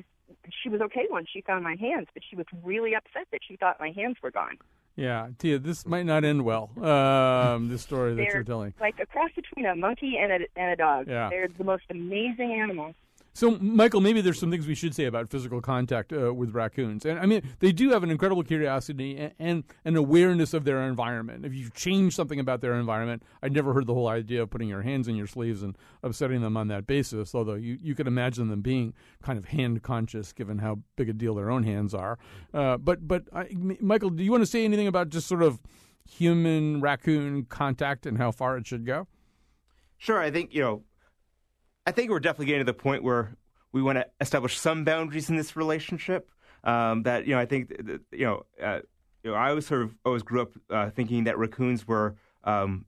she 0.64 0.70
was 0.70 0.80
okay 0.82 1.08
once 1.10 1.28
she 1.32 1.42
found 1.42 1.64
my 1.64 1.76
hands, 1.76 2.08
but 2.14 2.24
she 2.30 2.36
was 2.36 2.46
really 2.64 2.96
upset 2.96 3.28
that 3.32 3.42
she 3.46 3.58
thought 3.58 3.80
my 3.80 3.92
hands 3.92 4.18
were 4.22 4.32
gone. 4.32 4.58
Yeah, 4.96 5.30
Tia, 5.40 5.60
this 5.60 5.86
might 5.86 6.06
not 6.06 6.24
end 6.24 6.44
well. 6.44 6.70
Um, 6.82 7.70
this 7.70 7.82
story 7.82 8.14
that 8.16 8.26
you're 8.34 8.44
telling, 8.44 8.74
like 8.80 9.00
a 9.00 9.06
cross 9.06 9.32
between 9.36 9.66
a 9.66 9.76
monkey 9.76 10.18
and 10.18 10.32
a 10.32 10.40
and 10.56 10.72
a 10.72 10.76
dog. 10.76 11.08
Yeah. 11.08 11.30
They're 11.30 11.48
the 11.48 11.64
most 11.64 11.84
amazing 11.90 12.54
animals. 12.54 12.96
So, 13.34 13.52
Michael, 13.60 14.02
maybe 14.02 14.20
there's 14.20 14.40
some 14.40 14.52
things 14.52 14.68
we 14.68 14.76
should 14.76 14.94
say 14.94 15.06
about 15.06 15.30
physical 15.30 15.62
contact 15.62 16.12
uh, 16.12 16.34
with 16.34 16.54
raccoons. 16.54 17.06
And 17.06 17.18
I 17.18 17.26
mean, 17.26 17.42
they 17.60 17.72
do 17.72 17.92
have 17.92 18.04
an 18.04 18.12
incredible 18.12 18.44
curiosity 18.44 19.18
and, 19.18 19.34
and 19.40 19.64
an 19.86 19.96
awareness 19.96 20.54
of 20.54 20.66
their 20.66 20.82
environment. 20.82 21.46
If 21.46 21.54
you 21.54 21.70
change 21.70 22.14
something 22.14 22.40
about 22.40 22.60
their 22.60 22.74
environment, 22.74 23.24
I'd 23.42 23.54
never 23.54 23.74
heard 23.74 23.88
the 23.88 23.94
whole 23.94 24.10
idea 24.10 24.42
of 24.42 24.50
putting 24.50 24.68
your 24.68 24.82
hands 24.82 25.08
in 25.08 25.16
your 25.16 25.28
sleeves 25.28 25.64
and 25.64 25.78
upsetting 26.04 26.42
them 26.42 26.58
on 26.58 26.68
that 26.68 26.88
basis, 26.88 27.34
although 27.34 27.56
you, 27.56 27.78
you 27.82 27.96
could 27.96 28.08
imagine 28.08 28.50
them 28.50 28.62
being 28.62 28.94
kind 29.24 29.40
of 29.40 29.46
hand 29.46 29.82
conscious 29.82 30.34
given 30.34 30.58
how 30.60 30.80
big 30.98 31.08
a 31.08 31.14
deal 31.14 31.34
their 31.34 31.50
own 31.50 31.64
hands 31.64 31.94
are. 31.94 32.20
Uh, 32.54 32.76
but, 32.78 33.08
but 33.08 33.24
I, 33.34 33.48
Michael, 33.80 34.10
do 34.10 34.24
you 34.24 34.32
want 34.32 34.42
to 34.42 34.48
say 34.48 34.66
anything 34.66 34.88
about 34.88 35.10
just 35.10 35.28
sort 35.28 35.42
of 35.42 35.62
human 36.10 36.82
raccoon 36.82 37.46
contact 37.46 38.06
and 38.06 38.18
how 38.18 38.32
far 38.32 38.58
it 38.58 38.68
should 38.68 38.86
go? 38.86 39.08
Sure. 39.98 40.20
I 40.20 40.32
think, 40.32 40.54
you 40.54 40.62
know, 40.62 40.84
I 41.86 41.92
think 41.92 42.12
we're 42.12 42.20
definitely 42.20 42.48
getting 42.48 42.62
to 42.62 42.72
the 42.72 42.74
point 42.74 43.04
where 43.04 43.36
we 43.72 43.82
want 43.82 43.98
to 43.98 44.06
establish 44.20 44.58
some 44.60 44.84
boundaries 44.84 45.30
in 45.30 45.36
this 45.36 45.56
relationship. 45.56 46.30
Um, 46.64 47.04
that 47.04 47.26
you 47.26 47.34
know, 47.34 47.40
I 47.40 47.46
think 47.46 47.70
that, 47.70 48.02
you 48.12 48.26
know, 48.26 48.46
uh, 48.62 48.82
you 49.24 49.32
know, 49.32 49.38
I 49.38 49.50
always 49.50 49.66
sort 49.66 49.82
of 49.82 49.96
always 50.06 50.22
grew 50.22 50.42
up 50.42 50.52
uh, 50.70 50.90
thinking 50.92 51.24
that 51.24 51.38
raccoons 51.38 51.88
were 51.88 52.16
um, 52.44 52.86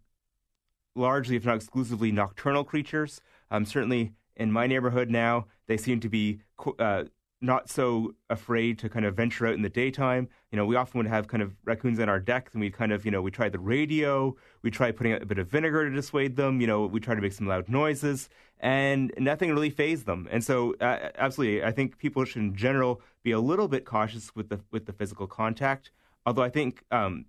largely, 0.96 1.36
if 1.36 1.46
not 1.46 1.56
exclusively, 1.56 2.12
nocturnal 2.12 2.64
creatures. 2.64 3.20
Um, 3.50 3.66
certainly, 3.66 4.14
in 4.36 4.52
my 4.52 4.68
neighborhood 4.68 5.10
now, 5.10 5.48
they 5.68 5.78
seem 5.78 6.00
to 6.02 6.10
be 6.10 6.42
uh, 6.78 7.06
not 7.44 7.70
so 7.70 8.16
afraid 8.30 8.80
to 8.80 8.90
kind 8.90 9.06
of 9.06 9.16
venture 9.16 9.46
out 9.46 9.54
in 9.54 9.62
the 9.62 9.70
daytime. 9.70 10.30
You 10.52 10.58
know, 10.58 10.66
we 10.66 10.76
often 10.76 10.98
would 11.00 11.08
have 11.08 11.28
kind 11.28 11.44
of 11.44 11.54
raccoons 11.66 12.00
on 12.00 12.08
our 12.08 12.20
deck, 12.20 12.50
and 12.54 12.62
we 12.62 12.70
kind 12.70 12.92
of, 12.92 13.04
you 13.06 13.12
know, 13.12 13.22
we 13.22 13.32
try 13.32 13.50
the 13.50 13.60
radio, 13.60 14.36
we 14.62 14.72
try 14.72 14.92
putting 14.92 15.14
out 15.14 15.22
a 15.22 15.26
bit 15.26 15.38
of 15.40 15.48
vinegar 15.50 15.90
to 15.90 15.96
dissuade 15.96 16.36
them. 16.38 16.62
You 16.62 16.68
know, 16.68 16.86
we 16.86 17.00
try 17.00 17.16
to 17.16 17.22
make 17.22 17.34
some 17.34 17.48
loud 17.48 17.68
noises, 17.68 18.30
and 18.60 19.14
nothing 19.18 19.52
really 19.52 19.70
phased 19.70 20.06
them. 20.06 20.28
And 20.32 20.44
so, 20.44 20.76
uh, 20.80 21.10
absolutely, 21.18 21.64
I 21.64 21.72
think 21.72 21.98
people 21.98 22.24
should, 22.26 22.42
in 22.42 22.56
general, 22.56 23.02
be 23.24 23.32
a 23.32 23.40
little 23.40 23.68
bit 23.68 23.84
cautious 23.86 24.36
with 24.36 24.50
the 24.50 24.62
with 24.72 24.86
the 24.86 24.94
physical 24.94 25.28
contact. 25.28 25.92
Although 26.26 26.44
I 26.44 26.50
think 26.50 26.84
um, 26.92 27.26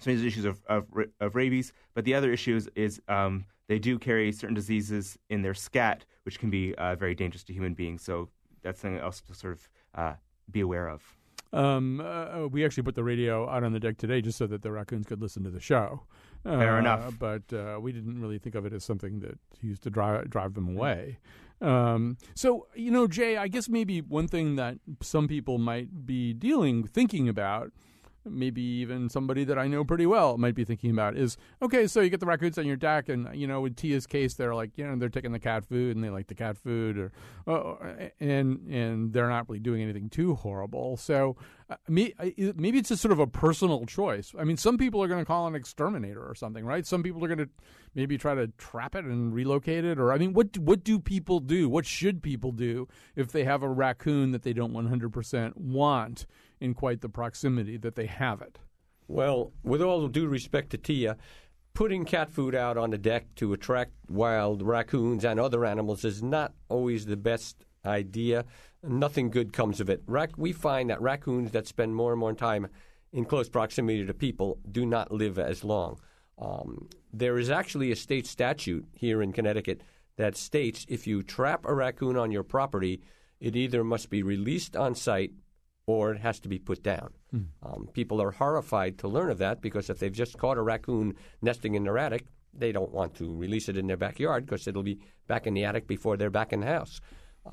some 0.00 0.12
of 0.12 0.18
these 0.18 0.26
issues 0.26 0.44
of, 0.44 0.60
of, 0.66 0.86
of 1.20 1.34
rabies, 1.36 1.72
but 1.94 2.04
the 2.04 2.14
other 2.14 2.32
issue 2.32 2.56
is, 2.56 2.68
is 2.74 3.00
um, 3.08 3.44
they 3.68 3.78
do 3.78 3.98
carry 3.98 4.32
certain 4.32 4.54
diseases 4.54 5.18
in 5.28 5.42
their 5.42 5.54
scat, 5.54 6.04
which 6.24 6.40
can 6.40 6.50
be 6.50 6.74
uh, 6.74 6.96
very 6.96 7.14
dangerous 7.14 7.44
to 7.44 7.52
human 7.52 7.74
beings. 7.74 8.02
So 8.02 8.28
that's 8.62 8.80
something 8.80 9.00
else 9.00 9.20
to 9.22 9.34
sort 9.34 9.54
of 9.54 9.68
uh, 9.94 10.14
be 10.50 10.60
aware 10.60 10.88
of. 10.88 11.02
Um, 11.52 12.00
uh, 12.00 12.46
we 12.46 12.64
actually 12.64 12.82
put 12.82 12.94
the 12.94 13.04
radio 13.04 13.48
out 13.48 13.64
on 13.64 13.72
the 13.72 13.80
deck 13.80 13.96
today 13.96 14.20
just 14.20 14.36
so 14.36 14.46
that 14.46 14.62
the 14.62 14.70
raccoons 14.70 15.06
could 15.06 15.22
listen 15.22 15.44
to 15.44 15.50
the 15.50 15.60
show. 15.60 16.02
Fair 16.44 16.76
uh, 16.76 16.78
enough. 16.78 17.18
But 17.18 17.52
uh, 17.52 17.78
we 17.80 17.92
didn't 17.92 18.20
really 18.20 18.38
think 18.38 18.54
of 18.54 18.66
it 18.66 18.72
as 18.72 18.84
something 18.84 19.20
that 19.20 19.38
used 19.60 19.82
to 19.82 19.90
drive 19.90 20.28
drive 20.30 20.54
them 20.54 20.68
away. 20.68 21.18
Um, 21.60 22.18
so 22.34 22.66
you 22.74 22.90
know, 22.90 23.06
Jay, 23.06 23.36
I 23.36 23.48
guess 23.48 23.68
maybe 23.68 24.00
one 24.00 24.28
thing 24.28 24.56
that 24.56 24.78
some 25.02 25.26
people 25.26 25.58
might 25.58 26.06
be 26.06 26.32
dealing, 26.32 26.84
thinking 26.84 27.28
about 27.28 27.72
maybe 28.30 28.62
even 28.62 29.08
somebody 29.08 29.44
that 29.44 29.58
I 29.58 29.66
know 29.68 29.84
pretty 29.84 30.06
well 30.06 30.38
might 30.38 30.54
be 30.54 30.64
thinking 30.64 30.90
about 30.90 31.16
is 31.16 31.36
okay. 31.62 31.86
So 31.86 32.00
you 32.00 32.10
get 32.10 32.20
the 32.20 32.26
raccoons 32.26 32.58
on 32.58 32.66
your 32.66 32.76
deck, 32.76 33.08
and 33.08 33.28
you 33.34 33.46
know, 33.46 33.60
with 33.60 33.76
Tia's 33.76 34.06
case, 34.06 34.34
they're 34.34 34.54
like, 34.54 34.70
you 34.76 34.86
know, 34.86 34.96
they're 34.96 35.08
taking 35.08 35.32
the 35.32 35.38
cat 35.38 35.64
food 35.64 35.96
and 35.96 36.04
they 36.04 36.10
like 36.10 36.26
the 36.26 36.34
cat 36.34 36.56
food, 36.56 36.98
or 36.98 37.12
uh, 37.46 38.08
and 38.20 38.68
and 38.68 39.12
they're 39.12 39.28
not 39.28 39.48
really 39.48 39.60
doing 39.60 39.82
anything 39.82 40.08
too 40.08 40.34
horrible. 40.34 40.96
So 40.96 41.36
uh, 41.70 41.76
me, 41.88 42.14
maybe 42.56 42.78
it's 42.78 42.88
just 42.88 43.02
sort 43.02 43.12
of 43.12 43.18
a 43.18 43.26
personal 43.26 43.84
choice. 43.86 44.32
I 44.38 44.44
mean, 44.44 44.56
some 44.56 44.78
people 44.78 45.02
are 45.02 45.08
going 45.08 45.20
to 45.20 45.26
call 45.26 45.46
an 45.46 45.54
exterminator 45.54 46.22
or 46.22 46.34
something, 46.34 46.64
right? 46.64 46.86
Some 46.86 47.02
people 47.02 47.24
are 47.24 47.28
going 47.28 47.38
to 47.38 47.48
maybe 47.94 48.16
try 48.16 48.34
to 48.34 48.48
trap 48.58 48.94
it 48.94 49.04
and 49.04 49.34
relocate 49.34 49.84
it, 49.84 49.98
or 49.98 50.12
I 50.12 50.18
mean, 50.18 50.32
what 50.32 50.56
what 50.58 50.84
do 50.84 50.98
people 50.98 51.40
do? 51.40 51.68
What 51.68 51.86
should 51.86 52.22
people 52.22 52.52
do 52.52 52.88
if 53.16 53.32
they 53.32 53.44
have 53.44 53.62
a 53.62 53.68
raccoon 53.68 54.32
that 54.32 54.42
they 54.42 54.52
don't 54.52 54.72
one 54.72 54.86
hundred 54.86 55.12
percent 55.12 55.56
want? 55.56 56.26
In 56.60 56.74
quite 56.74 57.00
the 57.00 57.08
proximity 57.08 57.76
that 57.76 57.94
they 57.94 58.06
have 58.06 58.40
it. 58.42 58.58
Well, 59.06 59.52
with 59.62 59.80
all 59.80 60.08
due 60.08 60.28
respect 60.28 60.70
to 60.70 60.78
Tia, 60.78 61.16
putting 61.72 62.04
cat 62.04 62.30
food 62.30 62.54
out 62.54 62.76
on 62.76 62.90
the 62.90 62.98
deck 62.98 63.34
to 63.36 63.52
attract 63.52 63.92
wild 64.08 64.62
raccoons 64.62 65.24
and 65.24 65.40
other 65.40 65.64
animals 65.64 66.04
is 66.04 66.22
not 66.22 66.52
always 66.68 67.06
the 67.06 67.16
best 67.16 67.64
idea. 67.86 68.44
Nothing 68.82 69.30
good 69.30 69.52
comes 69.52 69.80
of 69.80 69.88
it. 69.88 70.02
Rac- 70.06 70.36
we 70.36 70.52
find 70.52 70.90
that 70.90 71.00
raccoons 71.00 71.52
that 71.52 71.66
spend 71.66 71.94
more 71.94 72.12
and 72.12 72.20
more 72.20 72.34
time 72.34 72.68
in 73.12 73.24
close 73.24 73.48
proximity 73.48 74.04
to 74.04 74.14
people 74.14 74.58
do 74.70 74.84
not 74.84 75.10
live 75.10 75.38
as 75.38 75.64
long. 75.64 75.98
Um, 76.38 76.88
there 77.12 77.38
is 77.38 77.50
actually 77.50 77.90
a 77.90 77.96
state 77.96 78.26
statute 78.26 78.86
here 78.92 79.22
in 79.22 79.32
Connecticut 79.32 79.82
that 80.16 80.36
states 80.36 80.84
if 80.88 81.06
you 81.06 81.22
trap 81.22 81.64
a 81.64 81.74
raccoon 81.74 82.16
on 82.16 82.30
your 82.30 82.42
property, 82.42 83.00
it 83.40 83.56
either 83.56 83.82
must 83.82 84.10
be 84.10 84.22
released 84.22 84.76
on 84.76 84.94
site 84.94 85.32
or 85.88 86.12
it 86.12 86.20
has 86.20 86.38
to 86.38 86.48
be 86.48 86.58
put 86.58 86.82
down. 86.82 87.14
Um, 87.62 87.88
people 87.94 88.20
are 88.20 88.30
horrified 88.30 88.98
to 88.98 89.08
learn 89.08 89.30
of 89.30 89.38
that 89.38 89.62
because 89.62 89.88
if 89.88 89.98
they've 89.98 90.12
just 90.12 90.36
caught 90.36 90.58
a 90.58 90.62
raccoon 90.62 91.14
nesting 91.40 91.74
in 91.74 91.84
their 91.84 91.96
attic, 91.96 92.26
they 92.52 92.72
don't 92.72 92.92
want 92.92 93.14
to 93.14 93.34
release 93.34 93.70
it 93.70 93.78
in 93.78 93.86
their 93.86 93.96
backyard 93.96 94.44
because 94.44 94.68
it'll 94.68 94.82
be 94.82 95.00
back 95.26 95.46
in 95.46 95.54
the 95.54 95.64
attic 95.64 95.86
before 95.86 96.18
they're 96.18 96.28
back 96.28 96.52
in 96.52 96.60
the 96.60 96.66
house. 96.66 97.00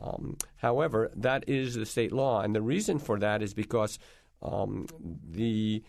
Um, 0.02 0.36
however, 0.58 1.12
that 1.16 1.46
is 1.48 1.76
the 1.76 1.86
state 1.86 2.12
law, 2.12 2.42
and 2.42 2.54
the 2.54 2.62
reason 2.62 3.00
for 3.00 3.18
that 3.20 3.42
is 3.42 3.54
because 3.54 3.98
um, 4.42 4.88
the 5.32 5.82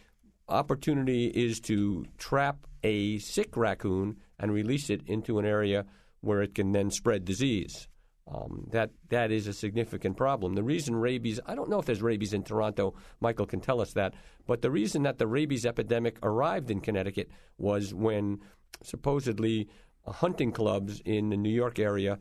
opportunity 0.49 1.27
is 1.27 1.59
to 1.59 2.07
trap 2.17 2.69
a 2.85 3.19
sick 3.19 3.57
raccoon 3.57 4.19
and 4.39 4.53
release 4.53 4.89
it 4.89 5.03
into 5.07 5.41
an 5.41 5.45
area 5.45 5.85
where 6.21 6.43
it 6.43 6.55
can 6.55 6.71
then 6.71 6.93
spread 6.93 7.25
disease. 7.25 7.89
Um, 8.29 8.67
that 8.73 8.91
that 9.11 9.31
is 9.31 9.47
a 9.47 9.53
significant 9.53 10.17
problem. 10.17 10.55
The 10.55 10.63
reason 10.65 10.97
rabies, 10.97 11.39
I 11.47 11.55
don't 11.55 11.71
know 11.71 11.79
if 11.79 11.87
there's 11.87 12.03
rabies 12.03 12.33
in 12.33 12.43
Toronto. 12.43 12.95
Michael 13.21 13.47
can 13.47 13.61
tell 13.61 13.81
us 13.81 13.93
that. 13.93 14.15
But 14.49 14.63
the 14.63 14.71
reason 14.71 15.05
that 15.05 15.19
the 15.19 15.29
rabies 15.29 15.65
epidemic 15.65 16.19
arrived 16.25 16.71
in 16.71 16.81
Connecticut 16.81 17.31
was 17.57 17.95
when 17.95 18.41
supposedly 18.83 19.69
hunting 20.07 20.51
clubs 20.51 21.01
in 21.05 21.31
the 21.31 21.37
New 21.37 21.51
York 21.51 21.79
area 21.79 22.19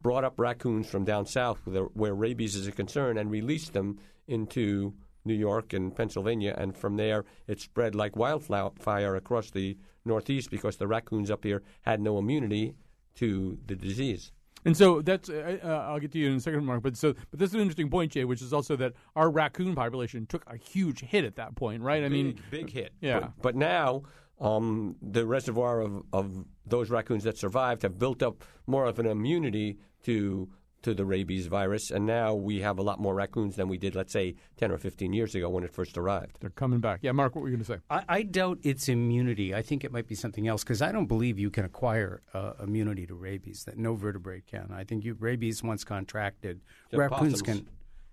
brought 0.00 0.24
up 0.24 0.38
raccoons 0.38 0.88
from 0.88 1.04
down 1.04 1.26
south 1.26 1.60
where, 1.64 1.84
where 1.84 2.14
rabies 2.14 2.54
is 2.54 2.66
a 2.66 2.72
concern 2.72 3.18
and 3.18 3.30
released 3.30 3.72
them 3.72 3.98
into 4.26 4.94
New 5.24 5.34
York 5.34 5.72
and 5.72 5.96
Pennsylvania, 5.96 6.54
and 6.58 6.76
from 6.76 6.96
there 6.96 7.24
it 7.46 7.60
spread 7.60 7.94
like 7.94 8.16
wildfire 8.16 9.16
across 9.16 9.50
the 9.50 9.78
Northeast 10.04 10.50
because 10.50 10.76
the 10.76 10.86
raccoons 10.86 11.30
up 11.30 11.44
here 11.44 11.62
had 11.82 12.00
no 12.00 12.18
immunity 12.18 12.74
to 13.14 13.58
the 13.66 13.74
disease. 13.74 14.32
And 14.64 14.76
so 14.76 15.02
that's 15.02 15.28
uh, 15.28 15.58
uh, 15.62 15.68
I'll 15.88 16.00
get 16.00 16.12
to 16.12 16.18
you 16.18 16.30
in 16.30 16.36
a 16.36 16.40
second, 16.40 16.64
Mark. 16.64 16.82
But 16.82 16.96
so 16.96 17.14
but 17.30 17.38
this 17.38 17.50
is 17.50 17.54
an 17.54 17.60
interesting 17.60 17.90
point, 17.90 18.12
Jay, 18.12 18.24
which 18.24 18.42
is 18.42 18.52
also 18.52 18.76
that 18.76 18.94
our 19.14 19.30
raccoon 19.30 19.74
population 19.74 20.26
took 20.26 20.44
a 20.46 20.56
huge 20.56 21.00
hit 21.00 21.24
at 21.24 21.36
that 21.36 21.54
point, 21.54 21.82
right? 21.82 22.02
I 22.02 22.08
mean, 22.08 22.40
big 22.50 22.70
hit. 22.70 22.92
Yeah. 23.00 23.20
But, 23.20 23.42
but 23.42 23.56
now 23.56 24.04
um, 24.40 24.96
the 25.02 25.26
reservoir 25.26 25.80
of, 25.80 26.02
of 26.12 26.44
those 26.66 26.90
raccoons 26.90 27.24
that 27.24 27.38
survived 27.38 27.82
have 27.82 27.98
built 27.98 28.22
up 28.22 28.44
more 28.66 28.86
of 28.86 28.98
an 28.98 29.06
immunity 29.06 29.78
to 30.04 30.48
to 30.84 30.94
the 30.94 31.04
rabies 31.04 31.46
virus, 31.46 31.90
and 31.90 32.06
now 32.06 32.34
we 32.34 32.60
have 32.60 32.78
a 32.78 32.82
lot 32.82 32.98
more 33.00 33.14
raccoons 33.14 33.56
than 33.56 33.68
we 33.68 33.76
did, 33.76 33.94
let's 33.94 34.12
say, 34.12 34.36
ten 34.56 34.70
or 34.70 34.78
fifteen 34.78 35.12
years 35.12 35.34
ago 35.34 35.48
when 35.50 35.64
it 35.64 35.72
first 35.72 35.98
arrived. 35.98 36.38
They're 36.40 36.50
coming 36.50 36.80
back. 36.80 37.00
Yeah, 37.02 37.12
Mark, 37.12 37.34
what 37.34 37.42
were 37.42 37.48
you 37.48 37.56
going 37.56 37.64
to 37.64 37.72
say? 37.72 37.78
I, 37.90 38.04
I 38.08 38.22
doubt 38.22 38.58
it's 38.62 38.88
immunity. 38.88 39.54
I 39.54 39.62
think 39.62 39.84
it 39.84 39.92
might 39.92 40.06
be 40.06 40.14
something 40.14 40.46
else 40.48 40.62
because 40.62 40.80
I 40.80 40.92
don't 40.92 41.06
believe 41.06 41.38
you 41.38 41.50
can 41.50 41.64
acquire 41.64 42.22
uh, 42.32 42.52
immunity 42.62 43.06
to 43.06 43.14
rabies. 43.14 43.64
That 43.64 43.76
no 43.76 43.94
vertebrate 43.94 44.46
can. 44.46 44.70
I 44.72 44.84
think 44.84 45.04
you, 45.04 45.14
rabies 45.18 45.62
once 45.62 45.84
contracted, 45.84 46.60
The 46.90 46.98
raccoons 46.98 47.42
possums. 47.42 47.42
can 47.42 47.68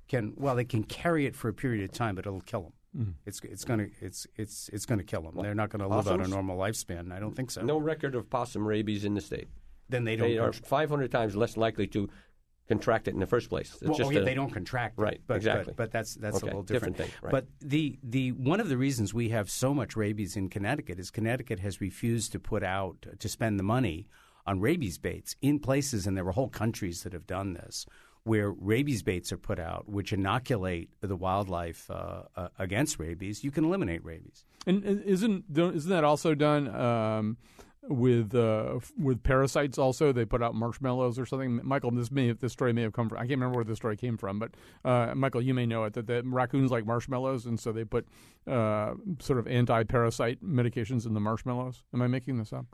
can 0.07 0.33
well 0.35 0.55
they 0.55 0.65
can 0.65 0.83
carry 0.83 1.25
it 1.25 1.35
for 1.35 1.47
a 1.47 1.53
period 1.53 1.83
of 1.83 1.91
time, 1.95 2.15
but 2.15 2.25
it'll 2.25 2.41
kill 2.41 2.63
them. 2.63 2.73
Mm-hmm. 2.97 3.11
It's 3.25 3.39
it's 3.43 3.63
gonna 3.63 3.87
it's 4.01 4.27
it's 4.35 4.69
it's 4.73 4.85
gonna 4.85 5.03
kill 5.03 5.21
them. 5.21 5.41
They're 5.41 5.55
not 5.55 5.69
going 5.69 5.79
to 5.81 5.87
live 5.87 6.07
out 6.09 6.19
a 6.19 6.27
normal 6.27 6.57
lifespan. 6.57 7.13
I 7.13 7.19
don't 7.19 7.35
think 7.35 7.51
so. 7.51 7.61
No 7.61 7.77
record 7.77 8.15
of 8.15 8.29
possum 8.29 8.67
rabies 8.67 9.05
in 9.05 9.13
the 9.13 9.21
state. 9.21 9.47
then 9.87 10.03
they 10.03 10.15
don't. 10.17 10.27
They 10.29 10.37
are 10.37 10.51
500 10.51 11.09
times 11.11 11.35
less 11.35 11.55
likely 11.55 11.87
to 11.87 12.09
contract 12.75 13.07
it 13.07 13.13
in 13.13 13.19
the 13.19 13.27
first 13.35 13.49
place. 13.49 13.69
It's 13.73 13.81
well, 13.83 13.97
just 13.97 14.07
oh, 14.09 14.11
yeah, 14.11 14.19
a- 14.19 14.23
they 14.23 14.33
don't 14.33 14.51
contract 14.51 14.97
it, 14.97 15.01
Right, 15.01 15.21
but, 15.27 15.37
exactly. 15.37 15.65
But, 15.65 15.75
but 15.77 15.91
that's 15.91 16.15
that's 16.15 16.37
Okay, 16.37 16.43
a 16.43 16.45
little 16.47 16.63
different 16.63 16.97
different. 16.97 17.13
thing, 17.13 17.23
right. 17.23 17.31
But 17.31 17.45
the 17.59 17.99
the 18.03 18.31
one 18.33 18.59
of 18.59 18.69
the 18.69 18.77
reasons 18.77 19.13
we 19.13 19.29
have 19.29 19.49
so 19.49 19.73
much 19.73 19.95
rabies 19.95 20.35
in 20.35 20.49
Connecticut 20.49 20.99
is 20.99 21.11
Connecticut 21.11 21.59
has 21.59 21.81
refused 21.81 22.31
to 22.33 22.39
put 22.39 22.63
out 22.63 23.05
to 23.19 23.27
spend 23.29 23.59
the 23.59 23.63
money 23.63 24.07
on 24.47 24.59
rabies 24.59 24.97
baits 24.97 25.35
in 25.41 25.59
places, 25.59 26.07
and 26.07 26.15
there 26.17 26.25
were 26.25 26.31
whole 26.31 26.49
countries 26.49 27.03
that 27.03 27.13
have 27.13 27.27
done 27.27 27.53
this, 27.53 27.85
where 28.23 28.51
rabies 28.51 29.03
baits 29.03 29.31
are 29.31 29.37
put 29.37 29.59
out, 29.59 29.87
which 29.87 30.11
inoculate 30.11 30.89
the 31.01 31.15
wildlife 31.15 31.89
uh, 31.91 32.23
uh, 32.35 32.47
against 32.57 32.97
rabies. 32.99 33.43
You 33.43 33.51
can 33.51 33.63
eliminate 33.65 34.03
rabies. 34.03 34.45
And 34.65 34.83
and 34.83 35.03
isn't 35.03 35.51
don't- 35.53 35.75
isn't 35.75 35.89
that 35.91 36.03
also 36.03 36.33
done 36.35 36.67
um, 36.73 37.37
with 37.83 38.35
uh, 38.35 38.79
with 38.97 39.23
parasites? 39.23 39.77
Also, 39.77 40.11
they 40.11 40.25
put 40.25 40.41
out 40.43 40.55
marshmallows 40.55 41.17
or 41.17 41.25
something. 41.25 41.59
Michael, 41.63 41.91
this 41.91 42.11
may 42.11 42.31
this 42.31 42.51
story 42.51 42.73
may 42.73 42.81
have 42.81 42.93
come 42.93 43.09
from. 43.09 43.17
I 43.17 43.21
can't 43.21 43.31
remember 43.31 43.57
where 43.57 43.65
this 43.65 43.77
story 43.77 43.97
came 43.97 44.17
from, 44.17 44.39
but 44.39 44.51
uh, 44.85 45.13
Michael, 45.15 45.41
you 45.41 45.53
may 45.53 45.65
know 45.65 45.83
it 45.85 45.93
that 45.93 46.07
the 46.07 46.21
raccoons 46.25 46.71
like 46.71 46.85
marshmallows, 46.85 47.45
and 47.45 47.59
so 47.59 47.71
they 47.71 47.83
put 47.83 48.07
uh, 48.47 48.93
sort 49.19 49.39
of 49.39 49.47
anti-parasite 49.47 50.43
medications 50.43 51.05
in 51.05 51.13
the 51.13 51.19
marshmallows. 51.19 51.83
Am 51.93 52.01
I 52.01 52.07
making 52.07 52.37
this 52.37 52.53
up? 52.53 52.65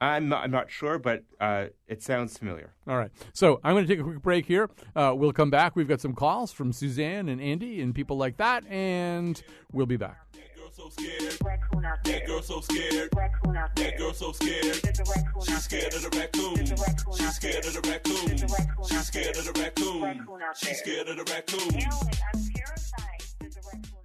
I'm 0.00 0.28
not, 0.28 0.44
I'm 0.44 0.52
not 0.52 0.70
sure, 0.70 0.98
but 0.98 1.24
uh, 1.40 1.66
it 1.88 2.04
sounds 2.04 2.38
familiar. 2.38 2.72
All 2.86 2.96
right. 2.96 3.10
So 3.32 3.60
I'm 3.64 3.74
going 3.74 3.84
to 3.84 3.92
take 3.92 4.00
a 4.00 4.04
quick 4.04 4.22
break 4.22 4.46
here. 4.46 4.70
Uh, 4.94 5.12
we'll 5.16 5.32
come 5.32 5.50
back. 5.50 5.74
We've 5.74 5.88
got 5.88 6.00
some 6.00 6.14
calls 6.14 6.52
from 6.52 6.72
Suzanne 6.72 7.28
and 7.28 7.40
Andy 7.40 7.80
and 7.80 7.92
people 7.92 8.16
like 8.16 8.36
that, 8.36 8.64
and 8.68 9.42
we'll 9.72 9.86
be 9.86 9.96
back. 9.96 10.20
Raccoon 10.78 11.84
out 11.84 12.04
there. 12.04 12.20
That 12.20 12.26
girl 12.26 12.42
so 12.42 12.60
scared. 12.60 13.08
Raccoon 13.16 13.56
out 13.56 13.74
there. 13.74 13.90
That 13.90 13.98
girl 13.98 14.12
so 14.12 14.32
scared. 14.32 14.62
There's 14.62 15.00
a 15.00 15.04
raccoon 15.04 15.42
She's 15.42 15.64
scared 15.64 15.94
of 15.94 16.02
the 16.02 16.18
raccoon. 16.18 16.54
There's 16.54 16.70
a 16.70 16.76
raccoon 16.76 17.14
She's 17.14 17.36
scared 17.36 17.66
of 17.66 17.74
the 17.74 17.80
raccoon. 17.90 18.26
There's 18.26 18.42
a 18.42 18.46
raccoon 18.46 18.84
She's 18.88 19.06
scared 19.06 19.36
of 19.36 19.44
the 19.44 19.60
raccoon. 19.60 20.02
Raccoon 20.02 20.42
out 20.42 20.60
there. 20.60 20.70
She's 20.70 20.78
scared 20.78 21.08
of 21.08 21.16
the 21.16 21.24
raccoon. 21.24 21.82
Alan, 21.82 22.08
I'm 22.32 22.40
terrified. 22.54 23.22
There's 23.40 23.56
a 23.56 23.60
raccoon 23.66 23.97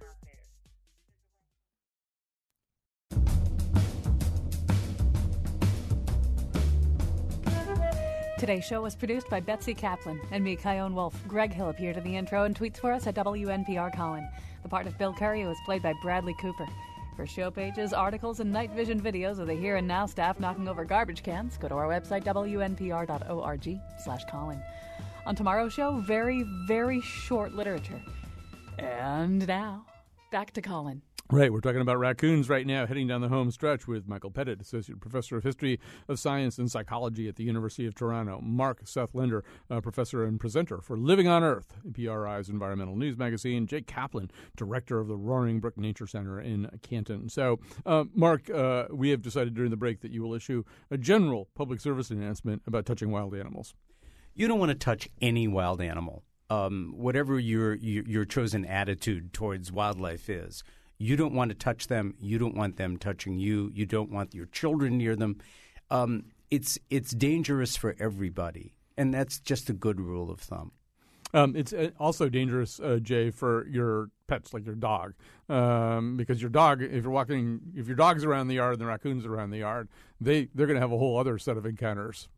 Today's 8.44 8.66
show 8.66 8.82
was 8.82 8.94
produced 8.94 9.30
by 9.30 9.40
Betsy 9.40 9.72
Kaplan 9.72 10.20
and 10.30 10.44
me, 10.44 10.54
Chion 10.54 10.94
Wolf. 10.94 11.18
Greg 11.26 11.50
Hill 11.50 11.70
appeared 11.70 11.96
in 11.96 12.04
the 12.04 12.14
intro 12.14 12.44
and 12.44 12.54
tweets 12.54 12.76
for 12.76 12.92
us 12.92 13.06
at 13.06 13.14
WNPR 13.14 13.96
Colin. 13.96 14.28
The 14.62 14.68
part 14.68 14.86
of 14.86 14.98
Bill 14.98 15.14
Curry 15.14 15.46
was 15.46 15.56
played 15.64 15.82
by 15.82 15.94
Bradley 16.02 16.34
Cooper. 16.38 16.66
For 17.16 17.26
show 17.26 17.50
pages, 17.50 17.94
articles, 17.94 18.40
and 18.40 18.52
night 18.52 18.70
vision 18.72 19.00
videos 19.00 19.38
of 19.38 19.46
the 19.46 19.54
Here 19.54 19.76
and 19.76 19.88
Now 19.88 20.04
staff 20.04 20.38
knocking 20.38 20.68
over 20.68 20.84
garbage 20.84 21.22
cans, 21.22 21.56
go 21.56 21.68
to 21.68 21.74
our 21.74 21.88
website, 21.88 22.24
wnpr.org 22.24 23.80
slash 24.04 24.24
Colin. 24.30 24.62
On 25.24 25.34
tomorrow's 25.34 25.72
show, 25.72 25.96
very, 26.00 26.44
very 26.66 27.00
short 27.00 27.54
literature. 27.54 28.02
And 28.78 29.48
now, 29.48 29.86
back 30.30 30.52
to 30.52 30.60
Colin. 30.60 31.00
Right, 31.30 31.50
we're 31.50 31.60
talking 31.60 31.80
about 31.80 31.98
raccoons 31.98 32.50
right 32.50 32.66
now, 32.66 32.86
heading 32.86 33.06
down 33.06 33.22
the 33.22 33.30
home 33.30 33.50
stretch 33.50 33.88
with 33.88 34.06
Michael 34.06 34.30
Pettit, 34.30 34.60
Associate 34.60 35.00
Professor 35.00 35.38
of 35.38 35.42
History 35.42 35.80
of 36.06 36.20
Science 36.20 36.58
and 36.58 36.70
Psychology 36.70 37.28
at 37.28 37.36
the 37.36 37.44
University 37.44 37.86
of 37.86 37.94
Toronto, 37.94 38.42
Mark 38.42 38.82
Seth 38.84 39.14
Lender, 39.14 39.42
uh, 39.70 39.80
Professor 39.80 40.22
and 40.22 40.38
Presenter 40.38 40.82
for 40.82 40.98
Living 40.98 41.26
on 41.26 41.42
Earth, 41.42 41.76
PRI's 41.94 42.50
environmental 42.50 42.94
news 42.94 43.16
magazine, 43.16 43.66
Jay 43.66 43.80
Kaplan, 43.80 44.30
Director 44.54 45.00
of 45.00 45.08
the 45.08 45.16
Roaring 45.16 45.60
Brook 45.60 45.78
Nature 45.78 46.06
Center 46.06 46.38
in 46.38 46.68
Canton. 46.82 47.30
So, 47.30 47.58
uh, 47.86 48.04
Mark, 48.14 48.50
uh, 48.50 48.88
we 48.90 49.08
have 49.08 49.22
decided 49.22 49.54
during 49.54 49.70
the 49.70 49.78
break 49.78 50.02
that 50.02 50.12
you 50.12 50.22
will 50.22 50.34
issue 50.34 50.62
a 50.90 50.98
general 50.98 51.48
public 51.54 51.80
service 51.80 52.10
announcement 52.10 52.60
about 52.66 52.84
touching 52.84 53.10
wild 53.10 53.34
animals. 53.34 53.72
You 54.34 54.46
don't 54.46 54.58
want 54.58 54.72
to 54.72 54.78
touch 54.78 55.08
any 55.22 55.48
wild 55.48 55.80
animal. 55.80 56.22
Um, 56.50 56.92
whatever 56.94 57.40
your, 57.40 57.74
your 57.76 58.04
your 58.04 58.24
chosen 58.26 58.66
attitude 58.66 59.32
towards 59.32 59.72
wildlife 59.72 60.28
is, 60.28 60.62
you 60.98 61.16
don't 61.16 61.34
want 61.34 61.50
to 61.50 61.54
touch 61.54 61.88
them. 61.88 62.14
You 62.20 62.38
don't 62.38 62.56
want 62.56 62.76
them 62.76 62.96
touching 62.96 63.38
you. 63.38 63.70
You 63.74 63.86
don't 63.86 64.10
want 64.10 64.34
your 64.34 64.46
children 64.46 64.98
near 64.98 65.16
them. 65.16 65.38
Um, 65.90 66.26
it's 66.50 66.78
it's 66.90 67.12
dangerous 67.12 67.76
for 67.76 67.96
everybody, 67.98 68.74
and 68.96 69.12
that's 69.12 69.40
just 69.40 69.68
a 69.68 69.72
good 69.72 70.00
rule 70.00 70.30
of 70.30 70.40
thumb. 70.40 70.72
Um, 71.32 71.56
it's 71.56 71.72
uh, 71.72 71.90
also 71.98 72.28
dangerous, 72.28 72.78
uh, 72.78 73.00
Jay, 73.02 73.30
for 73.30 73.66
your 73.66 74.10
pets, 74.28 74.54
like 74.54 74.64
your 74.64 74.76
dog, 74.76 75.14
um, 75.48 76.16
because 76.16 76.40
your 76.40 76.48
dog, 76.50 76.80
if 76.80 77.02
you're 77.02 77.10
walking, 77.10 77.60
if 77.74 77.88
your 77.88 77.96
dog's 77.96 78.24
around 78.24 78.46
the 78.46 78.54
yard 78.54 78.74
and 78.74 78.80
the 78.80 78.86
raccoons 78.86 79.26
around 79.26 79.50
the 79.50 79.58
yard, 79.58 79.88
they 80.20 80.48
they're 80.54 80.68
going 80.68 80.76
to 80.76 80.80
have 80.80 80.92
a 80.92 80.98
whole 80.98 81.18
other 81.18 81.36
set 81.38 81.56
of 81.56 81.66
encounters. 81.66 82.28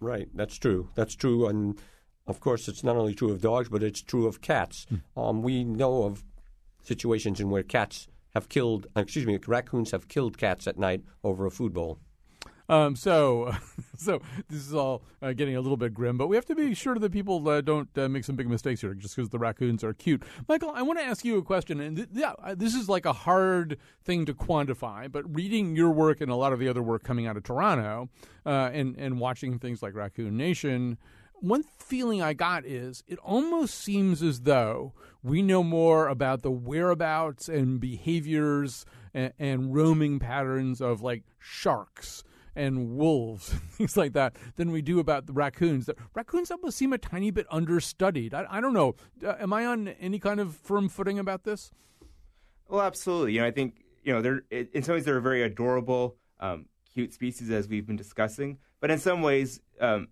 Right, 0.00 0.28
that's 0.34 0.56
true. 0.56 0.90
That's 0.94 1.14
true, 1.14 1.46
and 1.46 1.80
of 2.26 2.40
course, 2.40 2.68
it's 2.68 2.84
not 2.84 2.96
only 2.96 3.14
true 3.14 3.32
of 3.32 3.40
dogs, 3.40 3.70
but 3.70 3.82
it's 3.82 4.02
true 4.02 4.26
of 4.26 4.42
cats. 4.42 4.86
Um, 5.16 5.42
we 5.42 5.64
know 5.64 6.04
of 6.04 6.22
situations 6.82 7.40
in 7.40 7.50
where 7.50 7.62
cats 7.62 8.08
have 8.34 8.48
killed, 8.48 8.86
uh, 8.96 9.00
excuse 9.00 9.26
me, 9.26 9.38
raccoons 9.46 9.90
have 9.90 10.08
killed 10.08 10.38
cats 10.38 10.66
at 10.66 10.78
night 10.78 11.02
over 11.22 11.46
a 11.46 11.50
food 11.50 11.72
bowl. 11.72 11.98
Um, 12.68 12.96
so, 12.96 13.54
so 13.96 14.20
this 14.48 14.60
is 14.60 14.74
all 14.74 15.02
uh, 15.20 15.32
getting 15.32 15.56
a 15.56 15.60
little 15.60 15.76
bit 15.76 15.92
grim, 15.92 16.16
but 16.16 16.28
we 16.28 16.36
have 16.36 16.46
to 16.46 16.54
be 16.54 16.74
sure 16.74 16.94
that 16.94 17.12
people 17.12 17.46
uh, 17.48 17.60
don't 17.60 17.88
uh, 17.98 18.08
make 18.08 18.24
some 18.24 18.36
big 18.36 18.48
mistakes 18.48 18.80
here 18.80 18.94
just 18.94 19.16
because 19.16 19.28
the 19.28 19.38
raccoons 19.38 19.84
are 19.84 19.92
cute. 19.92 20.22
Michael, 20.48 20.70
I 20.70 20.82
want 20.82 20.98
to 20.98 21.04
ask 21.04 21.24
you 21.24 21.36
a 21.36 21.42
question, 21.42 21.80
and 21.80 21.96
th- 21.96 22.08
yeah, 22.12 22.32
this 22.54 22.74
is 22.74 22.88
like 22.88 23.04
a 23.04 23.12
hard 23.12 23.78
thing 24.04 24.24
to 24.26 24.32
quantify, 24.32 25.10
but 25.10 25.34
reading 25.34 25.76
your 25.76 25.90
work 25.90 26.20
and 26.20 26.30
a 26.30 26.36
lot 26.36 26.52
of 26.52 26.58
the 26.58 26.68
other 26.68 26.82
work 26.82 27.02
coming 27.02 27.26
out 27.26 27.36
of 27.36 27.42
Toronto, 27.42 28.08
uh, 28.46 28.70
and 28.72 28.96
and 28.96 29.20
watching 29.20 29.58
things 29.58 29.82
like 29.82 29.94
Raccoon 29.94 30.36
Nation. 30.36 30.98
One 31.42 31.64
feeling 31.78 32.22
I 32.22 32.34
got 32.34 32.64
is 32.64 33.02
it 33.06 33.18
almost 33.18 33.74
seems 33.74 34.22
as 34.22 34.42
though 34.42 34.94
we 35.22 35.42
know 35.42 35.62
more 35.62 36.08
about 36.08 36.42
the 36.42 36.50
whereabouts 36.50 37.48
and 37.48 37.80
behaviors 37.80 38.86
and, 39.12 39.32
and 39.38 39.74
roaming 39.74 40.20
patterns 40.20 40.80
of 40.80 41.02
like 41.02 41.24
sharks 41.38 42.22
and 42.54 42.96
wolves 42.96 43.50
and 43.52 43.62
things 43.72 43.96
like 43.96 44.12
that 44.12 44.36
than 44.54 44.70
we 44.70 44.82
do 44.82 45.00
about 45.00 45.26
the 45.26 45.32
raccoons. 45.32 45.86
The 45.86 45.96
raccoons 46.14 46.50
almost 46.50 46.78
seem 46.78 46.92
a 46.92 46.98
tiny 46.98 47.32
bit 47.32 47.46
understudied. 47.50 48.34
I, 48.34 48.46
I 48.48 48.60
don't 48.60 48.72
know. 48.72 48.94
Uh, 49.24 49.34
am 49.40 49.52
I 49.52 49.66
on 49.66 49.88
any 49.88 50.20
kind 50.20 50.38
of 50.38 50.54
firm 50.54 50.88
footing 50.88 51.18
about 51.18 51.42
this? 51.42 51.72
Well, 52.68 52.82
absolutely. 52.82 53.32
You 53.32 53.40
know, 53.40 53.46
I 53.46 53.50
think 53.50 53.84
you 54.04 54.12
know 54.12 54.22
they're 54.22 54.42
in 54.50 54.82
some 54.84 54.94
ways 54.94 55.04
they're 55.04 55.18
a 55.18 55.22
very 55.22 55.42
adorable, 55.42 56.16
um, 56.38 56.66
cute 56.94 57.12
species 57.12 57.50
as 57.50 57.68
we've 57.68 57.86
been 57.86 57.96
discussing. 57.96 58.58
But 58.80 58.90
in 58.90 58.98
some 58.98 59.22
ways, 59.22 59.60
um, 59.80 60.08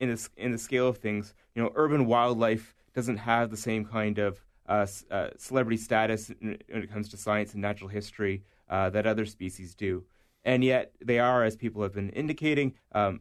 in 0.00 0.08
the 0.10 0.28
in 0.36 0.52
the 0.52 0.58
scale 0.58 0.88
of 0.88 0.98
things, 0.98 1.34
you 1.54 1.62
know, 1.62 1.72
urban 1.74 2.06
wildlife 2.06 2.74
doesn't 2.94 3.18
have 3.18 3.50
the 3.50 3.56
same 3.56 3.84
kind 3.84 4.18
of 4.18 4.44
uh, 4.68 4.86
uh, 5.10 5.28
celebrity 5.36 5.76
status 5.76 6.30
when 6.40 6.58
it 6.68 6.90
comes 6.90 7.08
to 7.10 7.16
science 7.16 7.52
and 7.52 7.62
natural 7.62 7.88
history 7.88 8.42
uh, 8.68 8.90
that 8.90 9.06
other 9.06 9.26
species 9.26 9.74
do. 9.74 10.04
And 10.44 10.62
yet, 10.62 10.92
they 11.04 11.18
are, 11.18 11.44
as 11.44 11.56
people 11.56 11.82
have 11.82 11.94
been 11.94 12.10
indicating, 12.10 12.74
um, 12.92 13.20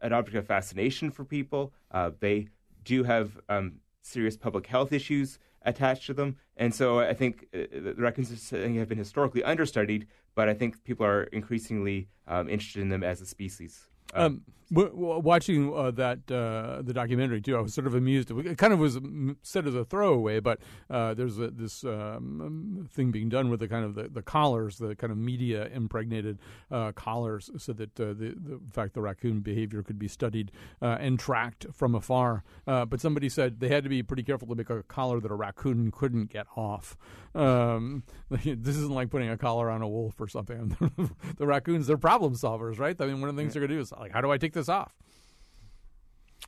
an 0.00 0.12
object 0.12 0.36
of 0.36 0.46
fascination 0.46 1.10
for 1.10 1.24
people. 1.24 1.72
Uh, 1.90 2.10
they 2.20 2.48
do 2.84 3.04
have 3.04 3.38
um, 3.48 3.80
serious 4.02 4.36
public 4.36 4.66
health 4.66 4.92
issues 4.92 5.38
attached 5.62 6.06
to 6.06 6.14
them. 6.14 6.36
And 6.56 6.74
so 6.74 7.00
I 7.00 7.14
think 7.14 7.46
uh, 7.54 7.58
the 7.72 7.94
raccoons 7.96 8.50
have 8.50 8.88
been 8.88 8.98
historically 8.98 9.42
understudied, 9.42 10.06
but 10.34 10.48
I 10.48 10.54
think 10.54 10.82
people 10.84 11.06
are 11.06 11.24
increasingly 11.24 12.08
um, 12.26 12.48
interested 12.48 12.82
in 12.82 12.88
them 12.88 13.02
as 13.02 13.20
a 13.20 13.26
species. 13.26 13.88
Um, 14.14 14.22
w- 14.22 14.40
watching 14.70 15.74
uh, 15.74 15.90
that 15.92 16.30
uh, 16.30 16.82
the 16.82 16.92
documentary 16.92 17.40
too, 17.40 17.56
I 17.56 17.60
was 17.60 17.74
sort 17.74 17.86
of 17.86 17.94
amused. 17.94 18.30
It 18.30 18.58
kind 18.58 18.72
of 18.72 18.78
was 18.78 18.98
said 19.42 19.66
as 19.66 19.74
a 19.74 19.84
throwaway, 19.84 20.40
but 20.40 20.60
uh, 20.90 21.14
there's 21.14 21.38
a, 21.38 21.50
this 21.50 21.84
um, 21.84 22.88
thing 22.90 23.10
being 23.10 23.28
done 23.28 23.50
with 23.50 23.60
the 23.60 23.68
kind 23.68 23.84
of 23.84 23.94
the, 23.94 24.08
the 24.08 24.22
collars, 24.22 24.78
the 24.78 24.96
kind 24.96 25.10
of 25.10 25.18
media 25.18 25.68
impregnated 25.74 26.38
uh, 26.70 26.92
collars, 26.92 27.50
so 27.58 27.72
that 27.72 27.98
uh, 28.00 28.06
the, 28.06 28.34
the 28.36 28.52
in 28.54 28.70
fact 28.72 28.94
the 28.94 29.00
raccoon 29.00 29.40
behavior 29.40 29.82
could 29.82 29.98
be 29.98 30.08
studied 30.08 30.50
uh, 30.80 30.96
and 31.00 31.18
tracked 31.18 31.66
from 31.72 31.94
afar. 31.94 32.42
but 32.64 33.00
somebody 33.00 33.28
said 33.28 33.60
they 33.60 33.68
had 33.68 33.82
to 33.84 33.90
be 33.90 34.02
pretty 34.02 34.22
careful 34.22 34.48
to 34.48 34.54
make 34.54 34.70
a 34.70 34.82
collar 34.84 35.20
that 35.20 35.30
a 35.30 35.34
raccoon 35.34 35.90
couldn't 35.90 36.30
get 36.30 36.46
off. 36.56 36.96
Um, 37.34 38.04
this 38.30 38.76
isn't 38.76 38.94
like 38.94 39.10
putting 39.10 39.28
a 39.28 39.36
collar 39.36 39.70
on 39.70 39.82
a 39.82 39.88
wolf 39.88 40.20
or 40.20 40.28
something. 40.28 40.76
the 41.36 41.46
raccoons, 41.46 41.86
they're 41.86 41.98
problem 41.98 42.34
solvers, 42.34 42.78
right? 42.78 42.98
I 43.00 43.06
mean, 43.06 43.20
one 43.20 43.28
of 43.28 43.36
the 43.36 43.42
things 43.42 43.54
they're 43.54 43.60
going 43.60 43.70
to 43.70 43.76
do 43.76 43.80
is 43.80 43.92
like, 43.92 44.12
how 44.12 44.20
do 44.20 44.30
I 44.30 44.38
take 44.38 44.53
this 44.54 44.68
off? 44.68 44.94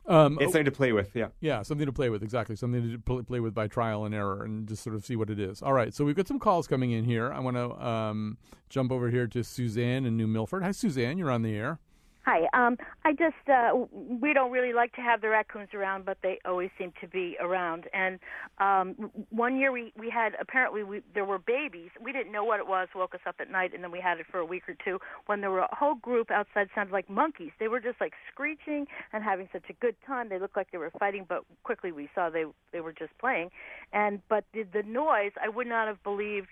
Um, 0.06 0.34
it's 0.40 0.52
something 0.52 0.64
to 0.66 0.70
play 0.70 0.92
with, 0.92 1.16
yeah. 1.16 1.28
Yeah, 1.40 1.62
something 1.62 1.86
to 1.86 1.92
play 1.92 2.10
with, 2.10 2.22
exactly. 2.22 2.54
Something 2.54 2.92
to 2.92 2.98
pl- 2.98 3.24
play 3.24 3.40
with 3.40 3.54
by 3.54 3.66
trial 3.66 4.04
and 4.04 4.14
error 4.14 4.44
and 4.44 4.68
just 4.68 4.84
sort 4.84 4.94
of 4.94 5.04
see 5.04 5.16
what 5.16 5.30
it 5.30 5.40
is. 5.40 5.62
All 5.62 5.72
right, 5.72 5.92
so 5.92 6.04
we've 6.04 6.14
got 6.14 6.28
some 6.28 6.38
calls 6.38 6.68
coming 6.68 6.92
in 6.92 7.04
here. 7.04 7.32
I 7.32 7.40
want 7.40 7.56
to 7.56 7.84
um, 7.84 8.38
jump 8.68 8.92
over 8.92 9.10
here 9.10 9.26
to 9.26 9.42
Suzanne 9.42 10.06
in 10.06 10.16
New 10.16 10.28
Milford. 10.28 10.62
Hi, 10.62 10.70
Suzanne, 10.70 11.18
you're 11.18 11.30
on 11.30 11.42
the 11.42 11.56
air. 11.56 11.80
Hi. 12.26 12.48
Um, 12.54 12.76
I 13.04 13.12
just 13.12 13.36
uh, 13.48 13.70
we 13.92 14.32
don't 14.32 14.50
really 14.50 14.72
like 14.72 14.92
to 14.94 15.00
have 15.00 15.20
the 15.20 15.28
raccoons 15.28 15.68
around, 15.74 16.04
but 16.04 16.18
they 16.24 16.40
always 16.44 16.70
seem 16.76 16.92
to 17.00 17.06
be 17.06 17.36
around. 17.40 17.84
And 17.94 18.18
um, 18.58 19.12
one 19.30 19.56
year 19.56 19.70
we 19.70 19.92
we 19.96 20.10
had 20.10 20.32
apparently 20.40 20.82
we, 20.82 21.02
there 21.14 21.24
were 21.24 21.38
babies. 21.38 21.90
We 22.02 22.12
didn't 22.12 22.32
know 22.32 22.42
what 22.42 22.58
it 22.58 22.66
was. 22.66 22.88
Woke 22.96 23.14
us 23.14 23.20
up 23.28 23.36
at 23.38 23.48
night, 23.48 23.74
and 23.74 23.84
then 23.84 23.92
we 23.92 24.00
had 24.00 24.18
it 24.18 24.26
for 24.28 24.40
a 24.40 24.44
week 24.44 24.64
or 24.68 24.74
two. 24.84 24.98
When 25.26 25.40
there 25.40 25.52
were 25.52 25.60
a 25.60 25.74
whole 25.74 25.94
group 25.94 26.32
outside, 26.32 26.66
sounded 26.74 26.92
like 26.92 27.08
monkeys. 27.08 27.52
They 27.60 27.68
were 27.68 27.78
just 27.78 28.00
like 28.00 28.14
screeching 28.32 28.88
and 29.12 29.22
having 29.22 29.48
such 29.52 29.70
a 29.70 29.74
good 29.74 29.94
time. 30.04 30.28
They 30.28 30.40
looked 30.40 30.56
like 30.56 30.72
they 30.72 30.78
were 30.78 30.90
fighting, 30.98 31.26
but 31.28 31.44
quickly 31.62 31.92
we 31.92 32.08
saw 32.12 32.28
they 32.28 32.46
they 32.72 32.80
were 32.80 32.92
just 32.92 33.16
playing. 33.20 33.50
And 33.92 34.20
but 34.28 34.42
the, 34.52 34.64
the 34.64 34.82
noise, 34.82 35.30
I 35.40 35.48
would 35.48 35.68
not 35.68 35.86
have 35.86 36.02
believed 36.02 36.48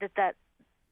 that 0.00 0.12
that 0.16 0.36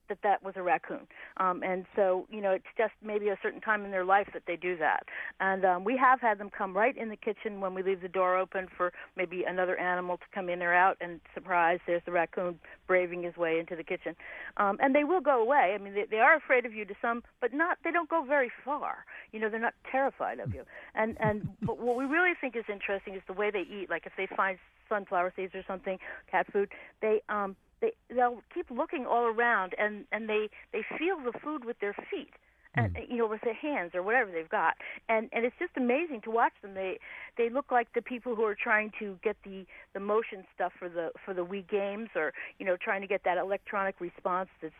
that 0.08 0.18
that 0.22 0.42
was 0.42 0.54
a 0.56 0.62
raccoon. 0.62 1.06
Um, 1.38 1.62
and 1.62 1.84
so, 1.94 2.26
you 2.30 2.40
know, 2.40 2.52
it's 2.52 2.64
just 2.76 2.92
maybe 3.02 3.28
a 3.28 3.38
certain 3.42 3.60
time 3.60 3.84
in 3.84 3.90
their 3.90 4.04
life 4.04 4.28
that 4.32 4.42
they 4.46 4.56
do 4.56 4.76
that. 4.78 5.04
And 5.40 5.64
um, 5.64 5.84
we 5.84 5.96
have 5.96 6.20
had 6.20 6.38
them 6.38 6.50
come 6.50 6.76
right 6.76 6.96
in 6.96 7.08
the 7.08 7.16
kitchen 7.16 7.60
when 7.60 7.74
we 7.74 7.82
leave 7.82 8.00
the 8.00 8.08
door 8.08 8.36
open 8.36 8.68
for 8.76 8.92
maybe 9.16 9.44
another 9.44 9.78
animal 9.78 10.16
to 10.16 10.24
come 10.34 10.48
in 10.48 10.62
or 10.62 10.74
out, 10.74 10.96
and 11.00 11.20
surprise, 11.34 11.78
there's 11.86 12.02
the 12.06 12.12
raccoon 12.12 12.58
braving 12.86 13.22
his 13.22 13.36
way 13.36 13.58
into 13.58 13.76
the 13.76 13.84
kitchen. 13.84 14.14
Um, 14.56 14.78
and 14.80 14.94
they 14.94 15.04
will 15.04 15.20
go 15.20 15.40
away. 15.40 15.74
I 15.74 15.82
mean, 15.82 15.94
they, 15.94 16.06
they 16.10 16.18
are 16.18 16.36
afraid 16.36 16.66
of 16.66 16.72
you 16.72 16.84
to 16.84 16.94
some, 17.00 17.22
but 17.40 17.52
not. 17.52 17.78
They 17.84 17.90
don't 17.90 18.08
go 18.08 18.24
very 18.24 18.50
far. 18.64 19.04
You 19.32 19.40
know, 19.40 19.48
they're 19.48 19.60
not 19.60 19.74
terrified 19.90 20.40
of 20.40 20.54
you. 20.54 20.64
And 20.94 21.16
and 21.20 21.48
but 21.62 21.78
what 21.78 21.96
we 21.96 22.04
really 22.04 22.32
think 22.40 22.56
is 22.56 22.64
interesting 22.70 23.14
is 23.14 23.22
the 23.26 23.32
way 23.32 23.50
they 23.50 23.60
eat. 23.60 23.88
Like 23.90 24.06
if 24.06 24.12
they 24.16 24.26
find 24.34 24.58
sunflower 24.88 25.32
seeds 25.36 25.54
or 25.54 25.62
something, 25.66 25.98
cat 26.30 26.46
food, 26.52 26.70
they 27.00 27.22
um 27.28 27.56
they 27.80 27.92
they'll 28.14 28.42
keep 28.54 28.70
looking 28.70 29.06
all 29.06 29.24
around 29.24 29.74
and 29.78 30.04
and 30.12 30.28
they 30.28 30.48
they 30.72 30.82
feel 30.98 31.16
the 31.18 31.38
food 31.38 31.64
with 31.64 31.78
their 31.80 31.94
feet 32.10 32.32
and 32.74 32.96
you 33.08 33.16
know 33.16 33.26
with 33.26 33.40
their 33.42 33.54
hands 33.54 33.92
or 33.94 34.02
whatever 34.02 34.30
they've 34.30 34.48
got. 34.48 34.74
And 35.08 35.28
and 35.32 35.44
it's 35.44 35.56
just 35.58 35.72
amazing 35.76 36.20
to 36.22 36.30
watch 36.30 36.52
them. 36.62 36.74
They 36.74 36.98
they 37.36 37.48
look 37.50 37.70
like 37.70 37.92
the 37.94 38.02
people 38.02 38.34
who 38.36 38.44
are 38.44 38.54
trying 38.54 38.92
to 38.98 39.18
get 39.22 39.36
the 39.44 39.64
the 39.94 40.00
motion 40.00 40.44
stuff 40.54 40.72
for 40.78 40.88
the 40.88 41.10
for 41.24 41.34
the 41.34 41.44
Wii 41.44 41.68
games 41.68 42.10
or 42.14 42.32
you 42.58 42.66
know 42.66 42.76
trying 42.76 43.00
to 43.00 43.06
get 43.06 43.22
that 43.24 43.38
electronic 43.38 44.00
response 44.00 44.48
that's 44.62 44.74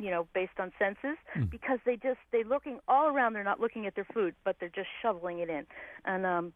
you 0.00 0.10
know 0.10 0.26
based 0.34 0.58
on 0.58 0.72
senses 0.78 1.16
Mm. 1.36 1.50
because 1.50 1.78
they 1.84 1.96
just 1.96 2.18
they're 2.32 2.44
looking 2.44 2.78
all 2.88 3.06
around. 3.08 3.34
They're 3.34 3.44
not 3.44 3.60
looking 3.60 3.86
at 3.86 3.94
their 3.94 4.06
food 4.12 4.34
but 4.44 4.56
they're 4.58 4.68
just 4.68 4.88
shoveling 5.02 5.38
it 5.40 5.50
in. 5.50 5.66
And 6.04 6.24
um 6.26 6.52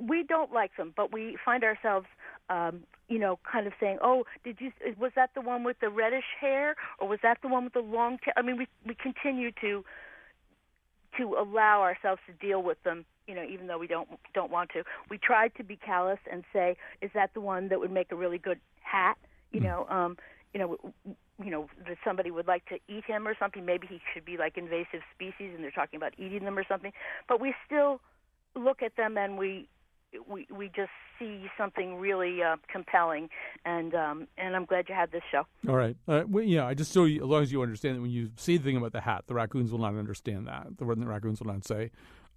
we 0.00 0.22
don't 0.22 0.52
like 0.52 0.76
them, 0.76 0.92
but 0.96 1.12
we 1.12 1.36
find 1.44 1.64
ourselves, 1.64 2.06
um, 2.48 2.84
you 3.08 3.18
know, 3.18 3.38
kind 3.50 3.66
of 3.66 3.72
saying, 3.80 3.98
"Oh, 4.02 4.24
did 4.44 4.60
you? 4.60 4.72
Was 4.98 5.12
that 5.16 5.30
the 5.34 5.40
one 5.40 5.64
with 5.64 5.78
the 5.80 5.90
reddish 5.90 6.36
hair, 6.40 6.76
or 6.98 7.08
was 7.08 7.20
that 7.22 7.38
the 7.42 7.48
one 7.48 7.64
with 7.64 7.72
the 7.72 7.80
long 7.80 8.18
tail?" 8.18 8.34
I 8.36 8.42
mean, 8.42 8.56
we 8.56 8.68
we 8.86 8.94
continue 8.94 9.50
to 9.60 9.84
to 11.18 11.34
allow 11.34 11.82
ourselves 11.82 12.20
to 12.26 12.32
deal 12.32 12.62
with 12.62 12.82
them, 12.82 13.04
you 13.26 13.34
know, 13.34 13.44
even 13.44 13.66
though 13.66 13.78
we 13.78 13.86
don't 13.86 14.08
don't 14.32 14.50
want 14.50 14.70
to. 14.70 14.84
We 15.10 15.18
tried 15.18 15.54
to 15.56 15.64
be 15.64 15.76
callous 15.76 16.20
and 16.30 16.44
say, 16.52 16.76
"Is 17.00 17.10
that 17.14 17.34
the 17.34 17.40
one 17.40 17.68
that 17.68 17.80
would 17.80 17.92
make 17.92 18.12
a 18.12 18.16
really 18.16 18.38
good 18.38 18.60
hat?" 18.82 19.18
You 19.52 19.60
know, 19.60 19.86
um, 19.88 20.16
you 20.52 20.60
know, 20.60 20.78
you 21.42 21.50
know, 21.50 21.68
that 21.86 21.98
somebody 22.04 22.30
would 22.30 22.46
like 22.46 22.64
to 22.66 22.78
eat 22.88 23.04
him 23.04 23.28
or 23.28 23.36
something. 23.38 23.64
Maybe 23.64 23.86
he 23.86 24.00
should 24.12 24.24
be 24.24 24.36
like 24.36 24.56
invasive 24.56 25.02
species, 25.14 25.52
and 25.54 25.62
they're 25.62 25.70
talking 25.70 25.96
about 25.96 26.12
eating 26.18 26.44
them 26.44 26.58
or 26.58 26.64
something. 26.64 26.92
But 27.28 27.40
we 27.40 27.54
still 27.66 28.00
look 28.54 28.82
at 28.82 28.96
them 28.96 29.16
and 29.16 29.38
we 29.38 29.68
we 30.28 30.46
we 30.56 30.68
just 30.68 30.90
see 31.18 31.46
something 31.56 31.96
really 31.96 32.42
uh, 32.42 32.56
compelling 32.70 33.28
and 33.64 33.94
um 33.94 34.28
and 34.38 34.54
I'm 34.56 34.64
glad 34.64 34.88
you 34.88 34.94
had 34.94 35.12
this 35.12 35.22
show. 35.30 35.44
All 35.68 35.76
right. 35.76 35.96
Uh, 36.06 36.22
well, 36.26 36.44
yeah, 36.44 36.66
I 36.66 36.74
just 36.74 36.92
so 36.92 37.04
you, 37.04 37.22
as 37.22 37.28
long 37.28 37.42
as 37.42 37.52
you 37.52 37.62
understand 37.62 37.96
that 37.96 38.00
when 38.02 38.10
you 38.10 38.30
say 38.36 38.56
the 38.56 38.64
thing 38.64 38.76
about 38.76 38.92
the 38.92 39.00
hat, 39.00 39.24
the 39.26 39.34
raccoons 39.34 39.72
will 39.72 39.80
not 39.80 39.94
understand 39.94 40.46
that. 40.46 40.78
The, 40.78 40.84
word 40.84 41.00
the 41.00 41.06
raccoons 41.06 41.40
will 41.40 41.52
not 41.52 41.64
say, 41.64 41.90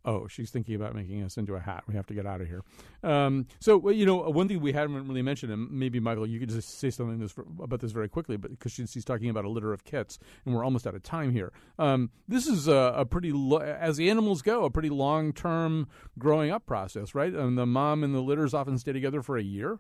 "Oh, 0.08 0.28
she's 0.28 0.49
thinking 0.49 0.74
about 0.74 0.95
making 0.95 1.22
us 1.22 1.38
into 1.38 1.53
a 1.53 1.60
hat. 1.60 1.84
We 1.88 1.93
have 1.93 2.08
to 2.08 2.16
get 2.16 2.26
out 2.26 2.41
of 2.41 2.47
here." 2.47 2.64
Um, 3.03 3.45
so, 3.60 3.89
you 3.89 4.05
know, 4.05 4.18
one 4.30 4.47
thing 4.47 4.60
we 4.60 4.72
haven't 4.72 5.08
really 5.08 5.22
mentioned, 5.22 5.51
and 5.51 5.70
maybe 5.70 5.99
Michael, 5.99 6.26
you 6.26 6.39
could 6.39 6.49
just 6.49 6.80
say 6.80 6.89
something 6.89 7.20
this, 7.20 7.36
about 7.62 7.82
this 7.82 7.91
very 7.91 8.10
quickly, 8.10 8.38
but 8.38 8.51
because 8.51 8.72
she's, 8.72 9.05
talking 9.05 9.30
about 9.30 9.45
a 9.45 9.49
litter 9.49 9.74
of 9.74 9.84
kits, 9.84 10.18
and 10.45 10.55
we're 10.55 10.64
almost 10.64 10.88
out 10.88 10.95
of 10.95 11.03
time 11.03 11.32
here. 11.32 11.53
Um, 11.78 12.10
this 12.28 12.47
is 12.47 12.68
a, 12.68 12.93
a 12.95 13.05
pretty, 13.05 13.32
lo- 13.32 13.60
as 13.60 13.97
the 13.97 14.10
animals 14.10 14.41
go, 14.41 14.64
a 14.64 14.72
pretty 14.72 14.89
long-term 14.89 15.88
growing 16.18 16.49
up 16.49 16.66
process, 16.66 17.14
right? 17.14 17.34
And 17.34 17.58
the 17.58 17.66
mom 17.66 18.03
and 18.03 18.16
the 18.16 18.22
litters 18.22 18.53
often 18.53 18.78
stay 18.78 18.93
together 18.93 19.22
for 19.22 19.38
a 19.38 19.43
year. 19.43 19.80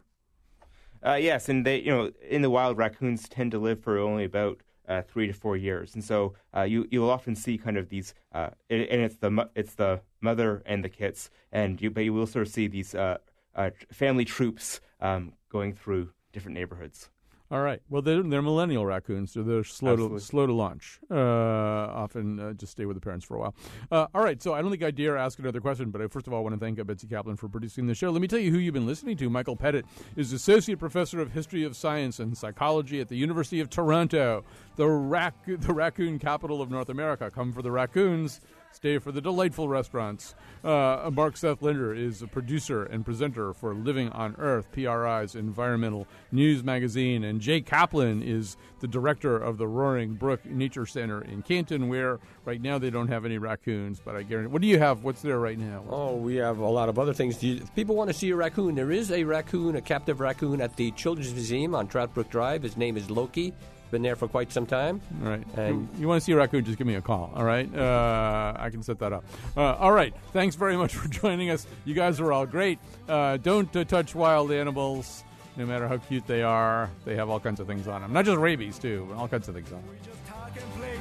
Uh, 1.05 1.13
yes, 1.13 1.47
and 1.47 1.65
they, 1.65 1.79
you 1.79 1.91
know, 1.91 2.11
in 2.27 2.41
the 2.41 2.49
wild, 2.49 2.77
raccoons 2.77 3.29
tend 3.29 3.51
to 3.51 3.59
live 3.59 3.83
for 3.83 3.97
only 3.97 4.23
about 4.23 4.61
uh, 4.87 5.01
three 5.01 5.27
to 5.27 5.33
four 5.33 5.57
years, 5.57 5.93
and 5.93 6.03
so 6.03 6.33
uh, 6.55 6.61
you 6.61 6.87
you'll 6.91 7.09
often 7.09 7.35
see 7.35 7.57
kind 7.57 7.77
of 7.77 7.89
these, 7.89 8.13
uh, 8.33 8.49
and 8.69 9.01
it's 9.01 9.17
the 9.17 9.49
it's 9.55 9.75
the 9.75 10.01
mother 10.21 10.63
and 10.65 10.83
the 10.83 10.89
kits, 10.89 11.29
and 11.51 11.81
you 11.81 11.89
but 11.89 12.03
you 12.03 12.13
will 12.13 12.27
sort 12.27 12.47
of 12.47 12.53
see 12.53 12.67
these 12.67 12.95
uh, 12.95 13.17
uh, 13.55 13.71
family 13.91 14.25
troops 14.25 14.79
um, 15.01 15.33
going 15.49 15.73
through 15.73 16.09
different 16.31 16.55
neighborhoods. 16.55 17.09
All 17.49 17.61
right. 17.61 17.81
Well, 17.89 18.01
they're, 18.01 18.21
they're 18.23 18.41
millennial 18.41 18.85
raccoons, 18.85 19.31
so 19.31 19.41
they're 19.41 19.63
slow 19.63 19.93
Absolutely. 19.93 20.19
to 20.19 20.25
slow 20.25 20.47
to 20.47 20.53
launch. 20.53 20.99
Uh, 21.09 21.15
often 21.15 22.39
uh, 22.39 22.53
just 22.53 22.73
stay 22.73 22.85
with 22.85 22.97
the 22.97 23.01
parents 23.01 23.25
for 23.25 23.37
a 23.37 23.39
while. 23.39 23.55
Uh, 23.89 24.07
all 24.13 24.21
right. 24.21 24.41
So 24.43 24.53
I 24.53 24.61
don't 24.61 24.69
think 24.69 24.83
I 24.83 24.91
dare 24.91 25.15
ask 25.15 25.39
another 25.39 25.61
question, 25.61 25.89
but 25.89 26.01
I 26.01 26.07
first 26.07 26.27
of 26.27 26.33
all 26.33 26.43
want 26.43 26.55
to 26.55 26.59
thank 26.59 26.77
uh, 26.77 26.83
Betsy 26.83 27.07
Kaplan 27.07 27.37
for 27.37 27.47
producing 27.47 27.87
the 27.87 27.95
show. 27.95 28.09
Let 28.09 28.21
me 28.21 28.27
tell 28.27 28.39
you 28.39 28.51
who 28.51 28.57
you've 28.57 28.73
been 28.73 28.85
listening 28.85 29.15
to. 29.17 29.29
Michael 29.29 29.55
Pettit 29.55 29.85
is 30.17 30.33
associate 30.33 30.77
professor 30.77 31.21
of 31.21 31.31
history 31.31 31.63
of 31.63 31.77
science 31.77 32.19
and 32.19 32.37
psychology 32.37 32.99
at 32.99 33.07
the 33.07 33.15
University 33.15 33.61
of 33.61 33.69
Toronto, 33.69 34.43
the 34.75 34.87
rac- 34.87 35.45
the 35.45 35.73
raccoon 35.73 36.19
capital 36.19 36.61
of 36.61 36.69
North 36.69 36.89
America. 36.89 37.31
Come 37.31 37.53
for 37.53 37.61
the 37.61 37.71
raccoons, 37.71 38.41
Stay 38.71 38.99
for 38.99 39.11
the 39.11 39.21
delightful 39.21 39.67
restaurants. 39.67 40.35
Uh, 40.63 41.09
Mark 41.11 41.35
Seth 41.35 41.63
Lender 41.63 41.95
is 41.95 42.21
a 42.21 42.27
producer 42.27 42.83
and 42.83 43.03
presenter 43.03 43.51
for 43.53 43.73
Living 43.73 44.09
on 44.09 44.35
Earth, 44.37 44.71
PRI's 44.71 45.33
environmental 45.33 46.05
news 46.31 46.63
magazine, 46.63 47.23
and 47.23 47.41
Jay 47.41 47.59
Kaplan 47.59 48.21
is 48.21 48.55
the 48.79 48.87
director 48.87 49.35
of 49.35 49.57
the 49.57 49.67
Roaring 49.67 50.13
Brook 50.13 50.45
Nature 50.45 50.85
Center 50.85 51.23
in 51.23 51.41
Canton, 51.41 51.87
where 51.87 52.19
right 52.45 52.61
now 52.61 52.77
they 52.77 52.91
don't 52.91 53.07
have 53.07 53.25
any 53.25 53.39
raccoons, 53.39 53.99
but 53.99 54.15
I 54.15 54.21
guarantee. 54.21 54.51
What 54.51 54.61
do 54.61 54.67
you 54.67 54.77
have? 54.77 55.03
What's 55.03 55.23
there 55.23 55.39
right 55.39 55.57
now? 55.57 55.83
Oh, 55.89 56.15
we 56.15 56.35
have 56.35 56.59
a 56.59 56.69
lot 56.69 56.87
of 56.87 56.99
other 56.99 57.13
things. 57.13 57.43
If 57.43 57.73
people 57.73 57.95
want 57.95 58.09
to 58.09 58.13
see 58.13 58.29
a 58.29 58.35
raccoon, 58.35 58.75
there 58.75 58.91
is 58.91 59.11
a 59.11 59.23
raccoon, 59.23 59.75
a 59.75 59.81
captive 59.81 60.19
raccoon, 60.19 60.61
at 60.61 60.75
the 60.75 60.91
Children's 60.91 61.33
Museum 61.33 61.73
on 61.73 61.87
Trout 61.87 62.13
Brook 62.13 62.29
Drive. 62.29 62.61
His 62.61 62.77
name 62.77 62.95
is 62.95 63.09
Loki. 63.09 63.53
Been 63.91 64.01
there 64.01 64.15
for 64.15 64.27
quite 64.27 64.51
some 64.51 64.65
time. 64.65 65.01
All 65.23 65.29
right. 65.29 65.43
And 65.55 65.87
you, 65.93 66.01
you 66.01 66.07
want 66.07 66.21
to 66.21 66.25
see 66.25 66.33
a 66.33 66.35
raccoon, 66.35 66.65
just 66.65 66.77
give 66.77 66.87
me 66.87 66.95
a 66.95 67.01
call. 67.01 67.31
All 67.35 67.43
right. 67.43 67.73
Uh, 67.73 68.53
I 68.57 68.69
can 68.69 68.83
set 68.83 68.99
that 68.99 69.13
up. 69.13 69.23
Uh, 69.55 69.75
all 69.75 69.91
right. 69.91 70.13
Thanks 70.33 70.55
very 70.55 70.75
much 70.75 70.95
for 70.95 71.07
joining 71.09 71.49
us. 71.49 71.65
You 71.85 71.93
guys 71.93 72.19
are 72.19 72.31
all 72.31 72.45
great. 72.45 72.79
Uh, 73.07 73.37
don't 73.37 73.73
uh, 73.75 73.85
touch 73.85 74.13
wild 74.13 74.51
animals, 74.51 75.23
no 75.55 75.65
matter 75.65 75.87
how 75.87 75.97
cute 75.97 76.27
they 76.27 76.43
are. 76.43 76.89
They 77.05 77.15
have 77.15 77.29
all 77.29 77.39
kinds 77.39 77.59
of 77.59 77.67
things 77.67 77.87
on 77.87 78.01
them. 78.01 78.11
Not 78.11 78.25
just 78.25 78.37
rabies, 78.37 78.77
too, 78.77 79.07
but 79.09 79.17
all 79.17 79.27
kinds 79.27 79.47
of 79.47 79.55
things 79.55 79.71
on 79.71 79.81
them. 79.81 79.97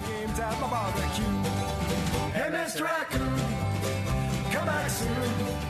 games 0.09 0.39
at 0.39 0.61
my 0.61 0.71
barbecue. 0.71 1.25
Hey, 2.33 2.51
Mr. 2.53 2.85
Raccoon, 2.85 4.53
come 4.53 4.67
back 4.67 4.91
soon. 4.91 5.66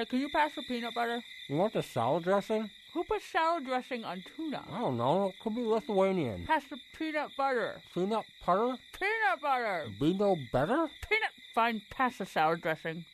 Hey, 0.00 0.06
can 0.06 0.20
you 0.20 0.30
pass 0.30 0.52
the 0.56 0.62
peanut 0.62 0.94
butter? 0.94 1.22
You 1.46 1.56
want 1.56 1.74
the 1.74 1.82
salad 1.82 2.24
dressing? 2.24 2.70
Who 2.94 3.04
put 3.04 3.20
salad 3.20 3.66
dressing 3.66 4.02
on 4.02 4.24
tuna? 4.34 4.64
I 4.72 4.80
don't 4.80 4.96
know. 4.96 5.28
It 5.28 5.34
could 5.42 5.54
be 5.54 5.60
Lithuanian. 5.60 6.46
Pass 6.46 6.62
the 6.70 6.78
peanut 6.96 7.32
butter. 7.36 7.82
Peanut 7.92 8.24
butter? 8.46 8.78
Peanut 8.98 9.42
butter. 9.42 9.88
Be 10.00 10.14
no 10.14 10.38
better? 10.54 10.88
Peanut. 11.06 11.32
Fine, 11.54 11.82
pass 11.90 12.16
the 12.16 12.24
salad 12.24 12.62
dressing. 12.62 13.04